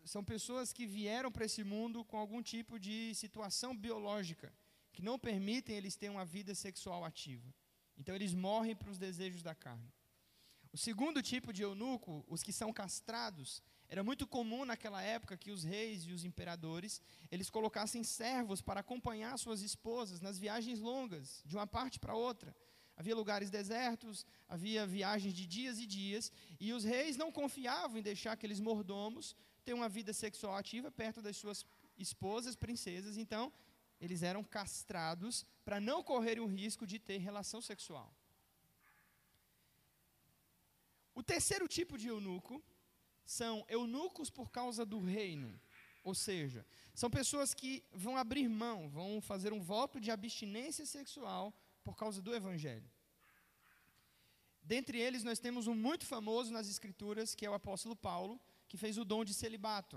são 0.04 0.24
pessoas 0.24 0.72
que 0.72 0.86
vieram 0.86 1.30
para 1.30 1.44
esse 1.44 1.62
mundo 1.62 2.04
com 2.04 2.16
algum 2.16 2.42
tipo 2.42 2.78
de 2.78 3.14
situação 3.14 3.76
biológica 3.76 4.52
que 4.92 5.02
não 5.02 5.18
permitem 5.18 5.76
eles 5.76 5.96
terem 5.96 6.14
uma 6.14 6.24
vida 6.24 6.54
sexual 6.54 7.04
ativa. 7.04 7.52
Então 7.96 8.14
eles 8.14 8.34
morrem 8.34 8.74
para 8.74 8.90
os 8.90 8.98
desejos 8.98 9.42
da 9.42 9.54
carne. 9.54 9.92
O 10.72 10.76
segundo 10.76 11.22
tipo 11.22 11.52
de 11.52 11.62
eunuco, 11.62 12.24
os 12.26 12.42
que 12.42 12.52
são 12.52 12.72
castrados, 12.72 13.62
era 13.88 14.02
muito 14.02 14.26
comum 14.26 14.64
naquela 14.64 15.02
época 15.02 15.36
que 15.36 15.50
os 15.50 15.64
reis 15.64 16.04
e 16.06 16.12
os 16.12 16.24
imperadores, 16.24 17.00
eles 17.30 17.50
colocassem 17.50 18.02
servos 18.02 18.62
para 18.62 18.80
acompanhar 18.80 19.38
suas 19.38 19.60
esposas 19.60 20.20
nas 20.20 20.38
viagens 20.38 20.80
longas, 20.80 21.42
de 21.44 21.54
uma 21.54 21.66
parte 21.66 21.98
para 22.00 22.14
outra. 22.14 22.56
Havia 22.96 23.14
lugares 23.14 23.50
desertos, 23.50 24.24
havia 24.48 24.86
viagens 24.86 25.34
de 25.34 25.46
dias 25.46 25.78
e 25.78 25.86
dias, 25.86 26.32
e 26.58 26.72
os 26.72 26.84
reis 26.84 27.16
não 27.16 27.30
confiavam 27.30 27.98
em 27.98 28.02
deixar 28.02 28.32
aqueles 28.32 28.60
mordomos 28.60 29.36
ter 29.64 29.74
uma 29.74 29.88
vida 29.88 30.12
sexual 30.12 30.56
ativa 30.56 30.90
perto 30.90 31.22
das 31.22 31.36
suas 31.36 31.64
esposas, 31.96 32.56
princesas, 32.56 33.16
então 33.16 33.52
eles 34.00 34.22
eram 34.22 34.42
castrados 34.42 35.44
para 35.64 35.80
não 35.80 36.02
correrem 36.02 36.42
o 36.42 36.46
risco 36.46 36.86
de 36.86 36.98
ter 36.98 37.18
relação 37.18 37.60
sexual. 37.60 38.12
O 41.14 41.22
terceiro 41.22 41.68
tipo 41.68 41.96
de 41.96 42.08
eunuco 42.08 42.62
são 43.24 43.64
eunucos 43.68 44.30
por 44.30 44.50
causa 44.50 44.84
do 44.84 44.98
reino. 44.98 45.60
Ou 46.02 46.14
seja, 46.14 46.66
são 46.94 47.08
pessoas 47.08 47.54
que 47.54 47.84
vão 47.92 48.16
abrir 48.16 48.48
mão, 48.48 48.88
vão 48.88 49.20
fazer 49.20 49.52
um 49.52 49.60
voto 49.60 50.00
de 50.00 50.10
abstinência 50.10 50.84
sexual 50.84 51.54
por 51.84 51.96
causa 51.96 52.20
do 52.20 52.34
evangelho. 52.34 52.90
Dentre 54.62 54.98
eles, 54.98 55.22
nós 55.22 55.38
temos 55.38 55.66
um 55.66 55.74
muito 55.74 56.04
famoso 56.06 56.52
nas 56.52 56.68
Escrituras, 56.68 57.34
que 57.34 57.46
é 57.46 57.50
o 57.50 57.54
apóstolo 57.54 57.94
Paulo, 57.94 58.40
que 58.72 58.78
fez 58.78 58.96
o 58.96 59.04
dom 59.04 59.22
de 59.22 59.34
celibato. 59.34 59.96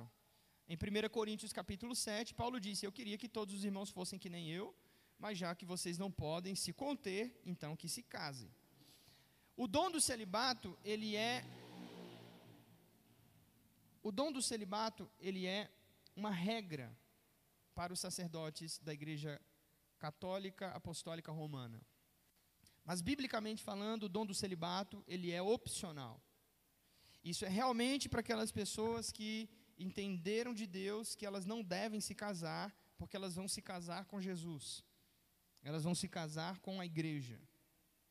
Em 0.68 0.76
1 0.76 1.08
Coríntios 1.10 1.54
capítulo 1.54 1.96
7, 1.96 2.34
Paulo 2.34 2.60
disse: 2.60 2.86
Eu 2.86 2.92
queria 2.92 3.18
que 3.18 3.30
todos 3.30 3.56
os 3.56 3.64
irmãos 3.64 3.90
fossem 3.90 4.20
que 4.20 4.30
nem 4.30 4.50
eu, 4.50 4.76
mas 5.18 5.38
já 5.38 5.56
que 5.56 5.66
vocês 5.66 5.98
não 5.98 6.12
podem 6.12 6.56
se 6.56 6.74
conter, 6.74 7.40
então 7.46 7.78
que 7.78 7.88
se 7.88 8.04
casem. 8.04 8.52
O 9.56 9.66
dom 9.66 9.90
do 9.90 10.02
celibato, 10.02 10.78
ele 10.84 11.16
é 11.16 11.46
o 14.04 14.12
dom 14.12 14.30
do 14.30 14.42
celibato, 14.42 15.10
ele 15.22 15.48
é 15.48 15.72
uma 16.14 16.32
regra 16.32 16.94
para 17.74 17.94
os 17.94 18.02
sacerdotes 18.02 18.78
da 18.80 18.94
Igreja 18.94 19.42
Católica 19.98 20.68
Apostólica 20.72 21.32
Romana. 21.32 21.82
Mas 22.84 23.02
biblicamente 23.02 23.64
falando, 23.64 24.04
o 24.04 24.10
dom 24.10 24.26
do 24.26 24.34
celibato, 24.34 25.02
ele 25.08 25.32
é 25.32 25.42
opcional. 25.42 26.22
Isso 27.32 27.44
é 27.44 27.50
realmente 27.50 28.08
para 28.08 28.20
aquelas 28.20 28.52
pessoas 28.52 29.12
que 29.12 29.50
entenderam 29.86 30.54
de 30.54 30.68
Deus 30.68 31.16
que 31.16 31.26
elas 31.26 31.46
não 31.52 31.64
devem 31.64 32.00
se 32.00 32.14
casar, 32.14 32.68
porque 33.00 33.18
elas 33.18 33.34
vão 33.40 33.48
se 33.48 33.62
casar 33.64 34.06
com 34.06 34.22
Jesus. 34.22 34.84
Elas 35.64 35.84
vão 35.84 35.96
se 35.96 36.08
casar 36.08 36.60
com 36.60 36.80
a 36.80 36.86
igreja. 36.86 37.42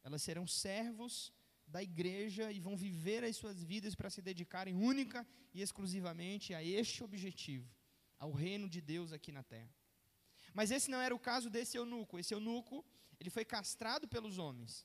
Elas 0.03 0.21
serão 0.21 0.47
servos 0.49 1.33
da 1.67 1.81
igreja 1.81 2.51
e 2.51 2.59
vão 2.59 2.77
viver 2.77 3.23
as 3.23 3.37
suas 3.37 3.63
vidas 3.63 3.95
para 3.95 4.11
se 4.11 4.21
dedicarem 4.21 4.75
única 4.75 5.27
e 5.55 5.63
exclusivamente 5.63 6.53
a 6.53 6.63
este 6.63 7.05
objetivo, 7.05 7.71
ao 8.19 8.33
reino 8.33 8.69
de 8.69 8.81
Deus 8.81 9.13
aqui 9.13 9.31
na 9.31 9.45
terra. 9.45 9.73
Mas 10.53 10.73
esse 10.73 10.91
não 10.91 11.01
era 11.01 11.15
o 11.15 11.19
caso 11.31 11.49
desse 11.49 11.77
eunuco. 11.77 12.19
Esse 12.19 12.35
eunuco, 12.35 12.85
ele 13.21 13.31
foi 13.31 13.45
castrado 13.45 14.09
pelos 14.09 14.39
homens. 14.39 14.85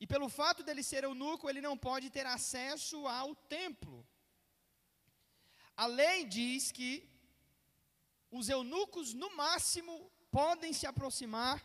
E 0.00 0.06
pelo 0.06 0.28
fato 0.28 0.62
dele 0.62 0.82
ser 0.82 1.02
eunuco, 1.04 1.48
ele 1.48 1.60
não 1.60 1.76
pode 1.76 2.08
ter 2.10 2.26
acesso 2.26 3.06
ao 3.06 3.34
templo. 3.34 4.06
A 5.76 5.86
lei 5.86 6.24
diz 6.24 6.70
que 6.70 7.08
os 8.30 8.48
eunucos, 8.48 9.14
no 9.14 9.34
máximo, 9.36 10.10
podem 10.30 10.72
se 10.72 10.86
aproximar 10.86 11.64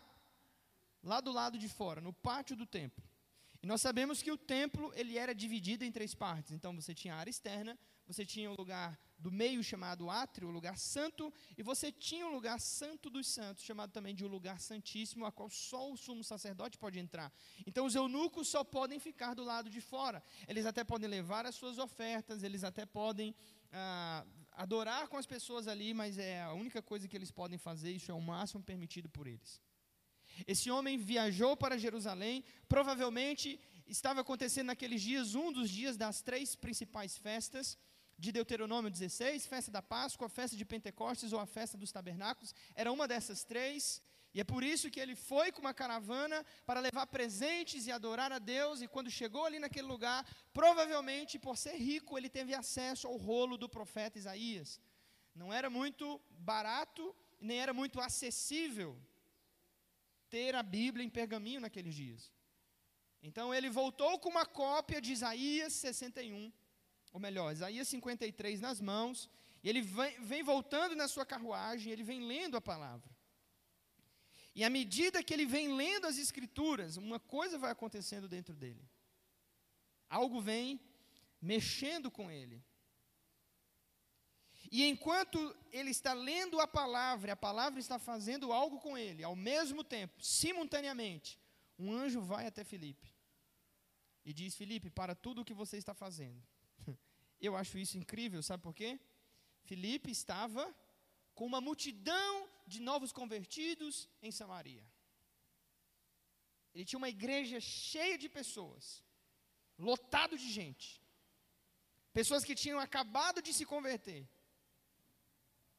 lá 1.02 1.20
do 1.20 1.30
lado 1.30 1.58
de 1.58 1.68
fora, 1.68 2.00
no 2.00 2.12
pátio 2.12 2.56
do 2.56 2.66
templo. 2.66 3.04
E 3.62 3.66
nós 3.66 3.80
sabemos 3.80 4.22
que 4.22 4.32
o 4.32 4.36
templo 4.36 4.92
ele 4.94 5.16
era 5.16 5.34
dividido 5.34 5.84
em 5.84 5.92
três 5.92 6.14
partes. 6.14 6.52
Então 6.52 6.74
você 6.74 6.94
tinha 6.94 7.14
a 7.14 7.18
área 7.18 7.30
externa, 7.30 7.78
você 8.06 8.24
tinha 8.24 8.50
o 8.50 8.56
lugar 8.56 8.98
do 9.24 9.32
meio 9.32 9.62
chamado 9.64 10.10
átrio, 10.10 10.48
o 10.48 10.50
lugar 10.50 10.76
santo, 10.76 11.32
e 11.56 11.62
você 11.62 11.90
tinha 11.90 12.26
o 12.26 12.32
lugar 12.36 12.60
santo 12.60 13.08
dos 13.08 13.26
santos, 13.36 13.64
chamado 13.64 13.90
também 13.90 14.14
de 14.14 14.22
o 14.22 14.28
lugar 14.28 14.60
santíssimo, 14.60 15.24
a 15.24 15.32
qual 15.32 15.48
só 15.48 15.82
o 15.90 15.96
sumo 15.96 16.22
sacerdote 16.22 16.76
pode 16.76 16.98
entrar. 16.98 17.32
Então 17.66 17.86
os 17.86 17.94
eunucos 17.94 18.48
só 18.48 18.62
podem 18.62 18.98
ficar 18.98 19.32
do 19.32 19.42
lado 19.42 19.70
de 19.70 19.80
fora. 19.80 20.22
Eles 20.46 20.66
até 20.66 20.84
podem 20.84 21.08
levar 21.08 21.46
as 21.46 21.54
suas 21.54 21.78
ofertas, 21.78 22.42
eles 22.42 22.64
até 22.70 22.84
podem 22.84 23.34
ah, 23.72 24.26
adorar 24.52 25.08
com 25.08 25.16
as 25.16 25.24
pessoas 25.34 25.66
ali, 25.66 25.94
mas 25.94 26.18
é 26.18 26.42
a 26.42 26.52
única 26.52 26.82
coisa 26.82 27.08
que 27.08 27.16
eles 27.16 27.30
podem 27.30 27.56
fazer, 27.56 27.92
isso 27.92 28.10
é 28.10 28.14
o 28.14 28.20
máximo 28.20 28.62
permitido 28.62 29.08
por 29.08 29.26
eles. 29.26 29.58
Esse 30.46 30.70
homem 30.70 30.98
viajou 30.98 31.56
para 31.56 31.78
Jerusalém, 31.78 32.44
provavelmente 32.68 33.58
estava 33.86 34.20
acontecendo 34.20 34.66
naqueles 34.66 35.00
dias 35.00 35.34
um 35.34 35.50
dos 35.50 35.70
dias 35.70 35.96
das 35.96 36.20
três 36.20 36.54
principais 36.54 37.16
festas 37.16 37.78
de 38.18 38.32
Deuteronômio 38.32 38.90
16, 38.90 39.46
festa 39.46 39.70
da 39.70 39.82
Páscoa, 39.82 40.28
festa 40.28 40.56
de 40.56 40.64
Pentecostes 40.64 41.32
ou 41.32 41.40
a 41.40 41.46
festa 41.46 41.76
dos 41.76 41.92
tabernáculos, 41.92 42.54
era 42.74 42.90
uma 42.92 43.08
dessas 43.08 43.44
três, 43.44 44.00
e 44.32 44.40
é 44.40 44.44
por 44.44 44.64
isso 44.64 44.90
que 44.90 44.98
ele 44.98 45.14
foi 45.14 45.52
com 45.52 45.60
uma 45.60 45.72
caravana 45.72 46.44
para 46.66 46.80
levar 46.80 47.06
presentes 47.06 47.86
e 47.86 47.92
adorar 47.92 48.32
a 48.32 48.38
Deus, 48.38 48.82
e 48.82 48.88
quando 48.88 49.10
chegou 49.10 49.44
ali 49.44 49.58
naquele 49.58 49.86
lugar, 49.86 50.26
provavelmente 50.52 51.38
por 51.38 51.56
ser 51.56 51.76
rico, 51.76 52.18
ele 52.18 52.28
teve 52.28 52.54
acesso 52.54 53.06
ao 53.06 53.16
rolo 53.16 53.56
do 53.56 53.68
profeta 53.68 54.18
Isaías. 54.18 54.80
Não 55.34 55.52
era 55.52 55.68
muito 55.70 56.20
barato, 56.30 57.14
nem 57.40 57.60
era 57.60 57.72
muito 57.72 58.00
acessível 58.00 58.96
ter 60.28 60.54
a 60.54 60.62
Bíblia 60.62 61.04
em 61.04 61.10
pergaminho 61.10 61.60
naqueles 61.60 61.94
dias. 61.94 62.32
Então 63.22 63.54
ele 63.54 63.70
voltou 63.70 64.18
com 64.18 64.28
uma 64.28 64.44
cópia 64.44 65.00
de 65.00 65.12
Isaías 65.12 65.72
61 65.72 66.52
ou 67.14 67.20
melhor, 67.20 67.52
Isaías 67.52 67.86
53 67.86 68.60
nas 68.60 68.80
mãos, 68.80 69.30
e 69.62 69.68
ele 69.68 69.80
vem, 69.80 70.20
vem 70.20 70.42
voltando 70.42 70.96
na 70.96 71.06
sua 71.06 71.24
carruagem, 71.24 71.92
ele 71.92 72.02
vem 72.02 72.26
lendo 72.26 72.56
a 72.56 72.60
palavra. 72.60 73.08
E 74.52 74.64
à 74.64 74.68
medida 74.68 75.22
que 75.22 75.32
ele 75.32 75.46
vem 75.46 75.76
lendo 75.76 76.08
as 76.08 76.18
escrituras, 76.18 76.96
uma 76.96 77.20
coisa 77.20 77.56
vai 77.56 77.70
acontecendo 77.70 78.28
dentro 78.28 78.52
dele. 78.52 78.84
Algo 80.10 80.40
vem 80.40 80.80
mexendo 81.40 82.10
com 82.10 82.28
ele. 82.32 82.60
E 84.72 84.84
enquanto 84.84 85.38
ele 85.70 85.90
está 85.90 86.12
lendo 86.14 86.58
a 86.58 86.66
palavra, 86.66 87.34
a 87.34 87.36
palavra 87.36 87.78
está 87.78 87.96
fazendo 87.96 88.52
algo 88.52 88.80
com 88.80 88.98
ele, 88.98 89.22
ao 89.22 89.36
mesmo 89.36 89.84
tempo, 89.84 90.20
simultaneamente, 90.20 91.38
um 91.78 91.92
anjo 91.92 92.20
vai 92.20 92.48
até 92.48 92.64
Filipe 92.64 93.14
e 94.24 94.32
diz: 94.32 94.56
Filipe, 94.56 94.90
para 94.90 95.14
tudo 95.14 95.42
o 95.42 95.44
que 95.44 95.54
você 95.54 95.76
está 95.76 95.94
fazendo. 95.94 96.42
Eu 97.46 97.54
acho 97.60 97.76
isso 97.84 97.96
incrível, 98.02 98.42
sabe 98.42 98.62
por 98.66 98.74
quê? 98.80 98.90
Filipe 99.68 100.10
estava 100.10 100.64
com 101.36 101.44
uma 101.50 101.60
multidão 101.68 102.32
de 102.72 102.80
novos 102.90 103.12
convertidos 103.20 104.08
em 104.26 104.32
Samaria. 104.40 104.84
Ele 106.74 106.84
tinha 106.84 107.00
uma 107.02 107.14
igreja 107.16 107.58
cheia 107.60 108.16
de 108.22 108.28
pessoas, 108.28 108.84
lotado 109.78 110.36
de 110.42 110.48
gente. 110.58 110.88
Pessoas 112.12 112.44
que 112.44 112.54
tinham 112.62 112.78
acabado 112.78 113.42
de 113.46 113.52
se 113.52 113.64
converter. 113.74 114.22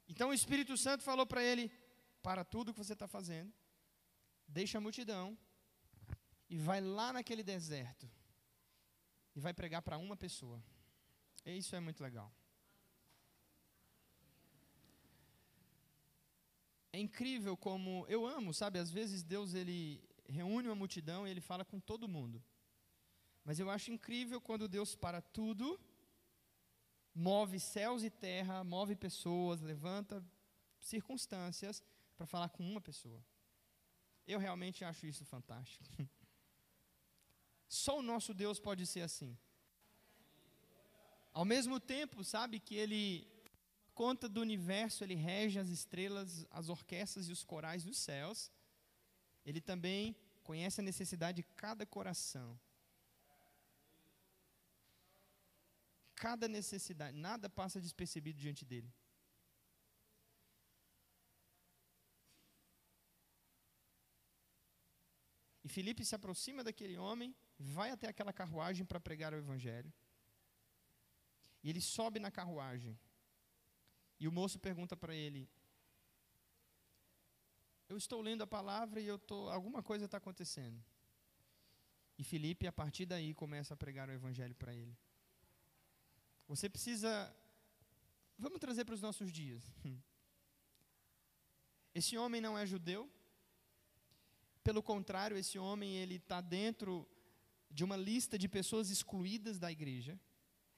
Então 0.08 0.30
o 0.30 0.34
Espírito 0.34 0.75
Santo 0.86 1.04
falou 1.04 1.25
para 1.25 1.43
ele: 1.43 1.65
para 2.21 2.43
tudo 2.43 2.73
que 2.73 2.84
você 2.84 2.93
está 2.93 3.08
fazendo, 3.08 3.54
deixa 4.47 4.78
a 4.78 4.82
multidão 4.82 5.38
e 6.49 6.58
vai 6.58 6.80
lá 6.82 7.12
naquele 7.13 7.43
deserto 7.43 8.10
e 9.36 9.39
vai 9.39 9.54
pregar 9.54 9.82
para 9.82 9.97
uma 9.97 10.15
pessoa. 10.15 10.63
E 11.45 11.58
isso 11.58 11.75
é 11.75 11.79
muito 11.79 12.01
legal. 12.01 12.34
É 16.91 16.99
incrível 16.99 17.55
como 17.58 18.05
eu 18.08 18.25
amo, 18.25 18.53
sabe? 18.53 18.79
Às 18.79 18.89
vezes 18.89 19.21
Deus 19.21 19.53
ele 19.53 20.01
reúne 20.27 20.67
uma 20.67 20.75
multidão 20.75 21.27
e 21.27 21.29
ele 21.29 21.41
fala 21.41 21.63
com 21.63 21.79
todo 21.79 22.08
mundo. 22.08 22.43
Mas 23.43 23.60
eu 23.60 23.69
acho 23.69 23.91
incrível 23.91 24.41
quando 24.41 24.67
Deus 24.67 24.95
para 24.95 25.21
tudo, 25.21 25.79
move 27.13 27.60
céus 27.60 28.03
e 28.03 28.10
terra, 28.10 28.63
move 28.63 28.95
pessoas, 28.95 29.62
levanta 29.62 30.23
circunstâncias 30.79 31.84
para 32.15 32.25
falar 32.25 32.49
com 32.49 32.63
uma 32.63 32.81
pessoa. 32.81 33.23
Eu 34.25 34.39
realmente 34.39 34.84
acho 34.84 35.05
isso 35.05 35.23
fantástico. 35.25 35.86
Só 37.67 37.99
o 37.99 38.01
nosso 38.01 38.34
Deus 38.34 38.60
pode 38.60 38.86
ser 38.88 39.01
assim. 39.01 39.38
Ao 41.39 41.43
mesmo 41.43 41.82
tempo, 41.82 42.24
sabe 42.24 42.62
que 42.62 42.76
ele 42.76 43.28
conta 43.93 44.30
do 44.30 44.39
universo, 44.39 45.04
ele 45.04 45.15
rege 45.15 45.60
as 45.60 45.67
estrelas, 45.67 46.48
as 46.50 46.69
orquestras 46.69 47.28
e 47.28 47.34
os 47.34 47.43
corais 47.43 47.84
dos 47.84 47.98
céus. 47.98 48.50
Ele 49.45 49.60
também 49.60 50.15
conhece 50.43 50.80
a 50.80 50.84
necessidade 50.84 51.41
de 51.41 51.43
cada 51.56 51.86
coração. 51.86 52.58
Cada 56.15 56.48
necessidade, 56.48 57.17
nada 57.17 57.50
passa 57.50 57.82
despercebido 57.82 58.39
diante 58.39 58.63
dele. 58.63 58.89
E 65.65 65.67
Felipe 65.67 66.06
se 66.06 66.15
aproxima 66.15 66.63
daquele 66.63 66.98
homem 66.98 67.36
vai 67.60 67.91
até 67.91 68.08
aquela 68.08 68.32
carruagem 68.32 68.86
para 68.86 69.02
pregar 69.02 69.34
o 69.34 69.38
Evangelho. 69.38 69.91
E 71.65 71.69
ele 71.71 71.82
sobe 71.82 72.19
na 72.19 72.30
carruagem. 72.30 72.95
E 74.19 74.28
o 74.28 74.32
moço 74.32 74.60
pergunta 74.60 74.95
para 74.95 75.15
ele: 75.15 75.49
Eu 77.89 77.97
estou 77.97 78.21
lendo 78.21 78.43
a 78.43 78.47
palavra 78.47 79.01
e 79.01 79.08
eu 79.08 79.17
tô, 79.17 79.49
alguma 79.49 79.82
coisa 79.82 80.06
está 80.06 80.17
acontecendo. 80.17 80.80
E 82.19 82.23
Felipe, 82.23 82.67
a 82.67 82.71
partir 82.71 83.08
daí, 83.08 83.34
começa 83.34 83.73
a 83.73 83.78
pregar 83.78 84.08
o 84.08 84.12
Evangelho 84.12 84.54
para 84.54 84.75
ele. 84.75 84.95
Você 86.47 86.69
precisa. 86.69 87.36
Vamos 88.38 88.60
trazer 88.60 88.86
para 88.86 88.93
os 88.93 89.01
nossos 89.01 89.32
dias. 89.32 89.63
Esse 91.95 92.15
homem 92.15 92.41
não 92.41 92.56
é 92.56 92.63
judeu. 92.67 93.10
Pelo 94.63 94.84
contrário, 94.84 95.38
esse 95.38 95.58
homem 95.58 95.95
ele 95.95 96.15
está 96.15 96.41
dentro 96.41 97.08
de 97.71 97.84
uma 97.84 97.95
lista 97.95 98.38
de 98.38 98.49
pessoas 98.49 98.89
excluídas 98.89 99.58
da 99.58 99.71
igreja. 99.71 100.19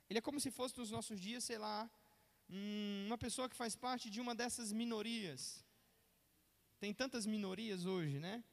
Ele 0.10 0.20
é 0.20 0.22
como 0.28 0.40
se 0.40 0.52
fosse 0.58 0.78
nos 0.78 0.92
nossos 0.92 1.20
dias, 1.20 1.44
sei 1.44 1.58
lá, 1.58 1.90
uma 3.08 3.18
pessoa 3.18 3.50
que 3.50 3.56
faz 3.56 3.76
parte 3.76 4.10
de 4.10 4.22
uma 4.22 4.34
dessas 4.34 4.72
minorias. 4.72 5.42
Tem 6.80 6.94
tantas 6.94 7.26
minorias 7.26 7.86
hoje, 7.86 8.20
né? 8.20 8.44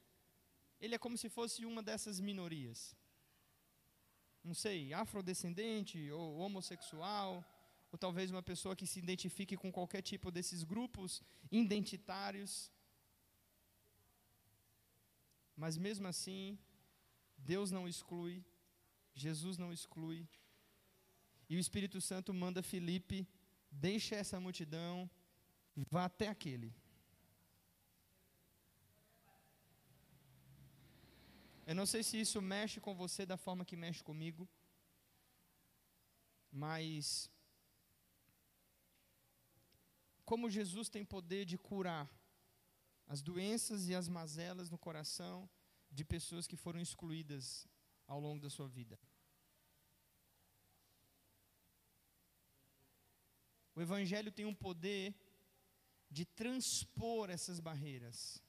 Ele 0.81 0.95
é 0.95 0.99
como 0.99 1.17
se 1.17 1.29
fosse 1.29 1.65
uma 1.65 1.83
dessas 1.83 2.19
minorias. 2.19 2.97
Não 4.43 4.55
sei, 4.55 4.93
afrodescendente 4.93 6.11
ou 6.11 6.39
homossexual, 6.39 7.45
ou 7.91 7.99
talvez 7.99 8.31
uma 8.31 8.43
pessoa 8.43 8.77
que 8.77 8.87
se 8.87 8.99
identifique 8.99 9.57
com 9.57 9.71
qualquer 9.71 10.03
tipo 10.03 10.31
desses 10.31 10.65
grupos 10.65 11.23
identitários. 11.51 12.71
Mas 15.57 15.77
mesmo 15.77 16.07
assim, 16.09 16.59
Deus 17.39 17.71
não 17.71 17.89
exclui, 17.89 18.45
Jesus 19.15 19.57
não 19.57 19.73
exclui. 19.73 20.29
E 21.49 21.57
o 21.57 21.59
Espírito 21.59 22.01
Santo 22.01 22.33
manda 22.33 22.63
Felipe, 22.63 23.29
deixa 23.71 24.15
essa 24.17 24.41
multidão 24.41 25.11
vá 25.77 26.05
até 26.05 26.29
aquele. 26.29 26.75
Eu 31.67 31.75
não 31.75 31.87
sei 31.87 32.03
se 32.03 32.21
isso 32.21 32.41
mexe 32.43 32.81
com 32.81 32.95
você 32.95 33.25
da 33.25 33.37
forma 33.37 33.65
que 33.65 33.77
mexe 33.77 34.03
comigo, 34.03 34.49
mas 36.53 37.31
como 40.25 40.51
Jesus 40.51 40.89
tem 40.89 41.05
poder 41.05 41.45
de 41.45 41.57
curar 41.57 42.09
as 43.07 43.23
doenças 43.23 43.89
e 43.89 43.95
as 43.95 44.09
mazelas 44.09 44.71
no 44.71 44.79
coração 44.79 45.49
de 45.91 46.05
pessoas 46.05 46.47
que 46.47 46.57
foram 46.57 46.81
excluídas 46.81 47.67
ao 48.07 48.21
longo 48.21 48.41
da 48.41 48.51
sua 48.51 48.69
vida. 48.69 48.99
O 53.75 53.83
Evangelho 53.83 54.31
tem 54.31 54.47
um 54.47 54.55
poder 54.55 55.15
de 56.11 56.25
transpor 56.25 57.29
essas 57.31 57.59
barreiras. 57.59 58.43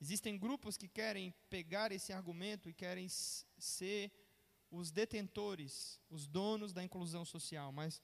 Existem 0.00 0.38
grupos 0.38 0.76
que 0.76 0.88
querem 0.88 1.32
pegar 1.48 1.92
esse 1.92 2.12
argumento 2.12 2.68
e 2.68 2.74
querem 2.74 3.08
ser 3.08 4.10
os 4.70 4.90
detentores, 4.90 6.00
os 6.08 6.26
donos 6.26 6.72
da 6.72 6.82
inclusão 6.82 7.24
social, 7.24 7.70
mas 7.70 8.02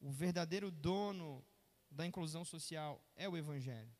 o 0.00 0.10
verdadeiro 0.10 0.70
dono 0.70 1.44
da 1.90 2.06
inclusão 2.06 2.44
social 2.44 3.02
é 3.16 3.28
o 3.28 3.36
Evangelho. 3.36 3.94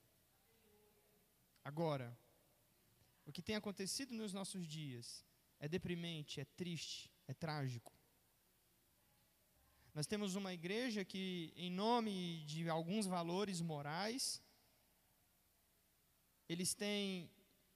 Agora, 1.64 2.16
o 3.26 3.32
que 3.32 3.42
tem 3.42 3.56
acontecido 3.56 4.14
nos 4.14 4.32
nossos 4.32 4.66
dias 4.66 5.24
é 5.58 5.68
deprimente, 5.68 6.40
é 6.40 6.44
triste, 6.44 7.10
é 7.28 7.34
trágico. 7.34 7.92
Nós 9.94 10.06
temos 10.06 10.34
uma 10.36 10.52
igreja 10.52 11.04
que, 11.04 11.52
em 11.56 11.70
nome 11.70 12.44
de 12.44 12.68
alguns 12.68 13.06
valores 13.06 13.60
morais, 13.60 14.40
eles 16.48 16.74
têm, 16.74 17.30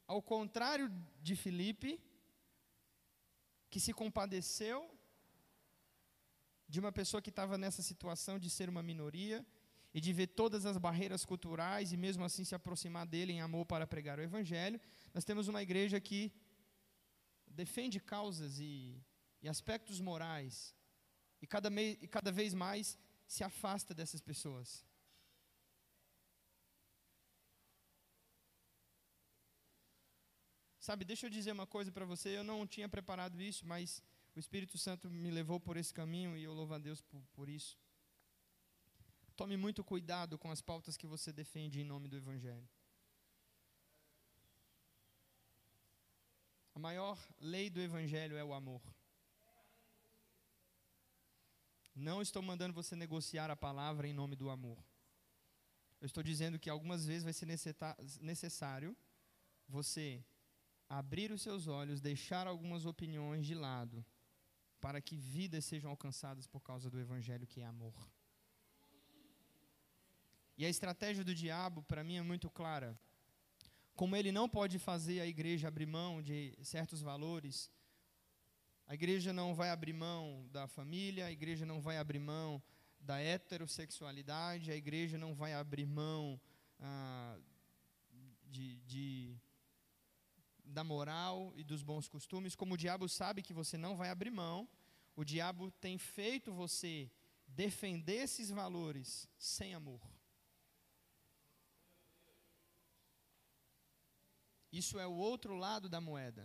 ao 0.07 0.23
contrário 0.23 0.89
de 1.21 1.35
Filipe, 1.35 2.01
que 3.69 3.81
se 3.81 3.93
compadeceu 3.93 4.91
de 6.69 6.81
uma 6.81 6.93
pessoa 6.93 7.21
que 7.21 7.31
estava 7.31 7.59
nessa 7.59 7.83
situação 7.83 8.39
de 8.39 8.49
ser 8.49 8.69
uma 8.69 8.83
minoria 8.83 9.45
e 9.93 10.01
de 10.01 10.13
ver 10.13 10.29
todas 10.29 10.67
as 10.67 10.77
barreiras 10.77 11.25
culturais 11.25 11.93
e 11.93 11.97
mesmo 11.97 12.25
assim 12.25 12.45
se 12.45 12.55
aproximar 12.55 13.07
dele 13.07 13.33
em 13.33 13.41
amor 13.41 13.65
para 13.67 13.87
pregar 13.87 14.19
o 14.19 14.23
evangelho. 14.23 14.81
Nós 15.15 15.25
temos 15.25 15.47
uma 15.47 15.63
igreja 15.63 16.01
que 16.01 16.33
defende 17.47 18.01
causas 18.01 18.59
e, 18.59 19.01
e 19.41 19.49
aspectos 19.49 20.01
morais 20.01 20.75
e 21.41 21.47
cada, 21.47 21.71
me, 21.71 21.93
e 22.03 22.09
cada 22.09 22.33
vez 22.33 22.53
mais 22.53 22.99
se 23.27 23.45
afasta 23.45 23.95
dessas 23.95 24.21
pessoas. 24.21 24.85
Sabe, 30.81 31.05
deixa 31.05 31.27
eu 31.27 31.31
dizer 31.31 31.53
uma 31.53 31.67
coisa 31.67 31.91
para 31.91 32.05
você, 32.05 32.37
eu 32.37 32.45
não 32.45 32.67
tinha 32.67 32.89
preparado 32.89 33.41
isso, 33.41 33.65
mas 33.67 34.03
o 34.35 34.39
Espírito 34.39 34.77
Santo 34.77 35.09
me 35.09 35.31
levou 35.31 35.59
por 35.59 35.77
esse 35.77 35.95
caminho 35.95 36.37
e 36.37 36.43
eu 36.43 36.53
louvo 36.53 36.75
a 36.75 36.79
Deus 36.79 37.01
por, 37.01 37.23
por 37.33 37.49
isso. 37.49 37.79
Tome 39.37 39.57
muito 39.57 39.83
cuidado 39.83 40.37
com 40.37 40.51
as 40.51 40.61
pautas 40.61 40.97
que 40.97 41.07
você 41.07 41.33
defende 41.33 41.81
em 41.81 41.85
nome 41.85 42.09
do 42.09 42.17
Evangelho. 42.17 42.69
A 46.75 46.79
maior 46.79 47.19
lei 47.41 47.71
do 47.71 47.81
Evangelho 47.81 48.37
é 48.37 48.45
o 48.45 48.53
amor. 48.53 48.83
Não 51.95 52.21
estou 52.21 52.43
mandando 52.43 52.75
você 52.75 52.97
negociar 52.97 53.51
a 53.51 53.57
palavra 53.57 54.09
em 54.09 54.13
nome 54.13 54.35
do 54.35 54.51
amor. 54.51 54.79
Eu 56.01 56.07
estou 56.07 56.23
dizendo 56.23 56.59
que 56.59 56.69
algumas 56.69 57.07
vezes 57.07 57.23
vai 57.23 57.33
ser 57.33 57.47
necessário 58.21 58.97
você 59.69 60.25
abrir 60.89 61.31
os 61.31 61.43
seus 61.43 61.69
olhos, 61.69 62.01
deixar 62.01 62.47
algumas 62.47 62.85
opiniões 62.85 63.47
de 63.47 63.55
lado, 63.55 64.05
para 64.81 65.01
que 65.01 65.17
vidas 65.17 65.65
sejam 65.65 65.91
alcançadas 65.91 66.47
por 66.47 66.61
causa 66.61 66.91
do 66.91 66.99
Evangelho 66.99 67.47
que 67.47 67.61
é 67.61 67.65
amor. 67.65 67.95
E 70.59 70.67
a 70.67 70.69
estratégia 70.69 71.25
do 71.25 71.35
diabo, 71.35 71.83
para 71.85 72.05
mim, 72.05 72.17
é 72.17 72.23
muito 72.23 72.51
clara. 72.51 72.99
Como 73.95 74.17
ele 74.17 74.33
não 74.33 74.49
pode 74.49 74.79
fazer 74.79 75.21
a 75.21 75.27
igreja 75.27 75.69
abrir 75.69 75.87
mão 75.87 76.21
de 76.21 76.57
certos 76.63 77.01
valores, 77.01 77.71
a 78.87 78.95
igreja 78.95 79.33
não 79.33 79.55
vai 79.55 79.71
abrir 79.71 79.93
mão 79.93 80.47
da 80.51 80.67
família, 80.67 81.27
a 81.27 81.33
igreja 81.33 81.65
não 81.65 81.81
vai 81.81 81.97
abrir 81.97 82.19
mão 82.19 82.63
da 83.01 83.21
heterossexualidade, 83.21 84.71
a 84.71 84.77
igreja 84.77 85.17
não 85.17 85.35
vai 85.35 85.55
abrir 85.55 85.87
mão 85.87 86.41
ah, 86.81 87.39
de, 88.47 88.77
de, 88.81 89.37
da 90.65 90.83
moral 90.83 91.53
e 91.55 91.63
dos 91.63 91.83
bons 91.83 92.09
costumes. 92.09 92.57
Como 92.57 92.75
o 92.75 92.79
diabo 92.79 93.09
sabe 93.09 93.43
que 93.43 93.53
você 93.53 93.79
não 93.79 93.97
vai 93.97 94.11
abrir 94.11 94.31
mão, 94.31 94.69
o 95.15 95.25
diabo 95.25 95.71
tem 95.71 95.99
feito 95.99 96.53
você 96.53 97.11
defender 97.47 98.25
esses 98.25 98.51
valores 98.51 99.29
sem 99.39 99.75
amor. 99.75 100.14
Isso 104.81 104.99
é 104.99 105.07
o 105.07 105.19
outro 105.29 105.55
lado 105.65 105.89
da 105.89 106.01
moeda. 106.01 106.45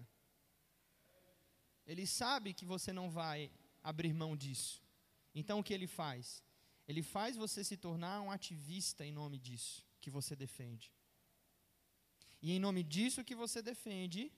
Ele 1.85 2.05
sabe 2.05 2.53
que 2.53 2.65
você 2.73 2.91
não 2.93 3.09
vai 3.09 3.51
abrir 3.91 4.13
mão 4.13 4.37
disso. 4.43 4.83
Então 5.33 5.59
o 5.59 5.63
que 5.63 5.73
ele 5.73 5.87
faz? 5.87 6.43
Ele 6.87 7.01
faz 7.01 7.35
você 7.35 7.63
se 7.63 7.75
tornar 7.85 8.21
um 8.21 8.31
ativista 8.37 9.03
em 9.05 9.11
nome 9.11 9.39
disso 9.39 9.83
que 10.01 10.11
você 10.17 10.35
defende. 10.35 10.91
E 12.41 12.51
em 12.51 12.59
nome 12.59 12.83
disso 12.83 13.23
que 13.23 13.35
você 13.43 13.61
defende, 13.61 14.31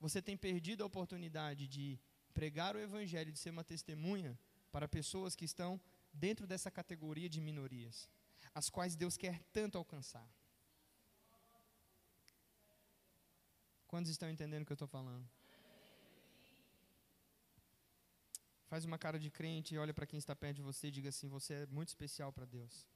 você 0.00 0.20
tem 0.20 0.36
perdido 0.36 0.82
a 0.82 0.86
oportunidade 0.86 1.68
de 1.68 2.00
pregar 2.32 2.74
o 2.74 2.80
evangelho, 2.88 3.30
de 3.30 3.38
ser 3.38 3.50
uma 3.50 3.62
testemunha 3.72 4.38
para 4.72 4.88
pessoas 4.88 5.36
que 5.36 5.44
estão 5.44 5.80
dentro 6.12 6.46
dessa 6.46 6.70
categoria 6.70 7.28
de 7.28 7.40
minorias, 7.40 8.08
as 8.54 8.70
quais 8.70 8.96
Deus 8.96 9.16
quer 9.16 9.38
tanto 9.52 9.76
alcançar. 9.76 10.28
Quantos 13.92 14.10
estão 14.10 14.30
entendendo 14.30 14.62
o 14.62 14.64
que 14.64 14.72
eu 14.72 14.80
estou 14.80 14.88
falando? 14.88 15.22
Faz 18.70 18.86
uma 18.86 18.98
cara 19.04 19.18
de 19.24 19.30
crente 19.30 19.74
e 19.74 19.78
olha 19.78 19.92
para 19.92 20.06
quem 20.06 20.18
está 20.18 20.34
perto 20.34 20.56
de 20.56 20.62
você 20.62 20.88
e 20.88 20.90
diga 20.90 21.10
assim: 21.10 21.28
Você 21.28 21.52
é 21.52 21.66
muito 21.66 21.88
especial 21.88 22.32
para 22.32 22.46
Deus. 22.46 22.86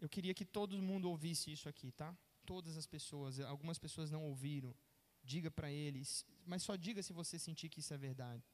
Eu 0.00 0.08
queria 0.08 0.34
que 0.34 0.44
todo 0.44 0.82
mundo 0.82 1.08
ouvisse 1.08 1.52
isso 1.52 1.68
aqui, 1.68 1.92
tá? 1.92 2.10
Todas 2.44 2.76
as 2.76 2.88
pessoas, 2.88 3.38
algumas 3.38 3.78
pessoas 3.78 4.10
não 4.10 4.24
ouviram. 4.24 4.74
Diga 5.22 5.48
para 5.48 5.70
eles, 5.70 6.26
mas 6.44 6.60
só 6.64 6.74
diga 6.74 7.04
se 7.04 7.12
você 7.12 7.38
sentir 7.38 7.68
que 7.68 7.78
isso 7.78 7.94
é 7.94 7.96
verdade. 7.96 8.44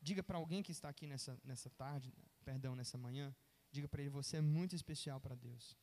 Diga 0.00 0.22
para 0.22 0.38
alguém 0.38 0.62
que 0.62 0.72
está 0.72 0.88
aqui 0.88 1.06
nessa, 1.06 1.38
nessa 1.44 1.68
tarde, 1.68 2.10
perdão, 2.42 2.74
nessa 2.74 2.96
manhã, 2.96 3.36
diga 3.70 3.86
para 3.86 4.00
ele: 4.00 4.08
Você 4.08 4.38
é 4.38 4.40
muito 4.40 4.74
especial 4.74 5.20
para 5.20 5.34
Deus. 5.34 5.76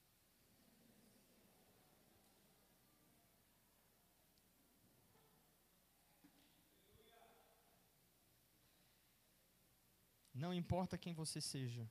Não 10.43 10.53
importa 10.53 10.97
quem 10.97 11.13
você 11.13 11.39
seja, 11.39 11.89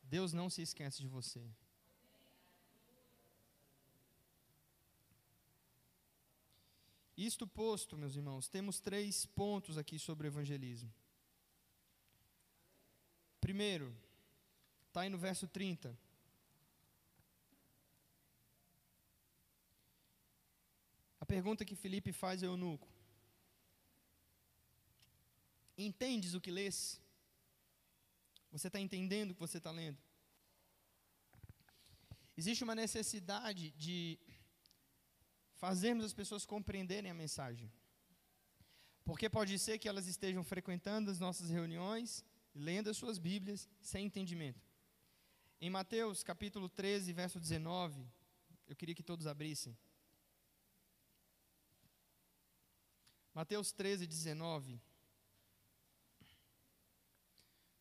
Deus 0.00 0.32
não 0.32 0.48
se 0.48 0.62
esquece 0.62 0.98
de 1.02 1.08
você. 1.08 1.44
Isto 7.16 7.48
posto, 7.48 7.98
meus 7.98 8.14
irmãos, 8.14 8.48
temos 8.48 8.78
três 8.78 9.26
pontos 9.26 9.76
aqui 9.76 9.98
sobre 9.98 10.28
o 10.28 10.30
evangelismo. 10.30 10.94
Primeiro, 13.40 13.92
está 14.86 15.00
aí 15.00 15.08
no 15.08 15.18
verso 15.18 15.48
30. 15.48 15.98
A 21.18 21.26
pergunta 21.26 21.64
que 21.64 21.74
Felipe 21.74 22.12
faz 22.12 22.44
ao 22.44 22.50
eunuco: 22.50 22.88
Entendes 25.78 26.34
o 26.34 26.40
que 26.40 26.50
lês? 26.50 27.00
Você 28.50 28.66
está 28.66 28.80
entendendo 28.80 29.30
o 29.30 29.34
que 29.34 29.40
você 29.40 29.58
está 29.58 29.70
lendo? 29.70 29.96
Existe 32.36 32.64
uma 32.64 32.74
necessidade 32.74 33.70
de 33.72 34.18
fazermos 35.54 36.04
as 36.04 36.12
pessoas 36.12 36.44
compreenderem 36.44 37.10
a 37.10 37.14
mensagem. 37.14 37.70
Porque 39.04 39.30
pode 39.30 39.56
ser 39.58 39.78
que 39.78 39.88
elas 39.88 40.06
estejam 40.08 40.42
frequentando 40.42 41.10
as 41.10 41.20
nossas 41.20 41.48
reuniões, 41.48 42.24
lendo 42.54 42.90
as 42.90 42.96
suas 42.96 43.18
Bíblias, 43.18 43.68
sem 43.80 44.06
entendimento. 44.06 44.66
Em 45.60 45.70
Mateus 45.70 46.22
capítulo 46.22 46.68
13, 46.68 47.12
verso 47.12 47.38
19, 47.40 48.04
eu 48.66 48.76
queria 48.76 48.94
que 48.94 49.02
todos 49.02 49.26
abrissem. 49.26 49.76
Mateus 53.32 53.70
13, 53.72 54.06
19. 54.06 54.80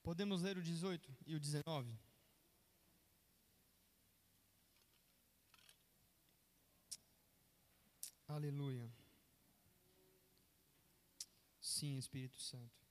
Podemos 0.07 0.41
ler 0.41 0.57
o 0.57 0.63
18 0.63 1.17
e 1.25 1.35
o 1.35 1.39
19? 1.39 1.93
Aleluia. 8.25 8.89
Sim, 11.59 11.97
Espírito 11.97 12.39
Santo. 12.39 12.87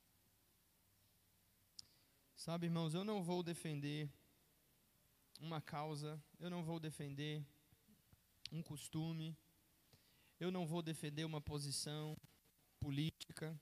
Sabe, 2.37 2.67
irmãos, 2.67 2.93
eu 2.93 3.03
não 3.03 3.25
vou 3.25 3.43
defender 3.43 4.11
uma 5.41 5.63
causa, 5.63 6.23
eu 6.39 6.51
não 6.51 6.63
vou 6.63 6.79
defender 6.79 7.43
um 8.53 8.63
costume, 8.63 9.35
eu 10.39 10.51
não 10.51 10.67
vou 10.67 10.83
defender 10.83 11.25
uma 11.25 11.41
posição 11.41 12.15
política, 12.79 13.59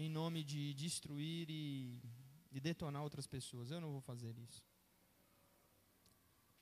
em 0.00 0.08
nome 0.08 0.44
de 0.44 0.72
destruir 0.74 1.50
e, 1.50 2.00
e 2.52 2.60
detonar 2.60 3.02
outras 3.02 3.26
pessoas. 3.26 3.72
Eu 3.72 3.80
não 3.80 3.90
vou 3.90 4.00
fazer 4.00 4.38
isso. 4.38 4.62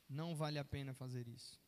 Não 0.09 0.34
vale 0.34 0.59
a 0.59 0.64
pena 0.64 0.95
fazer 0.95 1.28
isso. 1.28 1.61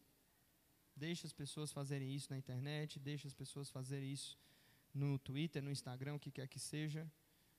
Deixe 0.97 1.27
as 1.27 1.33
pessoas 1.33 1.71
fazerem 1.71 2.11
isso 2.17 2.29
na 2.31 2.39
internet, 2.39 2.99
deixe 2.99 3.27
as 3.27 3.35
pessoas 3.35 3.69
fazerem 3.69 4.11
isso 4.11 4.39
no 4.95 5.19
Twitter, 5.19 5.63
no 5.63 5.71
Instagram, 5.71 6.15
o 6.15 6.19
que 6.19 6.31
quer 6.31 6.49
que 6.49 6.59
seja, 6.59 7.07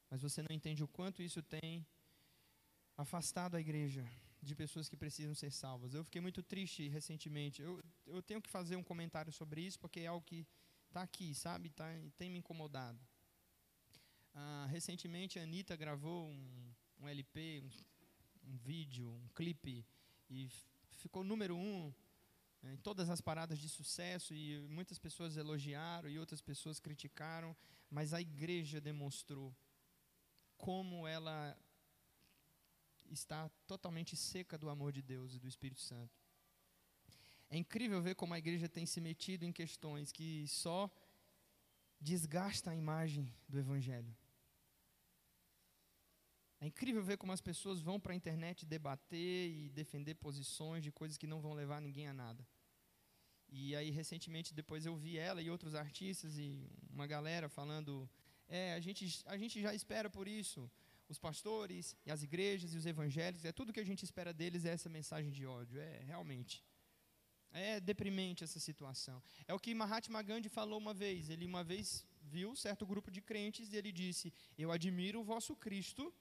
mas 0.09 0.23
você 0.23 0.41
não 0.41 0.55
entende 0.55 0.83
o 0.83 0.87
quanto 0.87 1.21
isso 1.21 1.43
tem 1.43 1.85
afastado 2.97 3.55
a 3.55 3.61
igreja 3.61 4.03
de 4.41 4.55
pessoas 4.55 4.89
que 4.89 4.97
precisam 4.97 5.35
ser 5.35 5.51
salvas. 5.51 5.93
Eu 5.93 6.03
fiquei 6.03 6.19
muito 6.19 6.41
triste 6.41 6.87
recentemente. 6.87 7.61
Eu, 7.61 7.79
eu 8.07 8.23
tenho 8.23 8.41
que 8.41 8.49
fazer 8.49 8.75
um 8.75 8.83
comentário 8.83 9.31
sobre 9.31 9.61
isso, 9.61 9.79
porque 9.79 9.99
é 9.99 10.07
algo 10.07 10.25
que 10.25 10.47
está 10.87 11.03
aqui, 11.03 11.35
sabe? 11.35 11.69
Tá, 11.69 11.85
tem 12.17 12.31
me 12.31 12.39
incomodado. 12.39 12.99
Ah, 14.41 14.65
recentemente 14.69 15.37
a 15.37 15.43
Anitta 15.43 15.75
gravou 15.75 16.29
um, 16.29 16.73
um 17.01 17.07
LP, 17.09 17.61
um, 17.61 17.69
um, 18.49 18.57
vídeo, 18.57 19.09
um 19.09 19.27
clipe, 19.35 19.85
e 20.29 20.49
ficou 20.91 21.25
número 21.25 21.57
um 21.57 21.93
eh, 22.63 22.71
em 22.71 22.77
todas 22.77 23.09
as 23.09 23.19
paradas 23.19 23.59
de 23.59 23.67
sucesso, 23.67 24.33
e 24.33 24.57
muitas 24.69 24.97
pessoas 24.97 25.35
elogiaram 25.35 26.07
e 26.09 26.17
outras 26.17 26.39
pessoas 26.39 26.79
criticaram, 26.79 27.53
mas 27.91 28.13
a 28.13 28.21
igreja 28.21 28.79
demonstrou 28.79 29.53
como 30.57 31.05
ela 31.05 31.57
está 33.11 33.49
totalmente 33.67 34.15
seca 34.15 34.57
do 34.57 34.69
amor 34.69 34.93
de 34.93 35.01
Deus 35.01 35.33
e 35.33 35.39
do 35.39 35.49
Espírito 35.49 35.81
Santo. 35.81 36.17
É 37.49 37.57
incrível 37.57 38.01
ver 38.01 38.15
como 38.15 38.33
a 38.33 38.39
igreja 38.39 38.69
tem 38.69 38.85
se 38.85 39.01
metido 39.01 39.43
em 39.43 39.51
questões 39.51 40.13
que 40.13 40.47
só 40.47 40.89
desgasta 41.99 42.71
a 42.71 42.75
imagem 42.75 43.33
do 43.49 43.59
Evangelho. 43.59 44.15
É 46.61 46.67
incrível 46.67 47.01
ver 47.01 47.17
como 47.17 47.31
as 47.31 47.39
pessoas 47.39 47.79
vão 47.79 47.99
para 47.99 48.11
a 48.13 48.15
internet 48.15 48.65
debater 48.65 49.49
e 49.49 49.69
defender 49.69 50.15
posições 50.15 50.83
de 50.83 50.91
coisas 50.91 51.17
que 51.17 51.25
não 51.25 51.39
vão 51.39 51.53
levar 51.53 51.81
ninguém 51.81 52.07
a 52.07 52.13
nada. 52.13 52.45
E 53.51 53.75
aí, 53.75 53.89
recentemente, 53.89 54.53
depois 54.53 54.85
eu 54.85 54.95
vi 54.95 55.17
ela 55.17 55.41
e 55.41 55.49
outros 55.49 55.73
artistas 55.73 56.37
e 56.37 56.69
uma 56.89 57.07
galera 57.07 57.47
falando: 57.47 58.09
é, 58.47 58.73
a 58.73 58.79
gente, 58.79 59.21
a 59.25 59.37
gente 59.37 59.61
já 59.61 59.73
espera 59.73 60.09
por 60.09 60.27
isso. 60.27 60.69
Os 61.07 61.17
pastores 61.17 61.95
e 62.05 62.11
as 62.11 62.21
igrejas 62.21 62.71
e 62.73 62.77
os 62.77 62.85
evangélicos, 62.85 63.43
é 63.43 63.51
tudo 63.51 63.73
que 63.73 63.79
a 63.79 63.85
gente 63.85 64.03
espera 64.03 64.31
deles 64.31 64.63
é 64.65 64.69
essa 64.69 64.87
mensagem 64.87 65.31
de 65.31 65.45
ódio. 65.45 65.79
É, 65.79 66.03
realmente. 66.03 66.63
É 67.51 67.79
deprimente 67.79 68.43
essa 68.43 68.59
situação. 68.59 69.21
É 69.47 69.53
o 69.55 69.59
que 69.59 69.73
Mahatma 69.73 70.21
Gandhi 70.21 70.49
falou 70.49 70.77
uma 70.77 70.93
vez. 70.93 71.29
Ele 71.29 71.45
uma 71.45 71.63
vez 71.63 72.05
viu 72.21 72.55
certo 72.55 72.85
grupo 72.85 73.09
de 73.09 73.21
crentes 73.21 73.73
e 73.73 73.75
ele 73.75 73.91
disse: 73.91 74.31
Eu 74.55 74.71
admiro 74.71 75.19
o 75.19 75.23
vosso 75.23 75.55
Cristo, 75.55 76.13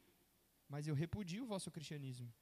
mas 0.68 0.86
eu 0.86 0.94
repudio 0.94 1.44
o 1.44 1.46
vosso 1.46 1.70
cristianismo. 1.70 2.32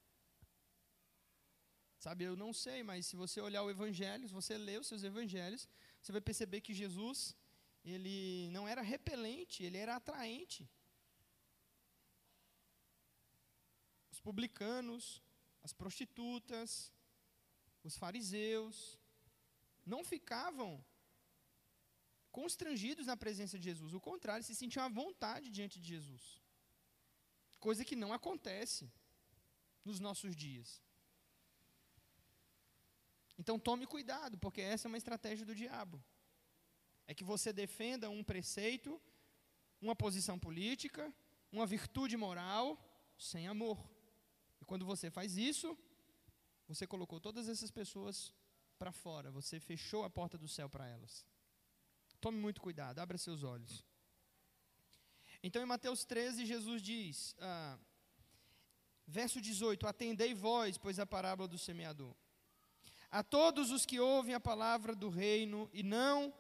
Sabe, 1.98 2.24
eu 2.24 2.36
não 2.36 2.52
sei, 2.52 2.82
mas 2.82 3.06
se 3.06 3.16
você 3.16 3.40
olhar 3.40 3.62
o 3.62 3.70
evangelho, 3.70 4.28
se 4.28 4.34
você 4.34 4.56
ler 4.58 4.80
os 4.80 4.86
seus 4.86 5.02
evangelhos, 5.02 5.68
você 6.00 6.12
vai 6.12 6.20
perceber 6.20 6.60
que 6.60 6.74
Jesus, 6.74 7.34
ele 7.84 8.48
não 8.50 8.66
era 8.68 8.82
repelente, 8.82 9.62
ele 9.62 9.78
era 9.78 9.96
atraente. 9.96 10.68
Os 14.12 14.20
publicanos, 14.20 15.22
as 15.62 15.72
prostitutas, 15.72 16.92
os 17.82 17.96
fariseus, 17.96 18.98
não 19.84 20.04
ficavam 20.04 20.84
constrangidos 22.30 23.06
na 23.06 23.16
presença 23.16 23.58
de 23.58 23.64
Jesus. 23.64 23.94
O 23.94 24.00
contrário, 24.00 24.44
se 24.44 24.54
sentiam 24.54 24.84
à 24.84 24.88
vontade 24.88 25.48
diante 25.48 25.80
de 25.80 25.88
Jesus. 25.88 26.45
Coisa 27.66 27.84
que 27.84 27.96
não 27.96 28.12
acontece 28.12 28.88
nos 29.84 29.98
nossos 29.98 30.36
dias. 30.36 30.80
Então 33.36 33.58
tome 33.58 33.88
cuidado, 33.94 34.38
porque 34.38 34.60
essa 34.60 34.86
é 34.86 34.90
uma 34.90 34.96
estratégia 35.02 35.44
do 35.44 35.52
diabo. 35.52 36.00
É 37.08 37.12
que 37.12 37.24
você 37.24 37.52
defenda 37.52 38.08
um 38.08 38.22
preceito, 38.22 39.02
uma 39.80 39.96
posição 39.96 40.38
política, 40.38 41.12
uma 41.50 41.66
virtude 41.66 42.16
moral, 42.16 42.78
sem 43.18 43.48
amor. 43.48 43.78
E 44.60 44.64
quando 44.64 44.86
você 44.86 45.10
faz 45.10 45.36
isso, 45.36 45.76
você 46.68 46.86
colocou 46.86 47.18
todas 47.18 47.48
essas 47.48 47.72
pessoas 47.72 48.32
para 48.78 48.92
fora, 48.92 49.32
você 49.32 49.58
fechou 49.58 50.04
a 50.04 50.10
porta 50.18 50.38
do 50.38 50.46
céu 50.46 50.70
para 50.70 50.86
elas. 50.86 51.26
Tome 52.20 52.38
muito 52.38 52.60
cuidado, 52.60 53.00
abra 53.00 53.18
seus 53.18 53.42
olhos. 53.42 53.84
Então, 55.46 55.62
em 55.62 55.66
Mateus 55.66 56.04
13, 56.04 56.44
Jesus 56.44 56.82
diz, 56.82 57.36
ah, 57.38 57.78
verso 59.06 59.40
18: 59.40 59.86
Atendei 59.86 60.34
vós, 60.34 60.76
pois 60.76 60.98
a 60.98 61.06
parábola 61.06 61.46
do 61.46 61.56
semeador. 61.56 62.16
A 63.08 63.22
todos 63.22 63.70
os 63.70 63.86
que 63.86 64.00
ouvem 64.00 64.34
a 64.34 64.40
palavra 64.40 64.92
do 64.92 65.08
reino 65.08 65.70
e 65.72 65.84
não 65.84 66.34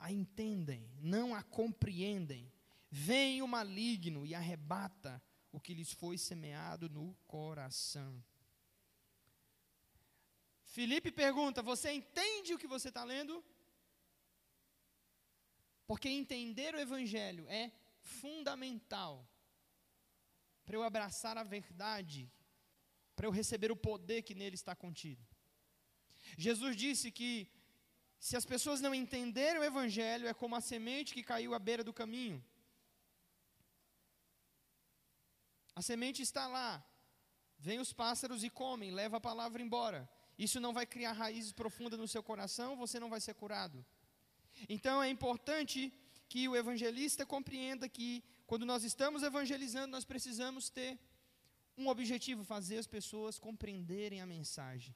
a 0.00 0.10
entendem, 0.10 0.90
não 1.00 1.32
a 1.32 1.44
compreendem, 1.44 2.52
vem 2.90 3.40
o 3.40 3.46
maligno 3.46 4.26
e 4.26 4.34
arrebata 4.34 5.22
o 5.52 5.60
que 5.60 5.74
lhes 5.74 5.92
foi 5.92 6.18
semeado 6.18 6.90
no 6.90 7.14
coração. 7.24 8.20
Felipe 10.64 11.12
pergunta: 11.12 11.62
Você 11.62 11.92
entende 11.92 12.52
o 12.52 12.58
que 12.58 12.66
você 12.66 12.88
está 12.88 13.04
lendo? 13.04 13.44
Porque 15.86 16.08
entender 16.08 16.74
o 16.74 16.80
Evangelho 16.80 17.46
é 17.48 17.70
fundamental 18.00 19.26
para 20.64 20.76
eu 20.76 20.82
abraçar 20.82 21.36
a 21.36 21.42
verdade, 21.42 22.30
para 23.14 23.26
eu 23.26 23.30
receber 23.30 23.70
o 23.70 23.76
poder 23.76 24.22
que 24.22 24.34
nele 24.34 24.54
está 24.54 24.74
contido. 24.74 25.22
Jesus 26.36 26.74
disse 26.76 27.10
que 27.10 27.48
se 28.18 28.36
as 28.36 28.46
pessoas 28.46 28.80
não 28.80 28.94
entenderem 28.94 29.60
o 29.60 29.64
Evangelho, 29.64 30.26
é 30.26 30.32
como 30.32 30.56
a 30.56 30.60
semente 30.60 31.12
que 31.12 31.22
caiu 31.22 31.52
à 31.54 31.58
beira 31.58 31.84
do 31.84 31.92
caminho. 31.92 32.42
A 35.74 35.82
semente 35.82 36.22
está 36.22 36.46
lá, 36.46 36.82
vem 37.58 37.78
os 37.80 37.92
pássaros 37.92 38.42
e 38.42 38.48
comem, 38.48 38.90
leva 38.92 39.18
a 39.18 39.20
palavra 39.20 39.60
embora. 39.60 40.08
Isso 40.38 40.58
não 40.60 40.72
vai 40.72 40.86
criar 40.86 41.12
raízes 41.12 41.52
profundas 41.52 41.98
no 41.98 42.08
seu 42.08 42.22
coração, 42.22 42.76
você 42.76 42.98
não 42.98 43.10
vai 43.10 43.20
ser 43.20 43.34
curado. 43.34 43.84
Então 44.68 45.02
é 45.02 45.08
importante 45.08 45.92
que 46.28 46.48
o 46.48 46.56
evangelista 46.56 47.24
compreenda 47.24 47.88
que 47.88 48.22
quando 48.46 48.66
nós 48.66 48.84
estamos 48.84 49.22
evangelizando, 49.22 49.88
nós 49.88 50.04
precisamos 50.04 50.68
ter 50.68 50.98
um 51.76 51.88
objetivo: 51.88 52.44
fazer 52.44 52.78
as 52.78 52.86
pessoas 52.86 53.38
compreenderem 53.38 54.20
a 54.20 54.26
mensagem. 54.26 54.94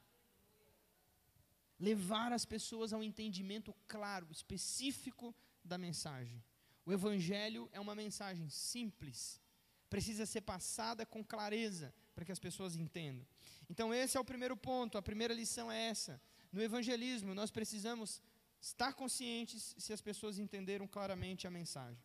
Levar 1.79 2.33
as 2.33 2.45
pessoas 2.45 2.93
a 2.93 2.97
um 2.97 3.03
entendimento 3.03 3.75
claro, 3.87 4.27
específico 4.31 5.35
da 5.65 5.79
mensagem. 5.79 6.43
O 6.85 6.93
Evangelho 6.93 7.69
é 7.73 7.79
uma 7.79 7.95
mensagem 7.95 8.49
simples, 8.49 9.41
precisa 9.89 10.27
ser 10.27 10.41
passada 10.41 11.07
com 11.07 11.23
clareza 11.23 11.95
para 12.15 12.25
que 12.25 12.33
as 12.33 12.39
pessoas 12.39 12.75
entendam. 12.75 13.27
Então, 13.71 13.93
esse 13.95 14.17
é 14.17 14.21
o 14.21 14.25
primeiro 14.25 14.57
ponto, 14.57 14.99
a 14.99 15.03
primeira 15.03 15.33
lição 15.33 15.71
é 15.71 15.89
essa. 15.89 16.21
No 16.51 16.63
evangelismo, 16.63 17.35
nós 17.35 17.51
precisamos 17.51 18.23
estar 18.61 18.93
conscientes 18.95 19.75
se 19.79 19.93
as 19.93 20.01
pessoas 20.01 20.39
entenderam 20.39 20.87
claramente 20.87 21.47
a 21.47 21.51
mensagem. 21.51 22.03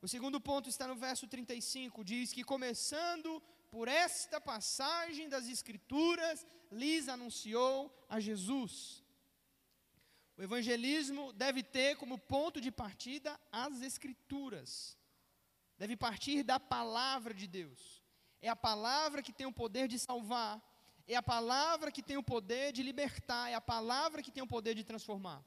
O 0.00 0.08
segundo 0.08 0.40
ponto 0.40 0.68
está 0.68 0.86
no 0.88 0.96
verso 0.96 1.26
35, 1.28 2.04
diz 2.04 2.32
que 2.32 2.42
começando 2.42 3.40
por 3.70 3.88
esta 3.88 4.40
passagem 4.40 5.28
das 5.28 5.48
Escrituras, 5.48 6.46
lhes 6.70 7.08
anunciou 7.08 7.90
a 8.08 8.20
Jesus. 8.20 9.02
O 10.36 10.42
evangelismo 10.42 11.32
deve 11.32 11.62
ter 11.62 11.96
como 11.96 12.18
ponto 12.18 12.60
de 12.60 12.70
partida 12.70 13.40
as 13.50 13.80
Escrituras, 13.80 14.98
deve 15.78 15.96
partir 15.96 16.42
da 16.42 16.58
palavra 16.58 17.32
de 17.32 17.46
Deus. 17.46 18.02
É 18.40 18.48
a 18.48 18.56
palavra 18.56 19.22
que 19.22 19.32
tem 19.32 19.46
o 19.46 19.52
poder 19.52 19.86
de 19.86 19.98
salvar, 19.98 20.60
é 21.06 21.14
a 21.14 21.22
palavra 21.22 21.92
que 21.92 22.02
tem 22.02 22.16
o 22.16 22.22
poder 22.22 22.72
de 22.72 22.82
libertar, 22.82 23.50
é 23.50 23.54
a 23.54 23.60
palavra 23.60 24.22
que 24.22 24.32
tem 24.32 24.42
o 24.42 24.46
poder 24.46 24.74
de 24.74 24.84
transformar. 24.84 25.44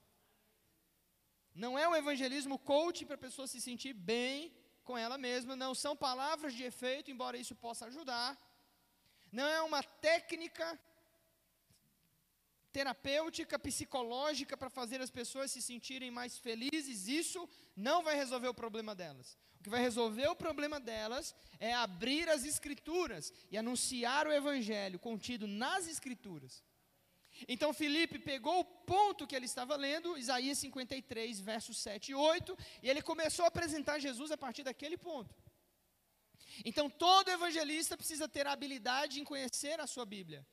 Não 1.64 1.80
é 1.80 1.88
um 1.88 1.96
evangelismo 1.96 2.60
coach 2.60 3.06
para 3.06 3.16
a 3.16 3.26
pessoa 3.26 3.48
se 3.48 3.62
sentir 3.62 3.94
bem 3.94 4.54
com 4.84 4.98
ela 4.98 5.18
mesma, 5.18 5.56
não 5.56 5.74
são 5.74 5.96
palavras 5.96 6.54
de 6.54 6.64
efeito, 6.64 7.10
embora 7.10 7.38
isso 7.38 7.56
possa 7.56 7.86
ajudar. 7.86 8.38
Não 9.32 9.48
é 9.48 9.62
uma 9.62 9.82
técnica 9.82 10.80
terapêutica, 12.76 13.58
psicológica 13.58 14.58
para 14.58 14.70
fazer 14.70 15.00
as 15.00 15.10
pessoas 15.10 15.50
se 15.50 15.62
sentirem 15.62 16.12
mais 16.12 16.38
felizes, 16.38 17.08
isso 17.08 17.48
não 17.74 18.04
vai 18.04 18.16
resolver 18.16 18.50
o 18.50 18.54
problema 18.54 18.94
delas. 18.94 19.38
O 19.60 19.64
que 19.64 19.70
vai 19.70 19.82
resolver 19.82 20.28
o 20.28 20.36
problema 20.36 20.78
delas 20.78 21.34
é 21.58 21.74
abrir 21.74 22.28
as 22.28 22.44
escrituras 22.44 23.32
e 23.50 23.58
anunciar 23.58 24.28
o 24.28 24.34
evangelho 24.42 25.00
contido 25.00 25.48
nas 25.48 25.88
escrituras. 25.88 26.62
Então 27.48 27.74
Felipe 27.74 28.18
pegou 28.20 28.60
o 28.60 28.66
ponto 28.66 29.28
que 29.28 29.36
ele 29.36 29.46
estava 29.46 29.76
lendo, 29.76 30.18
Isaías 30.18 30.58
53, 30.60 31.40
versos 31.40 31.78
7 31.80 32.12
e 32.12 32.16
8, 32.16 32.58
e 32.82 32.90
ele 32.90 33.02
começou 33.02 33.46
a 33.46 33.50
apresentar 33.50 34.00
Jesus 34.00 34.32
a 34.32 34.38
partir 34.38 34.64
daquele 34.64 34.98
ponto. 34.98 35.36
Então 36.64 36.90
todo 36.90 37.30
evangelista 37.30 37.98
precisa 37.98 38.28
ter 38.28 38.48
a 38.48 38.54
habilidade 38.54 39.20
em 39.20 39.26
conhecer 39.26 39.80
a 39.80 39.88
sua 39.88 40.06
Bíblia, 40.06 40.46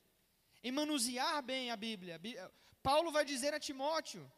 em 0.63 0.71
manusear 0.71 1.41
bem 1.41 1.71
a 1.71 1.77
Bíblia. 1.77 2.19
Paulo 2.81 3.11
vai 3.11 3.23
dizer 3.23 3.53
a 3.53 3.59
Timóteo 3.59 4.29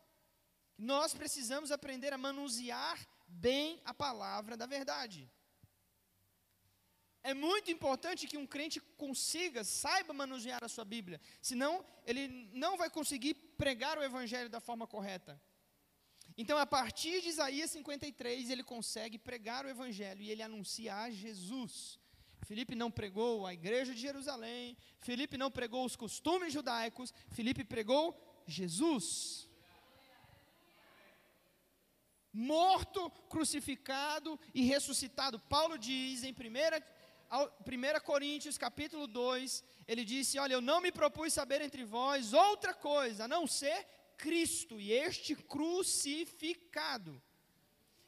nós 0.77 1.13
precisamos 1.13 1.71
aprender 1.71 2.11
a 2.11 2.17
manusear 2.17 2.99
bem 3.27 3.81
a 3.85 3.93
palavra 3.93 4.57
da 4.57 4.65
verdade. 4.65 5.31
É 7.29 7.33
muito 7.33 7.71
importante 7.71 8.27
que 8.27 8.37
um 8.37 8.45
crente 8.45 8.79
consiga, 9.03 9.63
saiba 9.63 10.13
manusear 10.13 10.63
a 10.63 10.67
sua 10.73 10.85
Bíblia, 10.85 11.19
senão 11.41 11.83
ele 12.05 12.23
não 12.53 12.77
vai 12.81 12.87
conseguir 12.97 13.33
pregar 13.61 13.97
o 13.97 14.03
Evangelho 14.03 14.47
da 14.47 14.59
forma 14.59 14.85
correta. 14.85 15.33
Então, 16.37 16.55
a 16.55 16.67
partir 16.67 17.21
de 17.23 17.29
Isaías 17.29 17.71
53, 17.71 18.51
ele 18.51 18.63
consegue 18.63 19.17
pregar 19.17 19.65
o 19.65 19.69
Evangelho 19.69 20.21
e 20.21 20.29
ele 20.29 20.43
anuncia 20.43 20.95
a 20.95 21.09
Jesus. 21.09 21.99
Felipe 22.43 22.75
não 22.75 22.91
pregou 22.91 23.47
a 23.47 23.53
igreja 23.55 23.91
de 23.95 24.01
Jerusalém, 24.01 24.77
Felipe 24.99 25.35
não 25.35 25.49
pregou 25.49 25.83
os 25.83 25.95
costumes 25.95 26.53
judaicos, 26.53 27.11
Felipe 27.31 27.63
pregou 27.63 28.03
Jesus. 28.45 29.49
Morto, 32.31 33.09
crucificado 33.29 34.39
e 34.53 34.61
ressuscitado. 34.61 35.39
Paulo 35.39 35.75
diz 35.75 36.23
em 36.23 36.33
1 36.33 36.94
1 37.43 37.99
Coríntios 38.03 38.57
capítulo 38.57 39.07
2, 39.07 39.63
ele 39.87 40.05
disse: 40.05 40.39
Olha, 40.39 40.53
eu 40.53 40.61
não 40.61 40.79
me 40.81 40.91
propus 40.91 41.33
saber 41.33 41.61
entre 41.61 41.83
vós 41.83 42.33
outra 42.33 42.73
coisa, 42.73 43.25
a 43.25 43.27
não 43.27 43.45
ser 43.47 43.85
Cristo 44.17 44.79
e 44.79 44.91
este 44.91 45.35
crucificado. 45.35 47.21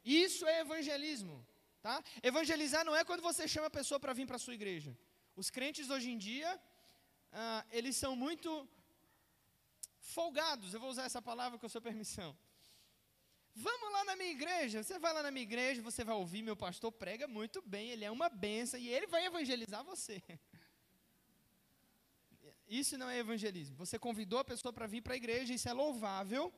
Isso 0.03 0.45
é 0.47 0.61
evangelismo. 0.61 1.45
Tá? 1.82 2.03
Evangelizar 2.21 2.84
não 2.86 2.95
é 2.95 3.03
quando 3.03 3.21
você 3.21 3.47
chama 3.47 3.67
a 3.67 3.78
pessoa 3.80 3.99
para 3.99 4.13
vir 4.13 4.25
para 4.25 4.36
a 4.38 4.39
sua 4.39 4.53
igreja. 4.53 4.97
Os 5.36 5.49
crentes 5.49 5.89
hoje 5.89 6.09
em 6.11 6.17
dia, 6.17 6.59
ah, 7.32 7.65
eles 7.71 7.95
são 7.95 8.15
muito 8.15 8.67
folgados, 9.99 10.73
eu 10.73 10.80
vou 10.80 10.89
usar 10.89 11.03
essa 11.03 11.21
palavra 11.21 11.59
com 11.59 11.65
a 11.65 11.69
sua 11.69 11.82
permissão. 11.82 12.36
Vamos 13.60 13.91
lá 13.91 14.03
na 14.05 14.16
minha 14.16 14.30
igreja. 14.30 14.84
Você 14.84 14.99
vai 14.99 15.12
lá 15.14 15.24
na 15.24 15.32
minha 15.32 15.47
igreja, 15.49 15.82
você 15.82 16.03
vai 16.03 16.16
ouvir 16.16 16.43
meu 16.43 16.55
pastor 16.55 16.91
prega 16.91 17.28
muito 17.28 17.60
bem, 17.74 17.89
ele 17.89 18.05
é 18.05 18.12
uma 18.12 18.30
benção 18.30 18.80
e 18.80 18.88
ele 18.88 19.08
vai 19.08 19.26
evangelizar 19.26 19.84
você. 19.84 20.22
Isso 22.82 22.97
não 23.01 23.10
é 23.10 23.18
evangelismo. 23.18 23.76
Você 23.78 23.97
convidou 23.97 24.38
a 24.39 24.45
pessoa 24.45 24.72
para 24.72 24.86
vir 24.86 25.01
para 25.01 25.14
a 25.14 25.18
igreja, 25.18 25.53
isso 25.53 25.70
é 25.70 25.74
louvável. 25.74 26.53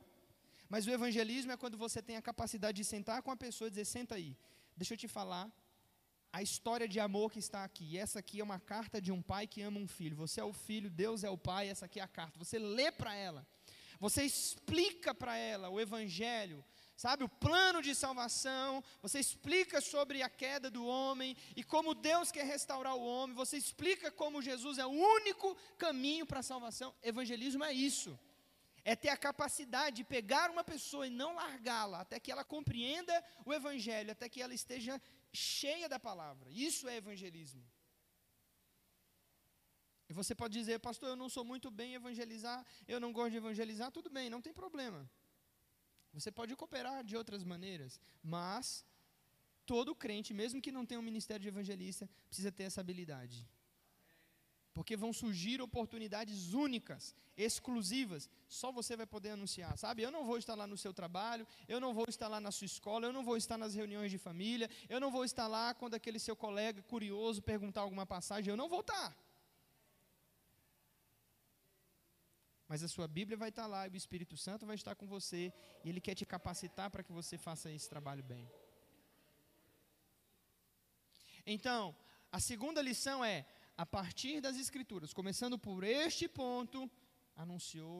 Mas 0.68 0.84
o 0.86 0.90
evangelismo 0.90 1.52
é 1.52 1.56
quando 1.56 1.78
você 1.78 2.02
tem 2.02 2.16
a 2.16 2.22
capacidade 2.22 2.76
de 2.76 2.84
sentar 2.84 3.22
com 3.22 3.30
a 3.30 3.36
pessoa 3.36 3.68
e 3.68 3.70
dizer: 3.70 3.84
senta 3.84 4.16
aí, 4.16 4.36
deixa 4.76 4.94
eu 4.94 4.98
te 4.98 5.06
falar 5.06 5.50
a 6.32 6.42
história 6.42 6.88
de 6.88 6.98
amor 7.00 7.30
que 7.32 7.38
está 7.38 7.62
aqui. 7.64 7.96
Essa 7.96 8.18
aqui 8.18 8.40
é 8.40 8.44
uma 8.44 8.58
carta 8.58 9.00
de 9.00 9.12
um 9.12 9.22
pai 9.22 9.46
que 9.46 9.62
ama 9.62 9.78
um 9.78 9.86
filho. 9.86 10.16
Você 10.16 10.40
é 10.40 10.44
o 10.44 10.52
filho, 10.52 10.90
Deus 10.90 11.22
é 11.24 11.30
o 11.30 11.38
pai, 11.38 11.68
essa 11.68 11.86
aqui 11.86 12.00
é 12.00 12.02
a 12.02 12.08
carta. 12.08 12.38
Você 12.38 12.58
lê 12.58 12.90
para 12.90 13.14
ela. 13.14 13.46
Você 14.00 14.24
explica 14.24 15.14
para 15.14 15.36
ela 15.36 15.68
o 15.68 15.78
evangelho, 15.78 16.64
sabe, 17.02 17.24
o 17.24 17.34
plano 17.46 17.80
de 17.86 17.94
salvação, 17.94 18.84
você 19.00 19.18
explica 19.18 19.80
sobre 19.80 20.22
a 20.22 20.28
queda 20.28 20.68
do 20.70 20.82
homem 20.86 21.34
e 21.56 21.62
como 21.64 21.94
Deus 21.94 22.30
quer 22.30 22.44
restaurar 22.44 22.94
o 22.94 23.06
homem, 23.12 23.34
você 23.34 23.56
explica 23.56 24.10
como 24.10 24.42
Jesus 24.42 24.76
é 24.76 24.84
o 24.84 24.96
único 25.16 25.48
caminho 25.78 26.26
para 26.26 26.40
a 26.40 26.48
salvação. 26.52 26.94
Evangelismo 27.02 27.64
é 27.64 27.72
isso. 27.72 28.18
É 28.84 28.94
ter 28.94 29.08
a 29.08 29.16
capacidade 29.16 29.96
de 29.96 30.04
pegar 30.04 30.50
uma 30.50 30.62
pessoa 30.62 31.06
e 31.06 31.16
não 31.22 31.34
largá-la 31.34 32.00
até 32.02 32.20
que 32.20 32.30
ela 32.30 32.44
compreenda 32.44 33.14
o 33.46 33.54
evangelho, 33.54 34.12
até 34.12 34.28
que 34.28 34.42
ela 34.42 34.52
esteja 34.52 35.00
cheia 35.32 35.88
da 35.88 35.98
palavra. 35.98 36.50
Isso 36.50 36.86
é 36.86 36.96
evangelismo. 36.96 37.64
E 40.10 40.12
você 40.12 40.34
pode 40.34 40.52
dizer, 40.58 40.78
pastor, 40.80 41.08
eu 41.08 41.16
não 41.16 41.30
sou 41.30 41.44
muito 41.46 41.70
bem 41.70 41.94
evangelizar, 41.94 42.60
eu 42.86 43.00
não 43.00 43.10
gosto 43.10 43.30
de 43.30 43.38
evangelizar, 43.38 43.90
tudo 43.90 44.10
bem, 44.10 44.28
não 44.28 44.42
tem 44.42 44.52
problema. 44.52 45.08
Você 46.12 46.30
pode 46.30 46.56
cooperar 46.56 47.04
de 47.04 47.16
outras 47.16 47.44
maneiras, 47.44 48.00
mas 48.22 48.84
todo 49.64 49.94
crente, 49.94 50.34
mesmo 50.34 50.60
que 50.60 50.72
não 50.72 50.84
tenha 50.84 51.00
um 51.00 51.08
ministério 51.10 51.42
de 51.42 51.48
evangelista, 51.48 52.08
precisa 52.28 52.50
ter 52.50 52.64
essa 52.64 52.80
habilidade. 52.80 53.48
Porque 54.74 54.96
vão 54.96 55.12
surgir 55.12 55.60
oportunidades 55.60 56.52
únicas, 56.52 57.14
exclusivas, 57.36 58.28
só 58.48 58.72
você 58.72 58.96
vai 58.96 59.06
poder 59.06 59.30
anunciar, 59.30 59.76
sabe? 59.78 60.02
Eu 60.02 60.10
não 60.10 60.24
vou 60.24 60.38
estar 60.38 60.54
lá 60.54 60.66
no 60.66 60.76
seu 60.76 60.92
trabalho, 60.92 61.46
eu 61.68 61.80
não 61.80 61.94
vou 61.94 62.06
estar 62.08 62.28
lá 62.28 62.40
na 62.40 62.50
sua 62.50 62.66
escola, 62.66 63.06
eu 63.06 63.12
não 63.12 63.24
vou 63.24 63.36
estar 63.36 63.56
nas 63.56 63.74
reuniões 63.74 64.10
de 64.10 64.18
família, 64.18 64.68
eu 64.88 65.00
não 65.00 65.10
vou 65.10 65.24
estar 65.24 65.46
lá 65.46 65.74
quando 65.74 65.94
aquele 65.94 66.18
seu 66.18 66.36
colega 66.36 66.82
curioso 66.82 67.42
perguntar 67.42 67.82
alguma 67.82 68.06
passagem, 68.06 68.50
eu 68.50 68.56
não 68.56 68.68
vou 68.68 68.80
estar. 68.80 69.16
Mas 72.70 72.84
a 72.84 72.88
sua 72.94 73.08
Bíblia 73.08 73.36
vai 73.36 73.48
estar 73.48 73.66
lá 73.66 73.80
e 73.88 73.90
o 73.90 73.96
Espírito 74.02 74.36
Santo 74.36 74.64
vai 74.64 74.76
estar 74.80 74.94
com 74.94 75.06
você 75.14 75.52
e 75.82 75.88
ele 75.90 76.00
quer 76.06 76.14
te 76.14 76.24
capacitar 76.34 76.88
para 76.88 77.02
que 77.06 77.12
você 77.18 77.36
faça 77.46 77.68
esse 77.76 77.88
trabalho 77.94 78.22
bem. 78.22 78.44
Então, 81.54 81.82
a 82.30 82.38
segunda 82.38 82.80
lição 82.80 83.24
é: 83.24 83.38
a 83.76 83.84
partir 83.84 84.40
das 84.40 84.56
Escrituras, 84.56 85.12
começando 85.12 85.58
por 85.58 85.82
este 85.82 86.28
ponto, 86.28 86.88
anunciou 87.34 87.98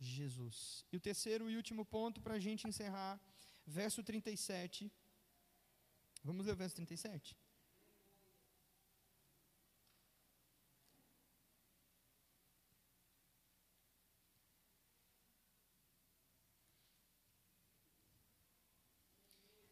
Jesus. 0.00 0.84
E 0.92 0.96
o 0.96 1.04
terceiro 1.08 1.48
e 1.48 1.56
último 1.56 1.84
ponto 1.84 2.20
para 2.20 2.34
a 2.34 2.40
gente 2.40 2.66
encerrar, 2.66 3.20
verso 3.64 4.02
37. 4.02 4.90
Vamos 6.24 6.44
ler 6.44 6.54
o 6.54 6.56
verso 6.56 6.74
37? 6.74 7.36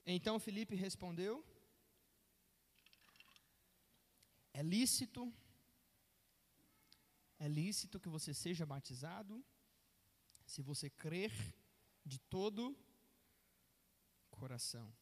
Então 0.06 0.38
Felipe 0.38 0.76
respondeu: 0.76 1.44
É 4.52 4.62
lícito, 4.62 5.32
é 7.38 7.48
lícito 7.48 7.98
que 7.98 8.08
você 8.08 8.32
seja 8.32 8.64
batizado, 8.64 9.44
se 10.46 10.62
você 10.62 10.88
crer 10.88 11.32
de 12.04 12.18
todo 12.20 12.76
coração. 14.30 14.94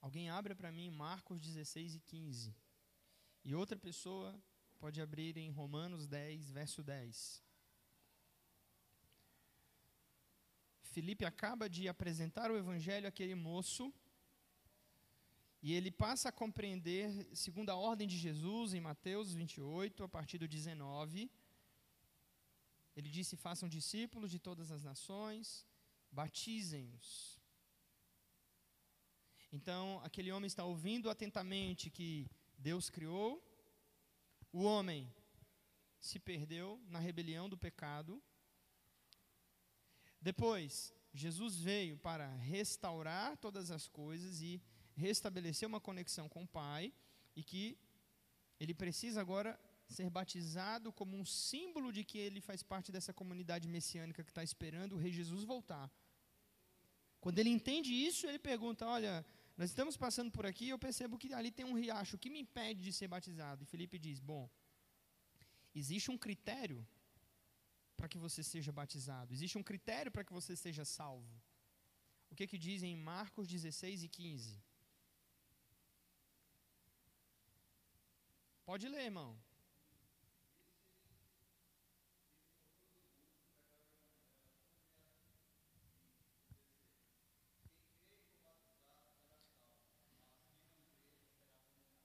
Alguém 0.00 0.28
abre 0.28 0.54
para 0.54 0.70
mim 0.70 0.90
Marcos 0.90 1.40
16 1.40 1.94
e 1.94 2.00
15. 2.00 2.54
E 3.42 3.54
outra 3.54 3.78
pessoa 3.78 4.38
pode 4.78 5.00
abrir 5.00 5.36
em 5.38 5.50
Romanos 5.50 6.06
10, 6.06 6.50
verso 6.50 6.82
10. 6.82 7.43
Felipe 10.94 11.24
acaba 11.24 11.64
de 11.76 11.82
apresentar 11.92 12.48
o 12.50 12.58
evangelho 12.62 13.08
àquele 13.08 13.34
moço, 13.34 13.84
e 15.66 15.72
ele 15.76 15.90
passa 15.90 16.28
a 16.28 16.36
compreender, 16.42 17.06
segundo 17.44 17.70
a 17.70 17.76
ordem 17.90 18.06
de 18.12 18.16
Jesus, 18.26 18.74
em 18.74 18.82
Mateus 18.88 19.32
28, 19.32 20.04
a 20.04 20.08
partir 20.16 20.38
do 20.42 20.46
19. 20.46 21.30
Ele 22.96 23.10
disse: 23.16 23.42
Façam 23.46 23.68
discípulos 23.76 24.30
de 24.34 24.38
todas 24.38 24.70
as 24.76 24.84
nações, 24.90 25.66
batizem-os. 26.12 27.08
Então, 29.56 30.00
aquele 30.08 30.30
homem 30.34 30.46
está 30.52 30.64
ouvindo 30.72 31.10
atentamente 31.10 31.90
que 31.96 32.10
Deus 32.68 32.88
criou, 32.96 33.28
o 34.52 34.62
homem 34.62 35.12
se 36.08 36.18
perdeu 36.30 36.66
na 36.94 37.00
rebelião 37.08 37.48
do 37.48 37.58
pecado, 37.66 38.22
depois, 40.24 40.90
Jesus 41.12 41.54
veio 41.58 41.98
para 41.98 42.26
restaurar 42.36 43.36
todas 43.36 43.70
as 43.70 43.86
coisas 43.86 44.40
e 44.40 44.52
restabelecer 44.96 45.68
uma 45.68 45.82
conexão 45.88 46.30
com 46.30 46.44
o 46.44 46.48
Pai, 46.48 46.94
e 47.36 47.42
que 47.42 47.76
ele 48.58 48.72
precisa 48.72 49.20
agora 49.20 49.60
ser 49.86 50.08
batizado 50.08 50.90
como 50.90 51.14
um 51.14 51.26
símbolo 51.26 51.92
de 51.92 52.02
que 52.04 52.16
ele 52.16 52.40
faz 52.40 52.62
parte 52.62 52.90
dessa 52.90 53.12
comunidade 53.12 53.68
messiânica 53.68 54.24
que 54.24 54.30
está 54.30 54.42
esperando 54.42 54.94
o 54.94 54.98
Rei 54.98 55.12
Jesus 55.12 55.44
voltar. 55.44 55.92
Quando 57.20 57.38
ele 57.38 57.50
entende 57.50 57.92
isso, 57.92 58.26
ele 58.26 58.38
pergunta: 58.38 58.86
Olha, 58.86 59.26
nós 59.58 59.68
estamos 59.68 59.94
passando 59.94 60.30
por 60.30 60.46
aqui, 60.46 60.70
eu 60.70 60.78
percebo 60.78 61.18
que 61.18 61.34
ali 61.34 61.50
tem 61.50 61.66
um 61.66 61.74
riacho, 61.74 62.16
o 62.16 62.18
que 62.18 62.30
me 62.30 62.40
impede 62.40 62.80
de 62.82 62.94
ser 62.94 63.08
batizado? 63.08 63.62
E 63.62 63.66
Felipe 63.66 63.98
diz: 63.98 64.20
Bom, 64.20 64.48
existe 65.74 66.10
um 66.10 66.16
critério 66.16 66.80
para 67.96 68.08
que 68.08 68.18
você 68.18 68.42
seja 68.42 68.72
batizado. 68.72 69.32
Existe 69.32 69.56
um 69.58 69.62
critério 69.62 70.10
para 70.12 70.24
que 70.24 70.32
você 70.32 70.54
seja 70.56 70.84
salvo. 70.84 71.34
O 72.30 72.34
que 72.34 72.46
que 72.46 72.58
dizem 72.58 72.92
em 72.92 72.96
Marcos 72.96 73.46
16 73.46 74.02
e 74.04 74.08
15? 74.08 74.62
Pode 78.64 78.88
ler, 78.88 79.04
irmão. 79.04 79.38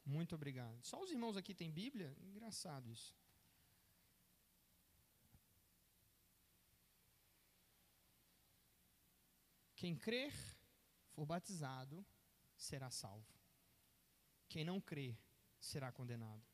Muito 0.06 0.34
obrigado. 0.34 0.84
Só 0.84 1.02
os 1.02 1.12
irmãos 1.12 1.38
aqui 1.38 1.54
têm 1.54 1.72
Bíblia? 1.72 2.16
Engraçado 2.20 2.90
isso. 2.90 3.16
Quem 9.80 9.95
crer, 9.95 10.34
for 11.13 11.25
batizado, 11.25 12.05
será 12.57 12.91
salvo. 12.91 13.34
Quem 14.49 14.65
não 14.65 14.82
crer, 14.82 15.17
será 15.57 15.89
condenado. 15.89 16.45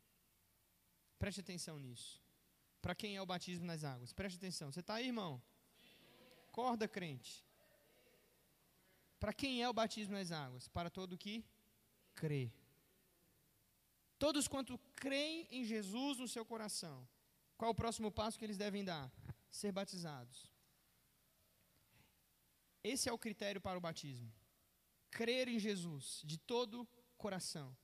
Preste 1.17 1.41
atenção 1.41 1.79
nisso. 1.79 2.21
Para 2.83 2.93
quem 2.93 3.15
é 3.15 3.21
o 3.23 3.25
batismo 3.25 3.65
nas 3.65 3.83
águas? 3.83 4.13
Preste 4.13 4.35
atenção. 4.35 4.71
Você 4.71 4.81
está 4.81 4.93
aí, 4.93 5.07
irmão? 5.07 5.41
Corda, 6.51 6.87
crente. 6.87 7.43
Para 9.19 9.33
quem 9.33 9.63
é 9.63 9.67
o 9.67 9.73
batismo 9.73 10.13
nas 10.13 10.31
águas? 10.31 10.67
Para 10.67 10.91
todo 10.91 11.17
que 11.17 11.43
crê. 12.13 12.53
Todos 14.19 14.47
quanto 14.47 14.77
creem 14.93 15.47
em 15.49 15.65
Jesus 15.65 16.19
no 16.19 16.27
seu 16.27 16.45
coração. 16.45 17.07
Qual 17.57 17.71
o 17.71 17.75
próximo 17.75 18.11
passo 18.11 18.37
que 18.37 18.45
eles 18.45 18.55
devem 18.55 18.85
dar? 18.85 19.11
Ser 19.49 19.71
batizados. 19.71 20.54
Esse 22.93 23.09
é 23.09 23.13
o 23.13 23.17
critério 23.25 23.59
para 23.59 23.79
o 23.79 23.81
batismo. 23.81 24.31
Crer 25.09 25.47
em 25.47 25.57
Jesus 25.57 26.21
de 26.23 26.37
todo 26.37 26.87
coração. 27.17 27.75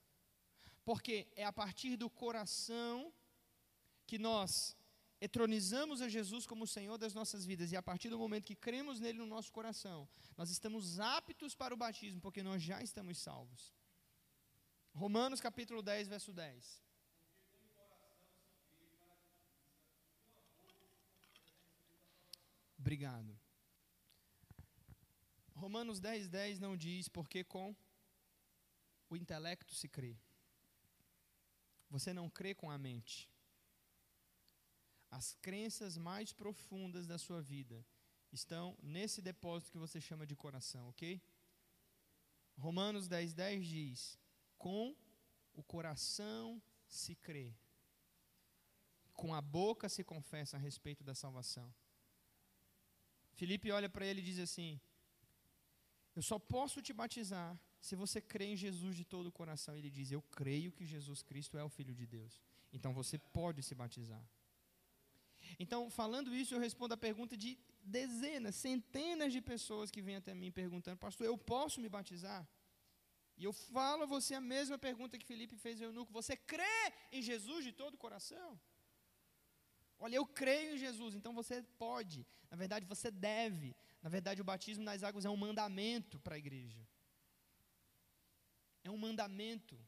Porque 0.86 1.28
é 1.36 1.44
a 1.44 1.52
partir 1.52 1.96
do 1.96 2.08
coração 2.08 3.12
que 4.06 4.20
nós 4.20 4.78
etronizamos 5.20 6.02
a 6.02 6.08
Jesus 6.08 6.46
como 6.46 6.68
Senhor 6.68 6.98
das 7.00 7.16
nossas 7.16 7.46
vidas, 7.46 7.72
e 7.72 7.76
a 7.76 7.82
partir 7.82 8.10
do 8.10 8.20
momento 8.20 8.46
que 8.46 8.56
cremos 8.56 9.00
nele 9.00 9.18
no 9.18 9.26
nosso 9.26 9.52
coração, 9.52 10.08
nós 10.38 10.52
estamos 10.52 11.00
aptos 11.00 11.56
para 11.56 11.74
o 11.74 11.78
batismo, 11.78 12.22
porque 12.22 12.44
nós 12.44 12.62
já 12.62 12.82
estamos 12.84 13.18
salvos. 13.18 13.74
Romanos 14.94 15.42
capítulo 15.42 15.82
10, 15.82 16.08
verso 16.10 16.32
10. 16.32 16.84
Obrigado. 22.78 23.41
Romanos 25.62 26.00
10, 26.00 26.28
10 26.28 26.60
não 26.60 26.76
diz 26.76 27.08
porque 27.08 27.44
com 27.44 27.76
o 29.12 29.16
intelecto 29.16 29.76
se 29.76 29.88
crê. 29.88 30.18
Você 31.88 32.12
não 32.12 32.28
crê 32.28 32.56
com 32.56 32.72
a 32.72 32.80
mente. 32.80 33.30
As 35.12 35.36
crenças 35.36 35.98
mais 35.98 36.34
profundas 36.34 37.06
da 37.06 37.20
sua 37.20 37.42
vida 37.44 37.86
estão 38.32 38.76
nesse 38.82 39.22
depósito 39.22 39.72
que 39.72 39.78
você 39.78 40.02
chama 40.02 40.26
de 40.26 40.36
coração, 40.36 40.90
ok? 40.90 41.22
Romanos 42.58 43.08
10, 43.08 43.36
10 43.36 43.68
diz: 43.68 44.20
Com 44.58 44.96
o 45.54 45.62
coração 45.62 46.60
se 46.88 47.14
crê, 47.14 47.54
com 49.14 49.36
a 49.36 49.42
boca 49.42 49.88
se 49.88 50.04
confessa 50.04 50.58
a 50.58 50.60
respeito 50.60 51.04
da 51.04 51.14
salvação. 51.14 51.72
Felipe 53.34 53.72
olha 53.72 53.90
para 53.90 54.08
ele 54.08 54.22
e 54.22 54.26
diz 54.26 54.40
assim: 54.40 54.82
Eu 56.16 56.22
só 56.22 56.38
posso 56.38 56.82
te 56.82 56.94
batizar 56.94 57.58
se 57.80 57.96
você 57.96 58.20
crê 58.20 58.46
em 58.46 58.56
Jesus 58.56 58.96
de 58.96 59.06
todo 59.06 59.28
o 59.28 59.32
coração. 59.32 59.76
Ele 59.76 59.90
diz: 59.90 60.12
Eu 60.12 60.22
creio 60.22 60.72
que 60.72 60.86
Jesus 60.86 61.22
Cristo 61.22 61.58
é 61.58 61.64
o 61.64 61.70
Filho 61.70 61.94
de 61.94 62.06
Deus. 62.06 62.42
Então 62.74 62.94
você 62.94 63.18
pode 63.18 63.64
se 63.64 63.74
batizar. 63.74 64.24
Então, 65.60 65.90
falando 65.90 66.34
isso, 66.36 66.54
eu 66.54 66.60
respondo 66.60 66.94
a 66.94 66.98
pergunta 66.98 67.36
de 67.36 67.58
dezenas, 67.84 68.56
centenas 68.56 69.34
de 69.34 69.42
pessoas 69.42 69.90
que 69.90 70.02
vêm 70.02 70.18
até 70.18 70.34
mim 70.34 70.52
perguntando: 70.52 70.98
Pastor, 70.98 71.26
eu 71.26 71.38
posso 71.38 71.82
me 71.82 71.90
batizar? 71.90 72.48
E 73.38 73.44
eu 73.44 73.54
falo 73.54 74.04
a 74.04 74.06
você 74.06 74.36
a 74.36 74.42
mesma 74.42 74.78
pergunta 74.78 75.18
que 75.18 75.26
Felipe 75.26 75.56
fez 75.58 75.82
ao 75.82 75.88
eunuco: 75.88 76.14
Você 76.14 76.36
crê 76.36 76.94
em 77.12 77.22
Jesus 77.22 77.64
de 77.64 77.72
todo 77.72 77.96
o 77.96 77.98
coração? 77.98 78.60
Olha, 79.98 80.16
eu 80.16 80.26
creio 80.26 80.76
em 80.76 80.78
Jesus, 80.78 81.14
então 81.16 81.34
você 81.34 81.62
pode. 81.78 82.26
Na 82.50 82.58
verdade, 82.58 82.86
você 82.86 83.12
deve. 83.12 83.76
Na 84.02 84.10
verdade, 84.10 84.42
o 84.42 84.44
batismo 84.44 84.84
nas 84.84 85.04
águas 85.04 85.26
é 85.26 85.30
um 85.30 85.38
mandamento 85.38 86.20
para 86.20 86.36
a 86.36 86.38
igreja. 86.38 86.88
É 88.84 88.90
um 88.90 88.98
mandamento. 88.98 89.80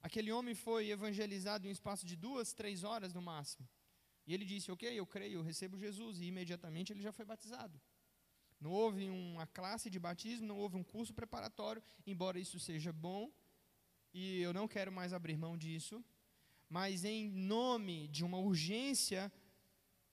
Aquele 0.00 0.30
homem 0.32 0.54
foi 0.54 0.90
evangelizado 0.90 1.66
em 1.66 1.70
um 1.70 1.72
espaço 1.72 2.06
de 2.06 2.16
duas, 2.16 2.52
três 2.52 2.84
horas 2.84 3.12
no 3.12 3.22
máximo. 3.22 3.68
E 4.26 4.32
ele 4.32 4.44
disse: 4.44 4.70
Ok, 4.70 4.88
eu 4.88 5.06
creio, 5.06 5.34
eu 5.34 5.42
recebo 5.42 5.78
Jesus. 5.78 6.20
E 6.20 6.26
imediatamente 6.26 6.92
ele 6.92 7.02
já 7.02 7.12
foi 7.12 7.24
batizado. 7.24 7.80
Não 8.60 8.70
houve 8.70 9.10
uma 9.10 9.44
classe 9.44 9.90
de 9.90 9.98
batismo, 9.98 10.46
não 10.46 10.56
houve 10.56 10.76
um 10.76 10.84
curso 10.84 11.12
preparatório, 11.12 11.82
embora 12.06 12.38
isso 12.38 12.60
seja 12.60 12.92
bom, 12.92 13.28
e 14.14 14.40
eu 14.40 14.52
não 14.52 14.68
quero 14.68 14.92
mais 14.92 15.12
abrir 15.12 15.36
mão 15.36 15.58
disso, 15.58 16.04
mas 16.68 17.04
em 17.04 17.28
nome 17.28 18.06
de 18.06 18.24
uma 18.24 18.38
urgência, 18.38 19.32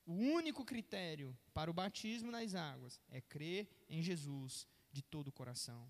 o 0.09 0.13
único 0.13 0.65
critério 0.65 1.37
para 1.53 1.69
o 1.69 1.73
batismo 1.73 2.31
nas 2.31 2.55
águas 2.55 2.99
é 3.11 3.21
crer 3.21 3.69
em 3.87 4.01
Jesus 4.01 4.67
de 4.91 5.03
todo 5.03 5.27
o 5.27 5.31
coração. 5.31 5.81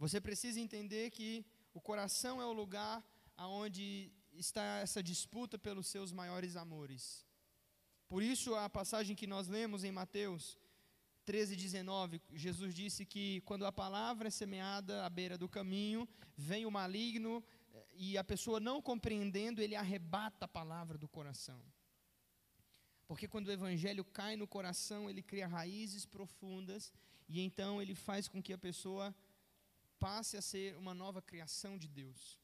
Você 0.00 0.20
precisa 0.20 0.58
entender 0.58 1.12
que 1.12 1.46
o 1.72 1.80
coração 1.80 2.42
é 2.42 2.44
o 2.44 2.52
lugar 2.52 3.04
aonde 3.36 4.10
está 4.32 4.80
essa 4.80 5.00
disputa 5.00 5.56
pelos 5.56 5.86
seus 5.86 6.10
maiores 6.10 6.56
amores. 6.56 7.24
Por 8.08 8.20
isso, 8.20 8.52
a 8.56 8.68
passagem 8.68 9.14
que 9.14 9.28
nós 9.28 9.46
lemos 9.46 9.84
em 9.84 9.92
Mateus 9.92 10.58
13, 11.24 11.54
19, 11.54 12.20
Jesus 12.32 12.74
disse 12.74 13.06
que 13.06 13.42
quando 13.42 13.64
a 13.64 13.70
palavra 13.70 14.26
é 14.26 14.30
semeada 14.30 15.06
à 15.06 15.08
beira 15.08 15.38
do 15.38 15.48
caminho, 15.48 16.08
vem 16.36 16.66
o 16.66 16.70
maligno 16.72 17.44
eh, 17.72 17.86
e 17.94 18.18
a 18.18 18.24
pessoa 18.24 18.58
não 18.58 18.82
compreendendo, 18.82 19.62
ele 19.62 19.76
arrebata 19.76 20.46
a 20.46 20.48
palavra 20.48 20.98
do 20.98 21.06
coração. 21.06 21.62
Porque 23.06 23.28
quando 23.28 23.48
o 23.48 23.52
evangelho 23.52 24.04
cai 24.04 24.36
no 24.36 24.46
coração, 24.46 25.08
ele 25.08 25.22
cria 25.22 25.46
raízes 25.46 26.04
profundas 26.04 26.92
e 27.28 27.40
então 27.40 27.80
ele 27.80 27.94
faz 27.94 28.28
com 28.28 28.42
que 28.42 28.52
a 28.52 28.58
pessoa 28.58 29.14
passe 29.98 30.36
a 30.36 30.42
ser 30.42 30.76
uma 30.76 30.94
nova 30.94 31.22
criação 31.22 31.78
de 31.78 31.88
Deus 31.88 32.38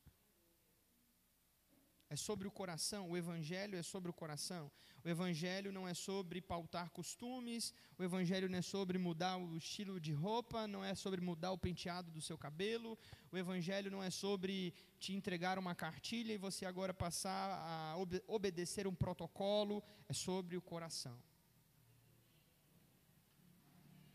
é 2.13 2.17
sobre 2.17 2.47
o 2.47 2.51
coração, 2.51 3.09
o 3.09 3.17
Evangelho 3.17 3.79
é 3.79 3.83
sobre 3.83 4.11
o 4.11 4.13
coração. 4.13 4.71
O 5.05 5.09
Evangelho 5.09 5.73
não 5.73 5.87
é 5.87 5.95
sobre 5.95 6.41
pautar 6.41 6.89
costumes, 6.91 7.75
o 7.99 8.05
Evangelho 8.05 8.49
não 8.49 8.59
é 8.59 8.63
sobre 8.63 8.99
mudar 8.99 9.37
o 9.37 9.57
estilo 9.57 9.99
de 9.99 10.13
roupa, 10.13 10.69
não 10.69 10.85
é 10.85 10.95
sobre 10.95 11.21
mudar 11.21 11.51
o 11.51 11.59
penteado 11.59 12.11
do 12.11 12.21
seu 12.21 12.39
cabelo, 12.39 12.97
o 13.33 13.37
Evangelho 13.37 13.91
não 13.91 14.01
é 14.01 14.11
sobre 14.11 14.73
te 15.01 15.13
entregar 15.13 15.59
uma 15.59 15.75
cartilha 15.75 16.33
e 16.33 16.39
você 16.39 16.65
agora 16.65 16.95
passar 16.95 17.51
a 17.51 17.97
ob 17.97 18.23
obedecer 18.29 18.87
um 18.87 18.95
protocolo, 18.95 19.83
é 20.09 20.13
sobre 20.13 20.57
o 20.57 20.63
coração. 20.63 21.21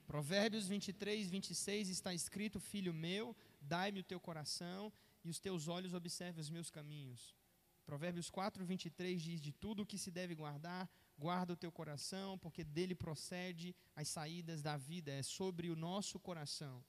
Provérbios 0.05 0.69
23, 0.69 1.29
26 1.29 1.89
está 1.89 2.13
escrito: 2.13 2.61
Filho 2.61 2.93
meu, 2.93 3.35
dai-me 3.59 3.99
o 3.99 4.03
teu 4.03 4.21
coração 4.21 4.91
e 5.21 5.29
os 5.29 5.37
teus 5.37 5.67
olhos 5.67 5.93
observem 5.93 6.39
os 6.39 6.49
meus 6.49 6.69
caminhos. 6.69 7.35
Provérbios 7.87 8.29
4, 8.29 8.65
23 8.65 9.21
diz: 9.21 9.39
De 9.39 9.53
tudo 9.53 9.83
o 9.83 9.85
que 9.85 9.97
se 9.97 10.11
deve 10.11 10.35
guardar, 10.35 10.89
guarda 11.17 11.53
o 11.53 11.55
teu 11.63 11.71
coração, 11.71 12.37
porque 12.37 12.61
dele 12.61 12.93
procede 12.93 13.73
as 13.95 14.09
saídas 14.09 14.61
da 14.61 14.75
vida, 14.75 15.09
é 15.09 15.23
sobre 15.23 15.69
o 15.69 15.75
nosso 15.75 16.19
coração. 16.19 16.83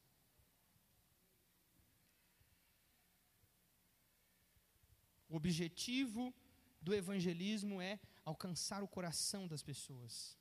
O 5.28 5.36
objetivo 5.36 6.34
do 6.82 6.92
evangelismo 6.92 7.80
é 7.80 8.00
alcançar 8.24 8.82
o 8.82 8.88
coração 8.88 9.46
das 9.46 9.62
pessoas, 9.62 10.36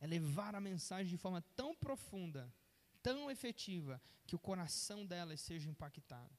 é 0.00 0.08
levar 0.08 0.56
a 0.56 0.60
mensagem 0.60 1.10
de 1.10 1.22
forma 1.24 1.40
tão 1.54 1.72
profunda, 1.76 2.52
tão 3.00 3.30
efetiva, 3.30 4.02
que 4.26 4.34
o 4.34 4.40
coração 4.40 5.06
delas 5.06 5.40
seja 5.40 5.70
impactado. 5.70 6.36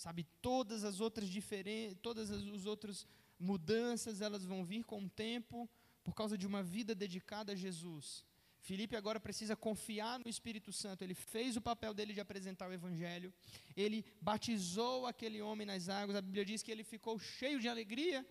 Sabe, 0.00 0.24
todas 0.40 0.82
as 0.82 0.98
outras 0.98 1.28
diferenças, 1.28 1.98
todas 2.00 2.30
as, 2.30 2.42
as 2.58 2.64
outras 2.64 3.06
mudanças, 3.38 4.22
elas 4.22 4.46
vão 4.46 4.64
vir 4.64 4.82
com 4.82 5.04
o 5.04 5.10
tempo, 5.10 5.68
por 6.02 6.14
causa 6.14 6.38
de 6.38 6.46
uma 6.46 6.62
vida 6.62 6.94
dedicada 6.94 7.52
a 7.52 7.54
Jesus. 7.54 8.24
Felipe 8.60 8.96
agora 8.96 9.20
precisa 9.20 9.54
confiar 9.54 10.18
no 10.18 10.30
Espírito 10.34 10.72
Santo. 10.72 11.04
Ele 11.04 11.12
fez 11.12 11.54
o 11.54 11.60
papel 11.60 11.92
dele 11.92 12.14
de 12.14 12.20
apresentar 12.26 12.70
o 12.70 12.72
Evangelho. 12.72 13.30
Ele 13.76 14.02
batizou 14.22 15.06
aquele 15.06 15.42
homem 15.42 15.66
nas 15.66 15.90
águas. 15.90 16.16
A 16.16 16.22
Bíblia 16.22 16.46
diz 16.46 16.62
que 16.62 16.72
ele 16.72 16.82
ficou 16.82 17.18
cheio 17.18 17.60
de 17.60 17.68
alegria, 17.68 18.26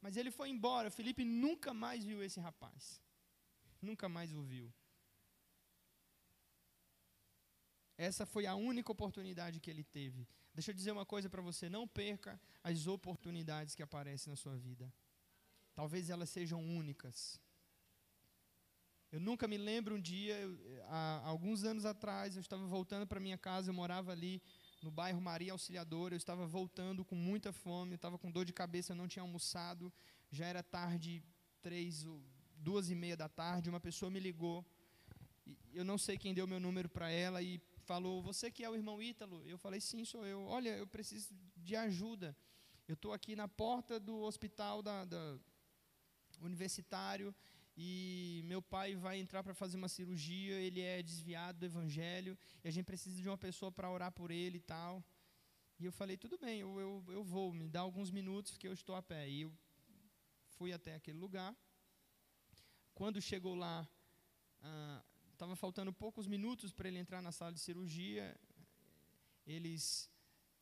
mas 0.00 0.16
ele 0.16 0.30
foi 0.30 0.48
embora. 0.48 0.90
Felipe 0.90 1.26
nunca 1.26 1.74
mais 1.74 2.02
viu 2.02 2.22
esse 2.22 2.40
rapaz. 2.40 3.02
Nunca 3.82 4.08
mais 4.08 4.32
o 4.32 4.40
viu. 4.40 4.72
Essa 7.98 8.24
foi 8.24 8.46
a 8.46 8.54
única 8.54 8.90
oportunidade 8.90 9.60
que 9.60 9.70
ele 9.70 9.84
teve 9.84 10.26
Deixa 10.54 10.70
eu 10.70 10.74
dizer 10.74 10.92
uma 10.92 11.06
coisa 11.06 11.28
para 11.28 11.42
você: 11.42 11.68
não 11.68 11.86
perca 11.86 12.40
as 12.62 12.86
oportunidades 12.86 13.74
que 13.74 13.82
aparecem 13.82 14.30
na 14.30 14.36
sua 14.36 14.56
vida. 14.56 14.92
Talvez 15.74 16.10
elas 16.10 16.30
sejam 16.30 16.62
únicas. 16.62 17.40
Eu 19.10 19.20
nunca 19.20 19.46
me 19.46 19.58
lembro 19.58 19.94
um 19.94 20.00
dia, 20.00 20.34
eu, 20.38 20.58
há 20.86 21.20
alguns 21.26 21.64
anos 21.64 21.84
atrás, 21.84 22.34
eu 22.34 22.40
estava 22.40 22.66
voltando 22.66 23.06
para 23.06 23.20
minha 23.20 23.36
casa, 23.36 23.68
eu 23.68 23.74
morava 23.74 24.10
ali 24.10 24.42
no 24.82 24.90
bairro 24.90 25.20
Maria 25.20 25.52
Auxiliadora, 25.52 26.14
eu 26.14 26.16
estava 26.16 26.46
voltando 26.46 27.04
com 27.04 27.14
muita 27.14 27.52
fome, 27.52 27.92
eu 27.92 27.96
estava 27.96 28.18
com 28.18 28.30
dor 28.30 28.46
de 28.46 28.54
cabeça, 28.54 28.92
eu 28.92 28.96
não 28.96 29.06
tinha 29.06 29.22
almoçado, 29.22 29.92
já 30.30 30.46
era 30.46 30.62
tarde, 30.62 31.22
três, 31.60 32.06
duas 32.56 32.90
e 32.90 32.94
meia 32.94 33.14
da 33.14 33.28
tarde, 33.28 33.68
uma 33.68 33.80
pessoa 33.80 34.10
me 34.10 34.18
ligou, 34.18 34.64
eu 35.74 35.84
não 35.84 35.98
sei 35.98 36.16
quem 36.16 36.32
deu 36.32 36.46
meu 36.46 36.58
número 36.58 36.88
para 36.88 37.10
ela, 37.10 37.42
e 37.42 37.60
falou: 37.82 38.22
Você 38.22 38.50
que 38.50 38.64
é 38.64 38.70
o 38.70 38.74
irmão 38.74 39.02
Ítalo? 39.02 39.42
Eu 39.46 39.58
falei: 39.58 39.80
Sim, 39.80 40.04
sou 40.04 40.24
eu. 40.26 40.44
Olha, 40.46 40.70
eu 40.76 40.86
preciso 40.86 41.34
de 41.56 41.76
ajuda. 41.76 42.36
Eu 42.88 42.94
estou 42.94 43.12
aqui 43.12 43.36
na 43.36 43.48
porta 43.48 43.98
do 43.98 44.20
hospital 44.20 44.82
da, 44.82 45.04
da, 45.04 45.38
universitário 46.40 47.34
e 47.76 48.42
meu 48.44 48.60
pai 48.60 48.94
vai 48.94 49.18
entrar 49.18 49.42
para 49.42 49.54
fazer 49.54 49.76
uma 49.76 49.88
cirurgia. 49.88 50.54
Ele 50.60 50.80
é 50.80 51.02
desviado 51.02 51.58
do 51.58 51.66
evangelho 51.66 52.36
e 52.62 52.68
a 52.68 52.70
gente 52.70 52.84
precisa 52.84 53.20
de 53.20 53.28
uma 53.28 53.38
pessoa 53.38 53.70
para 53.70 53.90
orar 53.90 54.12
por 54.12 54.30
ele 54.30 54.58
e 54.58 54.60
tal. 54.60 55.04
E 55.78 55.84
eu 55.84 55.92
falei: 55.92 56.16
Tudo 56.16 56.38
bem, 56.38 56.60
eu, 56.60 56.80
eu, 56.80 57.04
eu 57.08 57.24
vou, 57.24 57.52
me 57.52 57.68
dá 57.68 57.80
alguns 57.80 58.10
minutos 58.10 58.56
que 58.56 58.66
eu 58.66 58.72
estou 58.72 58.94
a 58.94 59.02
pé. 59.02 59.28
E 59.28 59.42
eu 59.42 59.52
fui 60.56 60.72
até 60.72 60.94
aquele 60.94 61.18
lugar. 61.18 61.56
Quando 62.94 63.22
chegou 63.22 63.54
lá, 63.54 63.88
ah, 64.60 65.02
Estava 65.42 65.56
faltando 65.56 65.92
poucos 65.92 66.28
minutos 66.28 66.72
para 66.72 66.86
ele 66.88 67.00
entrar 67.00 67.20
na 67.20 67.32
sala 67.32 67.52
de 67.52 67.58
cirurgia. 67.58 68.24
Eles, 69.54 70.08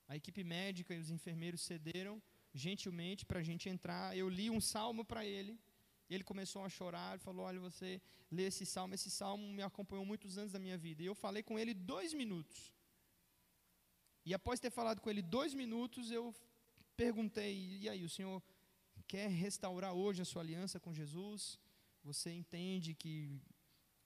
a 0.09 0.17
equipe 0.17 0.43
médica 0.43 0.95
e 0.95 0.99
os 0.99 1.11
enfermeiros 1.11 1.61
cederam 1.61 2.15
gentilmente 2.55 3.27
para 3.27 3.41
a 3.41 3.43
gente 3.43 3.69
entrar. 3.69 4.17
Eu 4.17 4.27
li 4.39 4.49
um 4.49 4.59
salmo 4.59 5.05
para 5.05 5.23
ele. 5.23 5.61
Ele 6.09 6.25
começou 6.25 6.65
a 6.65 6.71
chorar, 6.71 7.19
falou: 7.19 7.45
Olha, 7.45 7.61
você 7.61 8.01
lê 8.31 8.45
esse 8.45 8.65
salmo. 8.65 8.95
Esse 8.95 9.11
salmo 9.11 9.53
me 9.53 9.63
acompanhou 9.63 10.07
muitos 10.07 10.39
anos 10.39 10.53
da 10.53 10.59
minha 10.59 10.79
vida. 10.79 11.03
E 11.03 11.11
eu 11.13 11.15
falei 11.15 11.43
com 11.43 11.59
ele 11.59 11.75
dois 11.75 12.15
minutos. 12.15 12.73
E 14.25 14.33
após 14.33 14.61
ter 14.61 14.71
falado 14.71 15.03
com 15.03 15.11
ele 15.11 15.21
dois 15.21 15.53
minutos, 15.53 16.11
eu 16.11 16.35
perguntei: 16.97 17.55
E 17.83 17.87
aí, 17.87 18.03
o 18.03 18.09
senhor 18.09 18.43
quer 19.07 19.29
restaurar 19.29 19.93
hoje 19.93 20.23
a 20.23 20.31
sua 20.33 20.41
aliança 20.41 20.81
com 20.81 20.95
Jesus? 20.95 21.59
Você 22.03 22.31
entende 22.33 22.95
que 22.95 23.43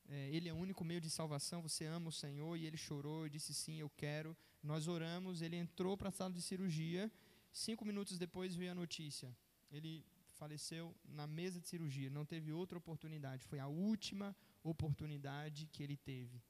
é, 0.08 0.28
ele 0.30 0.48
é 0.48 0.52
o 0.52 0.56
único 0.56 0.84
meio 0.84 1.00
de 1.00 1.08
salvação, 1.10 1.62
você 1.62 1.84
ama 1.86 2.08
o 2.08 2.12
Senhor, 2.12 2.56
e 2.56 2.66
ele 2.66 2.76
chorou 2.76 3.26
e 3.26 3.30
disse 3.30 3.54
sim, 3.54 3.76
eu 3.78 3.90
quero. 3.90 4.36
Nós 4.62 4.86
oramos, 4.88 5.42
ele 5.42 5.56
entrou 5.56 5.96
para 5.96 6.08
a 6.08 6.12
sala 6.12 6.32
de 6.32 6.42
cirurgia, 6.42 7.10
cinco 7.52 7.84
minutos 7.84 8.18
depois 8.18 8.54
veio 8.54 8.72
a 8.72 8.74
notícia, 8.74 9.34
ele 9.70 10.04
faleceu 10.32 10.94
na 11.04 11.26
mesa 11.26 11.60
de 11.60 11.68
cirurgia, 11.68 12.10
não 12.10 12.24
teve 12.24 12.52
outra 12.52 12.76
oportunidade, 12.78 13.44
foi 13.44 13.58
a 13.58 13.66
última 13.66 14.34
oportunidade 14.62 15.66
que 15.66 15.82
ele 15.82 15.96
teve. 15.96 16.42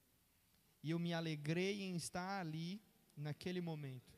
e 0.83 0.91
eu 0.91 0.99
me 0.99 1.15
alegrei 1.15 1.83
em 1.83 1.97
estar 1.97 2.41
ali 2.41 2.81
naquele 3.17 3.61
momento. 3.61 4.13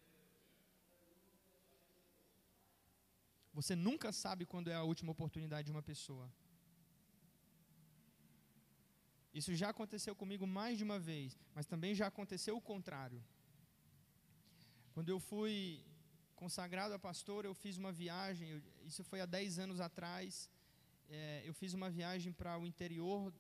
Você 3.54 3.74
nunca 3.74 4.12
sabe 4.12 4.44
quando 4.44 4.68
é 4.68 4.74
a 4.74 4.82
última 4.82 5.12
oportunidade 5.12 5.66
de 5.66 5.72
uma 5.72 5.82
pessoa. 5.82 6.30
Isso 9.38 9.54
já 9.54 9.68
aconteceu 9.68 10.14
comigo 10.20 10.46
mais 10.46 10.78
de 10.78 10.84
uma 10.88 10.98
vez, 10.98 11.38
mas 11.54 11.66
também 11.72 11.94
já 11.94 12.06
aconteceu 12.06 12.56
o 12.56 12.60
contrário. 12.72 13.22
Quando 14.94 15.10
eu 15.10 15.20
fui 15.20 15.84
consagrado 16.34 16.94
a 16.94 16.98
pastor, 16.98 17.44
eu 17.44 17.54
fiz 17.62 17.76
uma 17.76 17.92
viagem, 17.92 18.48
eu, 18.48 18.62
isso 18.90 19.04
foi 19.04 19.20
há 19.20 19.26
10 19.26 19.58
anos 19.58 19.78
atrás. 19.78 20.50
É, 21.10 21.42
eu 21.44 21.52
fiz 21.52 21.74
uma 21.74 21.90
viagem 21.90 22.32
para 22.32 22.58
o 22.58 22.66
interior 22.66 23.30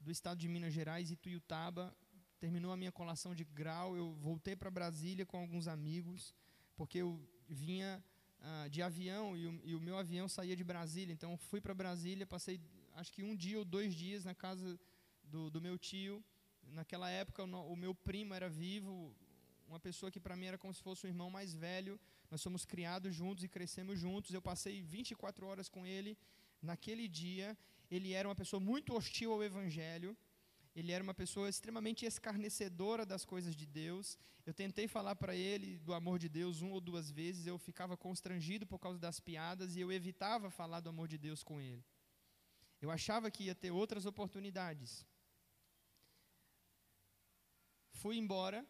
do 0.00 0.10
estado 0.10 0.38
de 0.38 0.48
Minas 0.48 0.72
Gerais, 0.72 1.10
Ituiutaba. 1.10 1.94
Terminou 2.40 2.72
a 2.72 2.76
minha 2.82 2.90
colação 2.90 3.34
de 3.34 3.44
grau, 3.44 3.94
eu 3.94 4.14
voltei 4.14 4.56
para 4.56 4.70
Brasília 4.70 5.26
com 5.26 5.36
alguns 5.36 5.68
amigos, 5.68 6.34
porque 6.74 6.98
eu 6.98 7.20
vinha 7.46 8.02
ah, 8.40 8.66
de 8.68 8.80
avião 8.80 9.36
e 9.36 9.46
o, 9.46 9.60
e 9.62 9.74
o, 9.74 9.80
meu 9.80 9.98
avião 9.98 10.26
saía 10.26 10.56
de 10.56 10.64
Brasília. 10.64 11.12
Então, 11.12 11.36
fui 11.36 11.60
para 11.60 11.74
Brasília, 11.74 12.26
passei 12.26 12.58
acho 12.94 13.12
que 13.12 13.22
um 13.22 13.36
dia 13.36 13.58
ou 13.58 13.64
dois 13.64 13.94
dias 13.94 14.24
na 14.24 14.34
casa 14.34 14.78
do, 15.32 15.50
do 15.50 15.60
meu 15.66 15.76
tio. 15.78 16.22
Naquela 16.78 17.08
época, 17.22 17.42
o, 17.44 17.72
o 17.72 17.76
meu 17.84 17.94
primo 17.94 18.34
era 18.38 18.48
vivo, 18.48 18.94
uma 19.72 19.80
pessoa 19.80 20.12
que 20.14 20.20
para 20.20 20.36
mim 20.36 20.46
era 20.46 20.58
como 20.58 20.74
se 20.74 20.82
fosse 20.82 21.06
um 21.06 21.10
irmão 21.14 21.30
mais 21.38 21.54
velho. 21.54 21.98
Nós 22.30 22.40
somos 22.46 22.64
criados 22.72 23.14
juntos 23.20 23.42
e 23.44 23.48
crescemos 23.48 23.98
juntos. 23.98 24.32
Eu 24.32 24.42
passei 24.42 24.82
24 24.82 25.46
horas 25.46 25.68
com 25.68 25.86
ele. 25.86 26.12
Naquele 26.60 27.08
dia, 27.08 27.56
ele 27.90 28.12
era 28.12 28.28
uma 28.28 28.34
pessoa 28.42 28.60
muito 28.60 28.94
hostil 28.94 29.32
ao 29.32 29.42
evangelho. 29.42 30.16
Ele 30.74 30.92
era 30.92 31.04
uma 31.04 31.14
pessoa 31.22 31.48
extremamente 31.48 32.04
escarnecedora 32.06 33.04
das 33.04 33.24
coisas 33.24 33.54
de 33.54 33.66
Deus. 33.66 34.18
Eu 34.44 34.54
tentei 34.54 34.86
falar 34.88 35.16
para 35.16 35.34
ele 35.34 35.78
do 35.78 35.92
amor 35.94 36.18
de 36.18 36.28
Deus 36.28 36.60
uma 36.62 36.74
ou 36.74 36.80
duas 36.80 37.10
vezes, 37.10 37.46
eu 37.46 37.58
ficava 37.58 37.96
constrangido 37.96 38.66
por 38.66 38.78
causa 38.78 38.98
das 38.98 39.20
piadas 39.20 39.76
e 39.76 39.80
eu 39.80 39.92
evitava 39.92 40.50
falar 40.50 40.80
do 40.80 40.88
amor 40.88 41.06
de 41.06 41.18
Deus 41.18 41.42
com 41.44 41.60
ele. 41.60 41.84
Eu 42.80 42.90
achava 42.90 43.30
que 43.30 43.44
ia 43.44 43.54
ter 43.54 43.70
outras 43.70 44.06
oportunidades. 44.06 45.06
Fui 48.02 48.16
embora, 48.18 48.66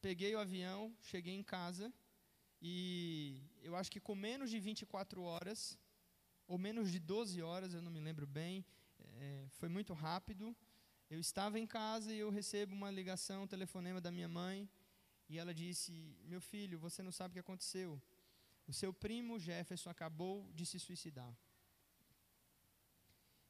peguei 0.00 0.34
o 0.34 0.38
avião, 0.38 0.96
cheguei 1.02 1.34
em 1.34 1.42
casa 1.42 1.92
e 2.62 3.42
eu 3.62 3.76
acho 3.76 3.90
que 3.92 4.00
com 4.00 4.14
menos 4.14 4.48
de 4.48 4.58
24 4.58 5.22
horas, 5.22 5.78
ou 6.48 6.56
menos 6.56 6.90
de 6.90 6.98
12 6.98 7.42
horas, 7.42 7.74
eu 7.74 7.82
não 7.82 7.92
me 7.92 8.00
lembro 8.00 8.26
bem, 8.26 8.64
é, 9.18 9.44
foi 9.58 9.68
muito 9.68 9.92
rápido. 9.92 10.56
Eu 11.10 11.20
estava 11.20 11.58
em 11.58 11.66
casa 11.66 12.14
e 12.14 12.18
eu 12.18 12.30
recebo 12.30 12.74
uma 12.74 12.90
ligação, 12.90 13.42
um 13.42 13.46
telefonema 13.46 14.00
da 14.00 14.10
minha 14.10 14.30
mãe, 14.40 14.66
e 15.28 15.36
ela 15.38 15.52
disse: 15.52 15.92
Meu 16.24 16.40
filho, 16.40 16.78
você 16.78 17.02
não 17.02 17.12
sabe 17.12 17.32
o 17.32 17.34
que 17.34 17.40
aconteceu. 17.40 18.00
O 18.66 18.72
seu 18.72 18.90
primo 18.90 19.38
Jefferson 19.38 19.90
acabou 19.90 20.50
de 20.54 20.64
se 20.64 20.78
suicidar. 20.80 21.36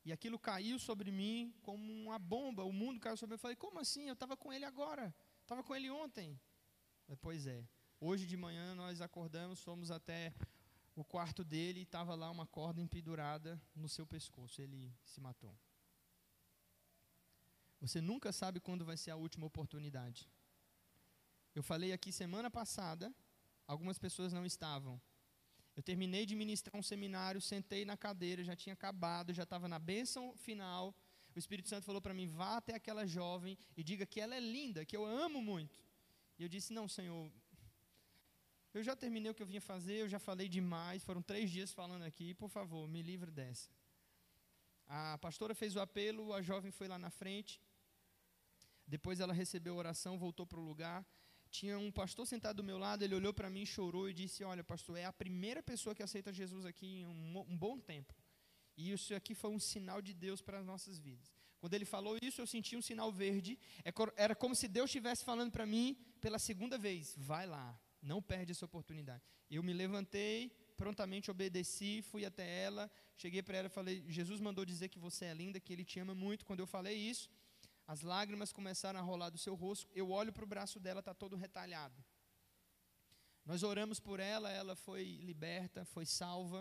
E 0.04 0.12
aquilo 0.12 0.38
caiu 0.38 0.78
sobre 0.78 1.10
mim 1.10 1.54
como 1.62 1.92
uma 1.92 2.18
bomba. 2.18 2.64
O 2.64 2.72
mundo 2.72 3.00
caiu 3.00 3.16
sobre 3.16 3.34
mim. 3.34 3.36
Eu 3.36 3.40
falei: 3.40 3.56
Como 3.56 3.78
assim? 3.78 4.08
Eu 4.08 4.14
estava 4.14 4.36
com 4.36 4.52
ele 4.52 4.64
agora. 4.64 5.14
Estava 5.42 5.62
com 5.62 5.74
ele 5.74 5.90
ontem. 5.90 6.40
Pois 7.20 7.46
é. 7.46 7.66
Hoje 8.00 8.26
de 8.26 8.36
manhã 8.36 8.74
nós 8.74 9.00
acordamos, 9.00 9.62
fomos 9.62 9.90
até 9.90 10.32
o 10.94 11.04
quarto 11.04 11.44
dele 11.44 11.80
e 11.80 11.82
estava 11.82 12.14
lá 12.14 12.30
uma 12.30 12.46
corda 12.46 12.80
empedurada 12.80 13.60
no 13.74 13.88
seu 13.88 14.06
pescoço. 14.06 14.62
Ele 14.62 14.94
se 15.04 15.20
matou. 15.20 15.54
Você 17.80 18.00
nunca 18.00 18.32
sabe 18.32 18.60
quando 18.60 18.84
vai 18.84 18.96
ser 18.96 19.10
a 19.10 19.16
última 19.16 19.46
oportunidade. 19.46 20.30
Eu 21.54 21.62
falei 21.62 21.92
aqui 21.92 22.12
semana 22.12 22.50
passada, 22.50 23.12
algumas 23.66 23.98
pessoas 23.98 24.32
não 24.32 24.46
estavam. 24.46 25.00
Eu 25.76 25.82
terminei 25.82 26.26
de 26.26 26.34
ministrar 26.34 26.78
um 26.78 26.82
seminário, 26.82 27.40
sentei 27.40 27.84
na 27.84 27.96
cadeira, 27.96 28.44
já 28.44 28.56
tinha 28.56 28.72
acabado, 28.72 29.32
já 29.32 29.44
estava 29.44 29.68
na 29.68 29.78
bênção 29.78 30.36
final 30.36 30.94
o 31.34 31.38
Espírito 31.38 31.68
Santo 31.68 31.84
falou 31.84 32.00
para 32.00 32.14
mim: 32.14 32.26
vá 32.26 32.56
até 32.56 32.74
aquela 32.74 33.06
jovem 33.06 33.56
e 33.76 33.84
diga 33.84 34.04
que 34.06 34.20
ela 34.20 34.34
é 34.34 34.40
linda, 34.40 34.84
que 34.84 34.96
eu 34.96 35.04
amo 35.04 35.40
muito. 35.40 35.80
E 36.38 36.42
eu 36.42 36.48
disse: 36.48 36.72
não, 36.72 36.88
Senhor, 36.88 37.30
eu 38.74 38.82
já 38.82 38.96
terminei 38.96 39.30
o 39.30 39.34
que 39.34 39.42
eu 39.42 39.46
vinha 39.46 39.60
fazer, 39.60 39.98
eu 40.00 40.08
já 40.08 40.18
falei 40.18 40.48
demais, 40.48 41.04
foram 41.04 41.22
três 41.22 41.50
dias 41.50 41.72
falando 41.72 42.02
aqui, 42.02 42.34
por 42.34 42.48
favor, 42.48 42.88
me 42.88 43.02
livre 43.02 43.30
dessa. 43.30 43.70
A 44.86 45.18
pastora 45.18 45.54
fez 45.54 45.76
o 45.76 45.80
apelo, 45.80 46.32
a 46.32 46.42
jovem 46.42 46.72
foi 46.72 46.88
lá 46.88 46.98
na 46.98 47.10
frente, 47.10 47.60
depois 48.86 49.20
ela 49.20 49.32
recebeu 49.32 49.74
a 49.74 49.78
oração, 49.78 50.18
voltou 50.18 50.46
para 50.46 50.58
o 50.58 50.64
lugar. 50.64 51.06
Tinha 51.50 51.78
um 51.78 51.90
pastor 51.90 52.26
sentado 52.26 52.58
do 52.58 52.64
meu 52.64 52.78
lado, 52.78 53.02
ele 53.02 53.14
olhou 53.14 53.34
para 53.34 53.50
mim, 53.50 53.66
chorou 53.66 54.08
e 54.08 54.14
disse: 54.14 54.44
Olha, 54.44 54.62
pastor, 54.62 54.96
é 54.96 55.04
a 55.04 55.12
primeira 55.12 55.62
pessoa 55.62 55.94
que 55.94 56.02
aceita 56.02 56.32
Jesus 56.32 56.64
aqui 56.64 56.86
em 56.86 57.06
um, 57.06 57.44
um 57.48 57.56
bom 57.56 57.78
tempo. 57.78 58.14
E 58.76 58.92
isso 58.92 59.14
aqui 59.14 59.34
foi 59.34 59.50
um 59.50 59.58
sinal 59.58 60.00
de 60.00 60.14
Deus 60.14 60.40
para 60.40 60.58
as 60.60 60.64
nossas 60.64 60.98
vidas. 60.98 61.28
Quando 61.58 61.74
ele 61.74 61.84
falou 61.84 62.16
isso, 62.22 62.40
eu 62.40 62.46
senti 62.46 62.76
um 62.76 62.80
sinal 62.80 63.12
verde. 63.12 63.58
É 63.84 63.92
era 64.16 64.34
como 64.34 64.54
se 64.54 64.66
Deus 64.66 64.88
estivesse 64.88 65.24
falando 65.24 65.50
para 65.50 65.66
mim 65.66 65.96
pela 66.20 66.38
segunda 66.38 66.78
vez: 66.78 67.14
vai 67.18 67.46
lá, 67.46 67.78
não 68.00 68.22
perde 68.22 68.52
essa 68.52 68.64
oportunidade. 68.64 69.22
Eu 69.50 69.62
me 69.62 69.72
levantei, 69.72 70.50
prontamente 70.76 71.30
obedeci, 71.30 72.00
fui 72.10 72.24
até 72.24 72.46
ela, 72.62 72.90
cheguei 73.16 73.42
para 73.42 73.58
ela 73.58 73.66
e 73.66 73.70
falei: 73.70 74.04
Jesus 74.08 74.40
mandou 74.40 74.64
dizer 74.64 74.88
que 74.88 74.98
você 74.98 75.26
é 75.26 75.34
linda, 75.34 75.60
que 75.60 75.72
ele 75.72 75.84
te 75.84 75.98
ama 75.98 76.14
muito. 76.14 76.46
Quando 76.46 76.60
eu 76.60 76.66
falei 76.66 76.96
isso, 76.96 77.28
as 77.92 78.02
lágrimas 78.02 78.52
começaram 78.52 79.00
a 79.00 79.02
rolar 79.02 79.30
do 79.30 79.38
seu 79.44 79.56
rosto. 79.56 79.90
Eu 80.00 80.10
olho 80.12 80.32
para 80.32 80.44
o 80.44 80.46
braço 80.46 80.78
dela, 80.78 81.00
está 81.00 81.12
todo 81.12 81.34
retalhado. 81.34 81.98
Nós 83.44 83.64
oramos 83.64 83.98
por 83.98 84.20
ela, 84.20 84.48
ela 84.48 84.76
foi 84.76 85.04
liberta, 85.30 85.84
foi 85.84 86.06
salva. 86.06 86.60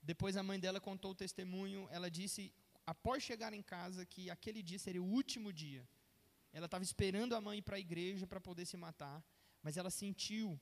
Depois 0.00 0.36
a 0.36 0.44
mãe 0.44 0.60
dela 0.60 0.80
contou 0.80 1.10
o 1.10 1.14
testemunho. 1.24 1.88
Ela 1.90 2.08
disse, 2.08 2.54
após 2.86 3.20
chegar 3.20 3.52
em 3.52 3.60
casa, 3.60 4.06
que 4.06 4.30
aquele 4.30 4.62
dia 4.62 4.78
seria 4.78 5.02
o 5.02 5.10
último 5.20 5.52
dia. 5.52 5.84
Ela 6.52 6.66
estava 6.66 6.84
esperando 6.84 7.34
a 7.34 7.40
mãe 7.40 7.58
ir 7.58 7.62
para 7.62 7.74
a 7.74 7.80
igreja 7.80 8.24
para 8.24 8.40
poder 8.40 8.64
se 8.64 8.76
matar, 8.76 9.20
mas 9.60 9.76
ela 9.76 9.90
sentiu 9.90 10.56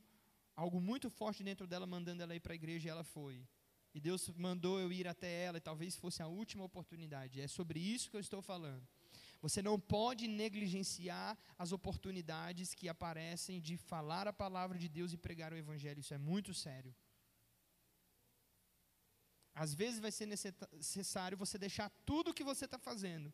algo 0.54 0.80
muito 0.80 1.10
forte 1.10 1.44
dentro 1.44 1.66
dela 1.66 1.86
mandando 1.86 2.22
ela 2.22 2.34
ir 2.34 2.40
para 2.40 2.54
a 2.54 2.60
igreja 2.62 2.88
e 2.88 2.90
ela 2.90 3.04
foi. 3.04 3.46
E 3.94 4.00
Deus 4.00 4.30
mandou 4.30 4.80
eu 4.80 4.90
ir 4.90 5.06
até 5.06 5.44
ela, 5.44 5.58
e 5.58 5.60
talvez 5.60 5.96
fosse 5.96 6.22
a 6.22 6.26
última 6.26 6.64
oportunidade. 6.64 7.42
É 7.42 7.46
sobre 7.46 7.78
isso 7.78 8.10
que 8.10 8.16
eu 8.16 8.20
estou 8.20 8.40
falando. 8.40 8.95
Você 9.40 9.62
não 9.62 9.78
pode 9.78 10.26
negligenciar 10.26 11.38
as 11.58 11.72
oportunidades 11.72 12.74
que 12.74 12.88
aparecem 12.88 13.60
de 13.60 13.76
falar 13.76 14.26
a 14.28 14.32
palavra 14.32 14.78
de 14.78 14.88
Deus 14.88 15.12
e 15.12 15.16
pregar 15.16 15.52
o 15.52 15.56
Evangelho. 15.56 16.00
Isso 16.00 16.14
é 16.14 16.18
muito 16.18 16.52
sério. 16.54 16.94
Às 19.54 19.72
vezes 19.72 20.00
vai 20.00 20.12
ser 20.12 20.26
necessário 20.26 21.38
você 21.38 21.56
deixar 21.58 21.88
tudo 22.04 22.30
o 22.30 22.34
que 22.34 22.44
você 22.44 22.66
está 22.66 22.78
fazendo. 22.78 23.32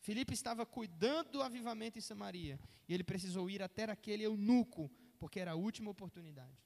Filipe 0.00 0.34
estava 0.34 0.64
cuidando 0.64 1.30
do 1.32 1.42
avivamento 1.42 1.98
em 1.98 2.02
Samaria 2.02 2.58
e 2.88 2.94
ele 2.94 3.04
precisou 3.04 3.48
ir 3.48 3.62
até 3.62 3.84
aquele 3.84 4.24
eunuco, 4.24 4.90
porque 5.18 5.38
era 5.38 5.52
a 5.52 5.54
última 5.54 5.90
oportunidade. 5.90 6.58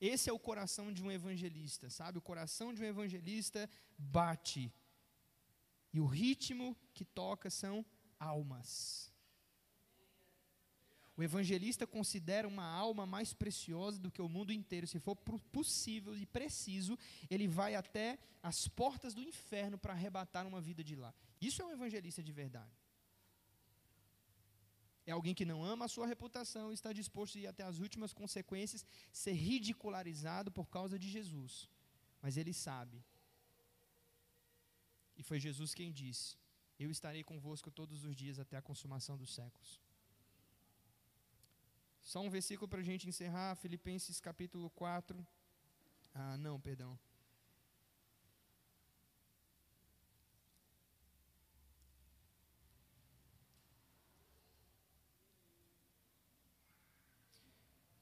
Esse 0.00 0.28
é 0.28 0.32
o 0.32 0.38
coração 0.38 0.92
de 0.92 1.02
um 1.02 1.10
evangelista, 1.10 1.88
sabe? 1.88 2.18
O 2.18 2.22
coração 2.22 2.74
de 2.74 2.82
um 2.82 2.84
evangelista 2.84 3.70
bate. 3.96 4.72
E 5.92 6.00
o 6.00 6.06
ritmo 6.06 6.76
que 6.94 7.04
toca 7.04 7.50
são 7.50 7.84
almas. 8.18 9.12
O 11.16 11.22
evangelista 11.22 11.86
considera 11.86 12.48
uma 12.48 12.64
alma 12.64 13.04
mais 13.04 13.34
preciosa 13.34 13.98
do 13.98 14.10
que 14.10 14.22
o 14.22 14.28
mundo 14.28 14.52
inteiro. 14.52 14.86
Se 14.86 14.98
for 14.98 15.14
possível 15.14 16.16
e 16.16 16.24
preciso, 16.24 16.98
ele 17.30 17.46
vai 17.46 17.74
até 17.74 18.18
as 18.42 18.66
portas 18.66 19.12
do 19.12 19.22
inferno 19.22 19.76
para 19.76 19.92
arrebatar 19.92 20.46
uma 20.46 20.60
vida 20.60 20.82
de 20.82 20.96
lá. 20.96 21.12
Isso 21.40 21.60
é 21.60 21.64
um 21.66 21.70
evangelista 21.70 22.22
de 22.22 22.32
verdade. 22.32 22.72
É 25.04 25.12
alguém 25.12 25.34
que 25.34 25.44
não 25.44 25.62
ama 25.64 25.84
a 25.84 25.88
sua 25.88 26.06
reputação 26.06 26.70
e 26.70 26.74
está 26.74 26.92
disposto 26.92 27.36
a 27.36 27.40
ir 27.40 27.46
até 27.46 27.62
as 27.64 27.78
últimas 27.78 28.12
consequências, 28.12 28.86
ser 29.12 29.32
ridicularizado 29.32 30.50
por 30.50 30.68
causa 30.68 30.98
de 30.98 31.08
Jesus. 31.10 31.68
Mas 32.22 32.36
ele 32.36 32.52
sabe. 32.52 33.04
E 35.22 35.24
foi 35.24 35.38
Jesus 35.38 35.72
quem 35.72 35.92
disse: 35.92 36.36
Eu 36.76 36.90
estarei 36.90 37.22
convosco 37.22 37.70
todos 37.70 38.04
os 38.04 38.14
dias 38.16 38.40
até 38.40 38.56
a 38.56 38.62
consumação 38.68 39.16
dos 39.16 39.32
séculos. 39.32 39.80
Só 42.02 42.20
um 42.20 42.28
versículo 42.28 42.68
para 42.68 42.80
a 42.80 42.82
gente 42.82 43.08
encerrar, 43.08 43.54
Filipenses 43.54 44.18
capítulo 44.18 44.68
4. 44.70 45.24
Ah, 46.12 46.36
não, 46.38 46.60
perdão. 46.60 46.98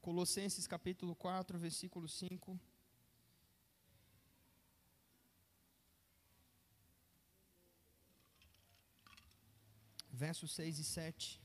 Colossenses 0.01 0.67
capítulo 0.67 1.15
4, 1.15 1.59
versículo 1.59 2.09
5. 2.09 2.59
Versos 10.25 10.53
6 10.53 10.79
e 10.79 10.85
7. 10.85 11.41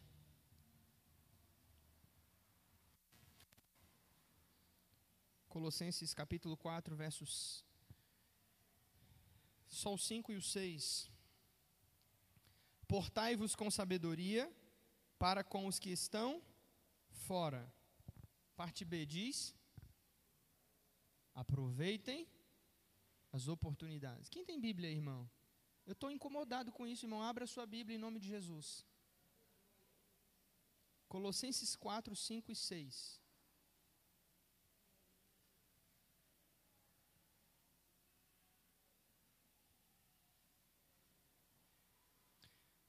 Colossenses 5.48 6.14
capítulo 6.14 6.58
4, 6.58 6.94
versos. 7.04 7.64
Só 9.66 9.94
o 9.94 9.98
5 9.98 10.34
e 10.34 10.36
o 10.36 10.42
6. 10.42 11.10
Portai-vos 12.86 13.56
com 13.56 13.72
sabedoria 13.72 14.44
para 15.18 15.42
com 15.54 15.66
os 15.68 15.80
que 15.80 15.92
estão 16.00 16.30
fora. 17.28 17.64
Parte 18.58 18.84
B 18.84 19.06
diz: 19.06 19.56
aproveitem 21.34 22.28
as 23.32 23.48
oportunidades. 23.48 24.28
Quem 24.28 24.44
tem 24.44 24.60
Bíblia 24.60 24.92
irmão? 25.00 25.22
Eu 25.86 25.94
estou 25.94 26.10
incomodado 26.10 26.72
com 26.72 26.88
isso, 26.88 27.06
irmão. 27.06 27.22
Abra 27.22 27.46
sua 27.46 27.66
Bíblia 27.66 27.96
em 27.96 28.00
nome 28.06 28.20
de 28.20 28.28
Jesus. 28.28 28.84
Colossenses 31.08 31.76
4, 31.76 32.16
5 32.16 32.52
e 32.52 32.56
6. 32.56 33.22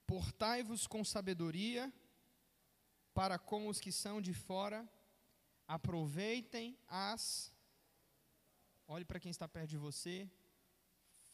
Portai-vos 0.06 0.86
com 0.86 1.04
sabedoria 1.04 1.92
para 3.12 3.38
com 3.38 3.68
os 3.68 3.78
que 3.80 3.90
são 3.90 4.20
de 4.20 4.32
fora, 4.32 4.88
aproveitem 5.66 6.78
as. 6.86 7.52
Olhe 8.86 9.04
para 9.04 9.20
quem 9.20 9.30
está 9.30 9.46
perto 9.48 9.70
de 9.70 9.76
você, 9.76 10.30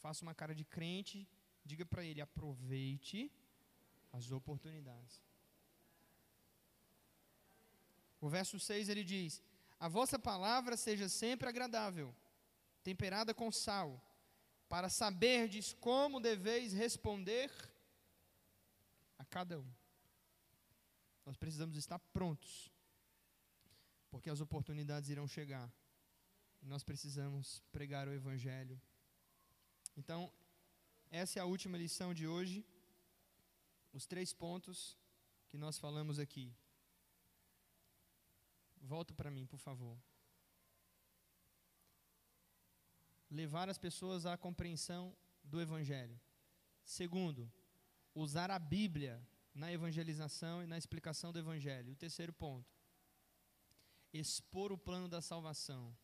faça 0.01 0.25
uma 0.25 0.35
cara 0.35 0.55
de 0.55 0.65
crente, 0.65 1.29
diga 1.65 1.85
para 1.85 2.05
ele: 2.05 2.21
aproveite 2.21 3.31
as 4.13 4.31
oportunidades. 4.31 5.23
O 8.21 8.29
verso 8.29 8.59
6 8.59 8.89
ele 8.89 9.05
diz: 9.05 9.43
A 9.81 9.89
vossa 9.89 10.19
palavra 10.19 10.77
seja 10.77 11.09
sempre 11.09 11.49
agradável, 11.49 12.15
temperada 12.83 13.35
com 13.35 13.51
sal, 13.51 14.01
para 14.69 14.89
saberdes 14.89 15.73
como 15.75 16.21
deveis 16.21 16.73
responder 16.73 17.51
a 19.19 19.25
cada 19.25 19.59
um. 19.59 19.73
Nós 21.25 21.37
precisamos 21.37 21.77
estar 21.77 21.99
prontos, 21.99 22.71
porque 24.11 24.31
as 24.31 24.41
oportunidades 24.41 25.09
irão 25.09 25.27
chegar. 25.27 25.71
E 26.63 26.67
nós 26.67 26.85
precisamos 26.85 27.61
pregar 27.73 28.07
o 28.07 28.13
Evangelho. 28.13 28.81
Então, 29.97 30.33
essa 31.13 31.39
é 31.39 31.43
a 31.43 31.45
última 31.45 31.77
lição 31.77 32.15
de 32.15 32.27
hoje. 32.27 32.65
Os 33.93 34.07
três 34.07 34.33
pontos 34.33 34.99
que 35.47 35.59
nós 35.59 35.79
falamos 35.79 36.19
aqui. 36.19 36.51
Volta 38.81 39.13
para 39.13 39.31
mim, 39.31 39.45
por 39.45 39.59
favor. 39.59 39.97
Levar 43.31 43.69
as 43.69 43.77
pessoas 43.77 44.25
à 44.25 44.39
compreensão 44.39 45.15
do 45.45 45.61
Evangelho. 45.61 46.19
Segundo, 46.83 47.53
usar 48.15 48.51
a 48.51 48.59
Bíblia 48.59 49.23
na 49.55 49.71
evangelização 49.71 50.63
e 50.63 50.67
na 50.67 50.79
explicação 50.79 51.31
do 51.31 51.39
Evangelho. 51.39 51.93
O 51.93 51.97
terceiro 51.97 52.33
ponto, 52.33 52.75
expor 54.15 54.73
o 54.73 54.79
plano 54.79 55.09
da 55.09 55.21
salvação 55.21 55.95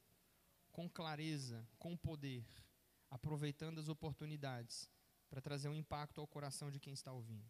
com 0.71 0.89
clareza, 0.89 1.67
com 1.79 1.97
poder, 1.97 2.47
aproveitando 3.11 3.79
as 3.79 3.89
oportunidades 3.89 4.89
para 5.29 5.41
trazer 5.41 5.69
um 5.69 5.75
impacto 5.75 6.21
ao 6.21 6.27
coração 6.27 6.71
de 6.71 6.79
quem 6.79 6.93
está 6.93 7.13
ouvindo. 7.13 7.49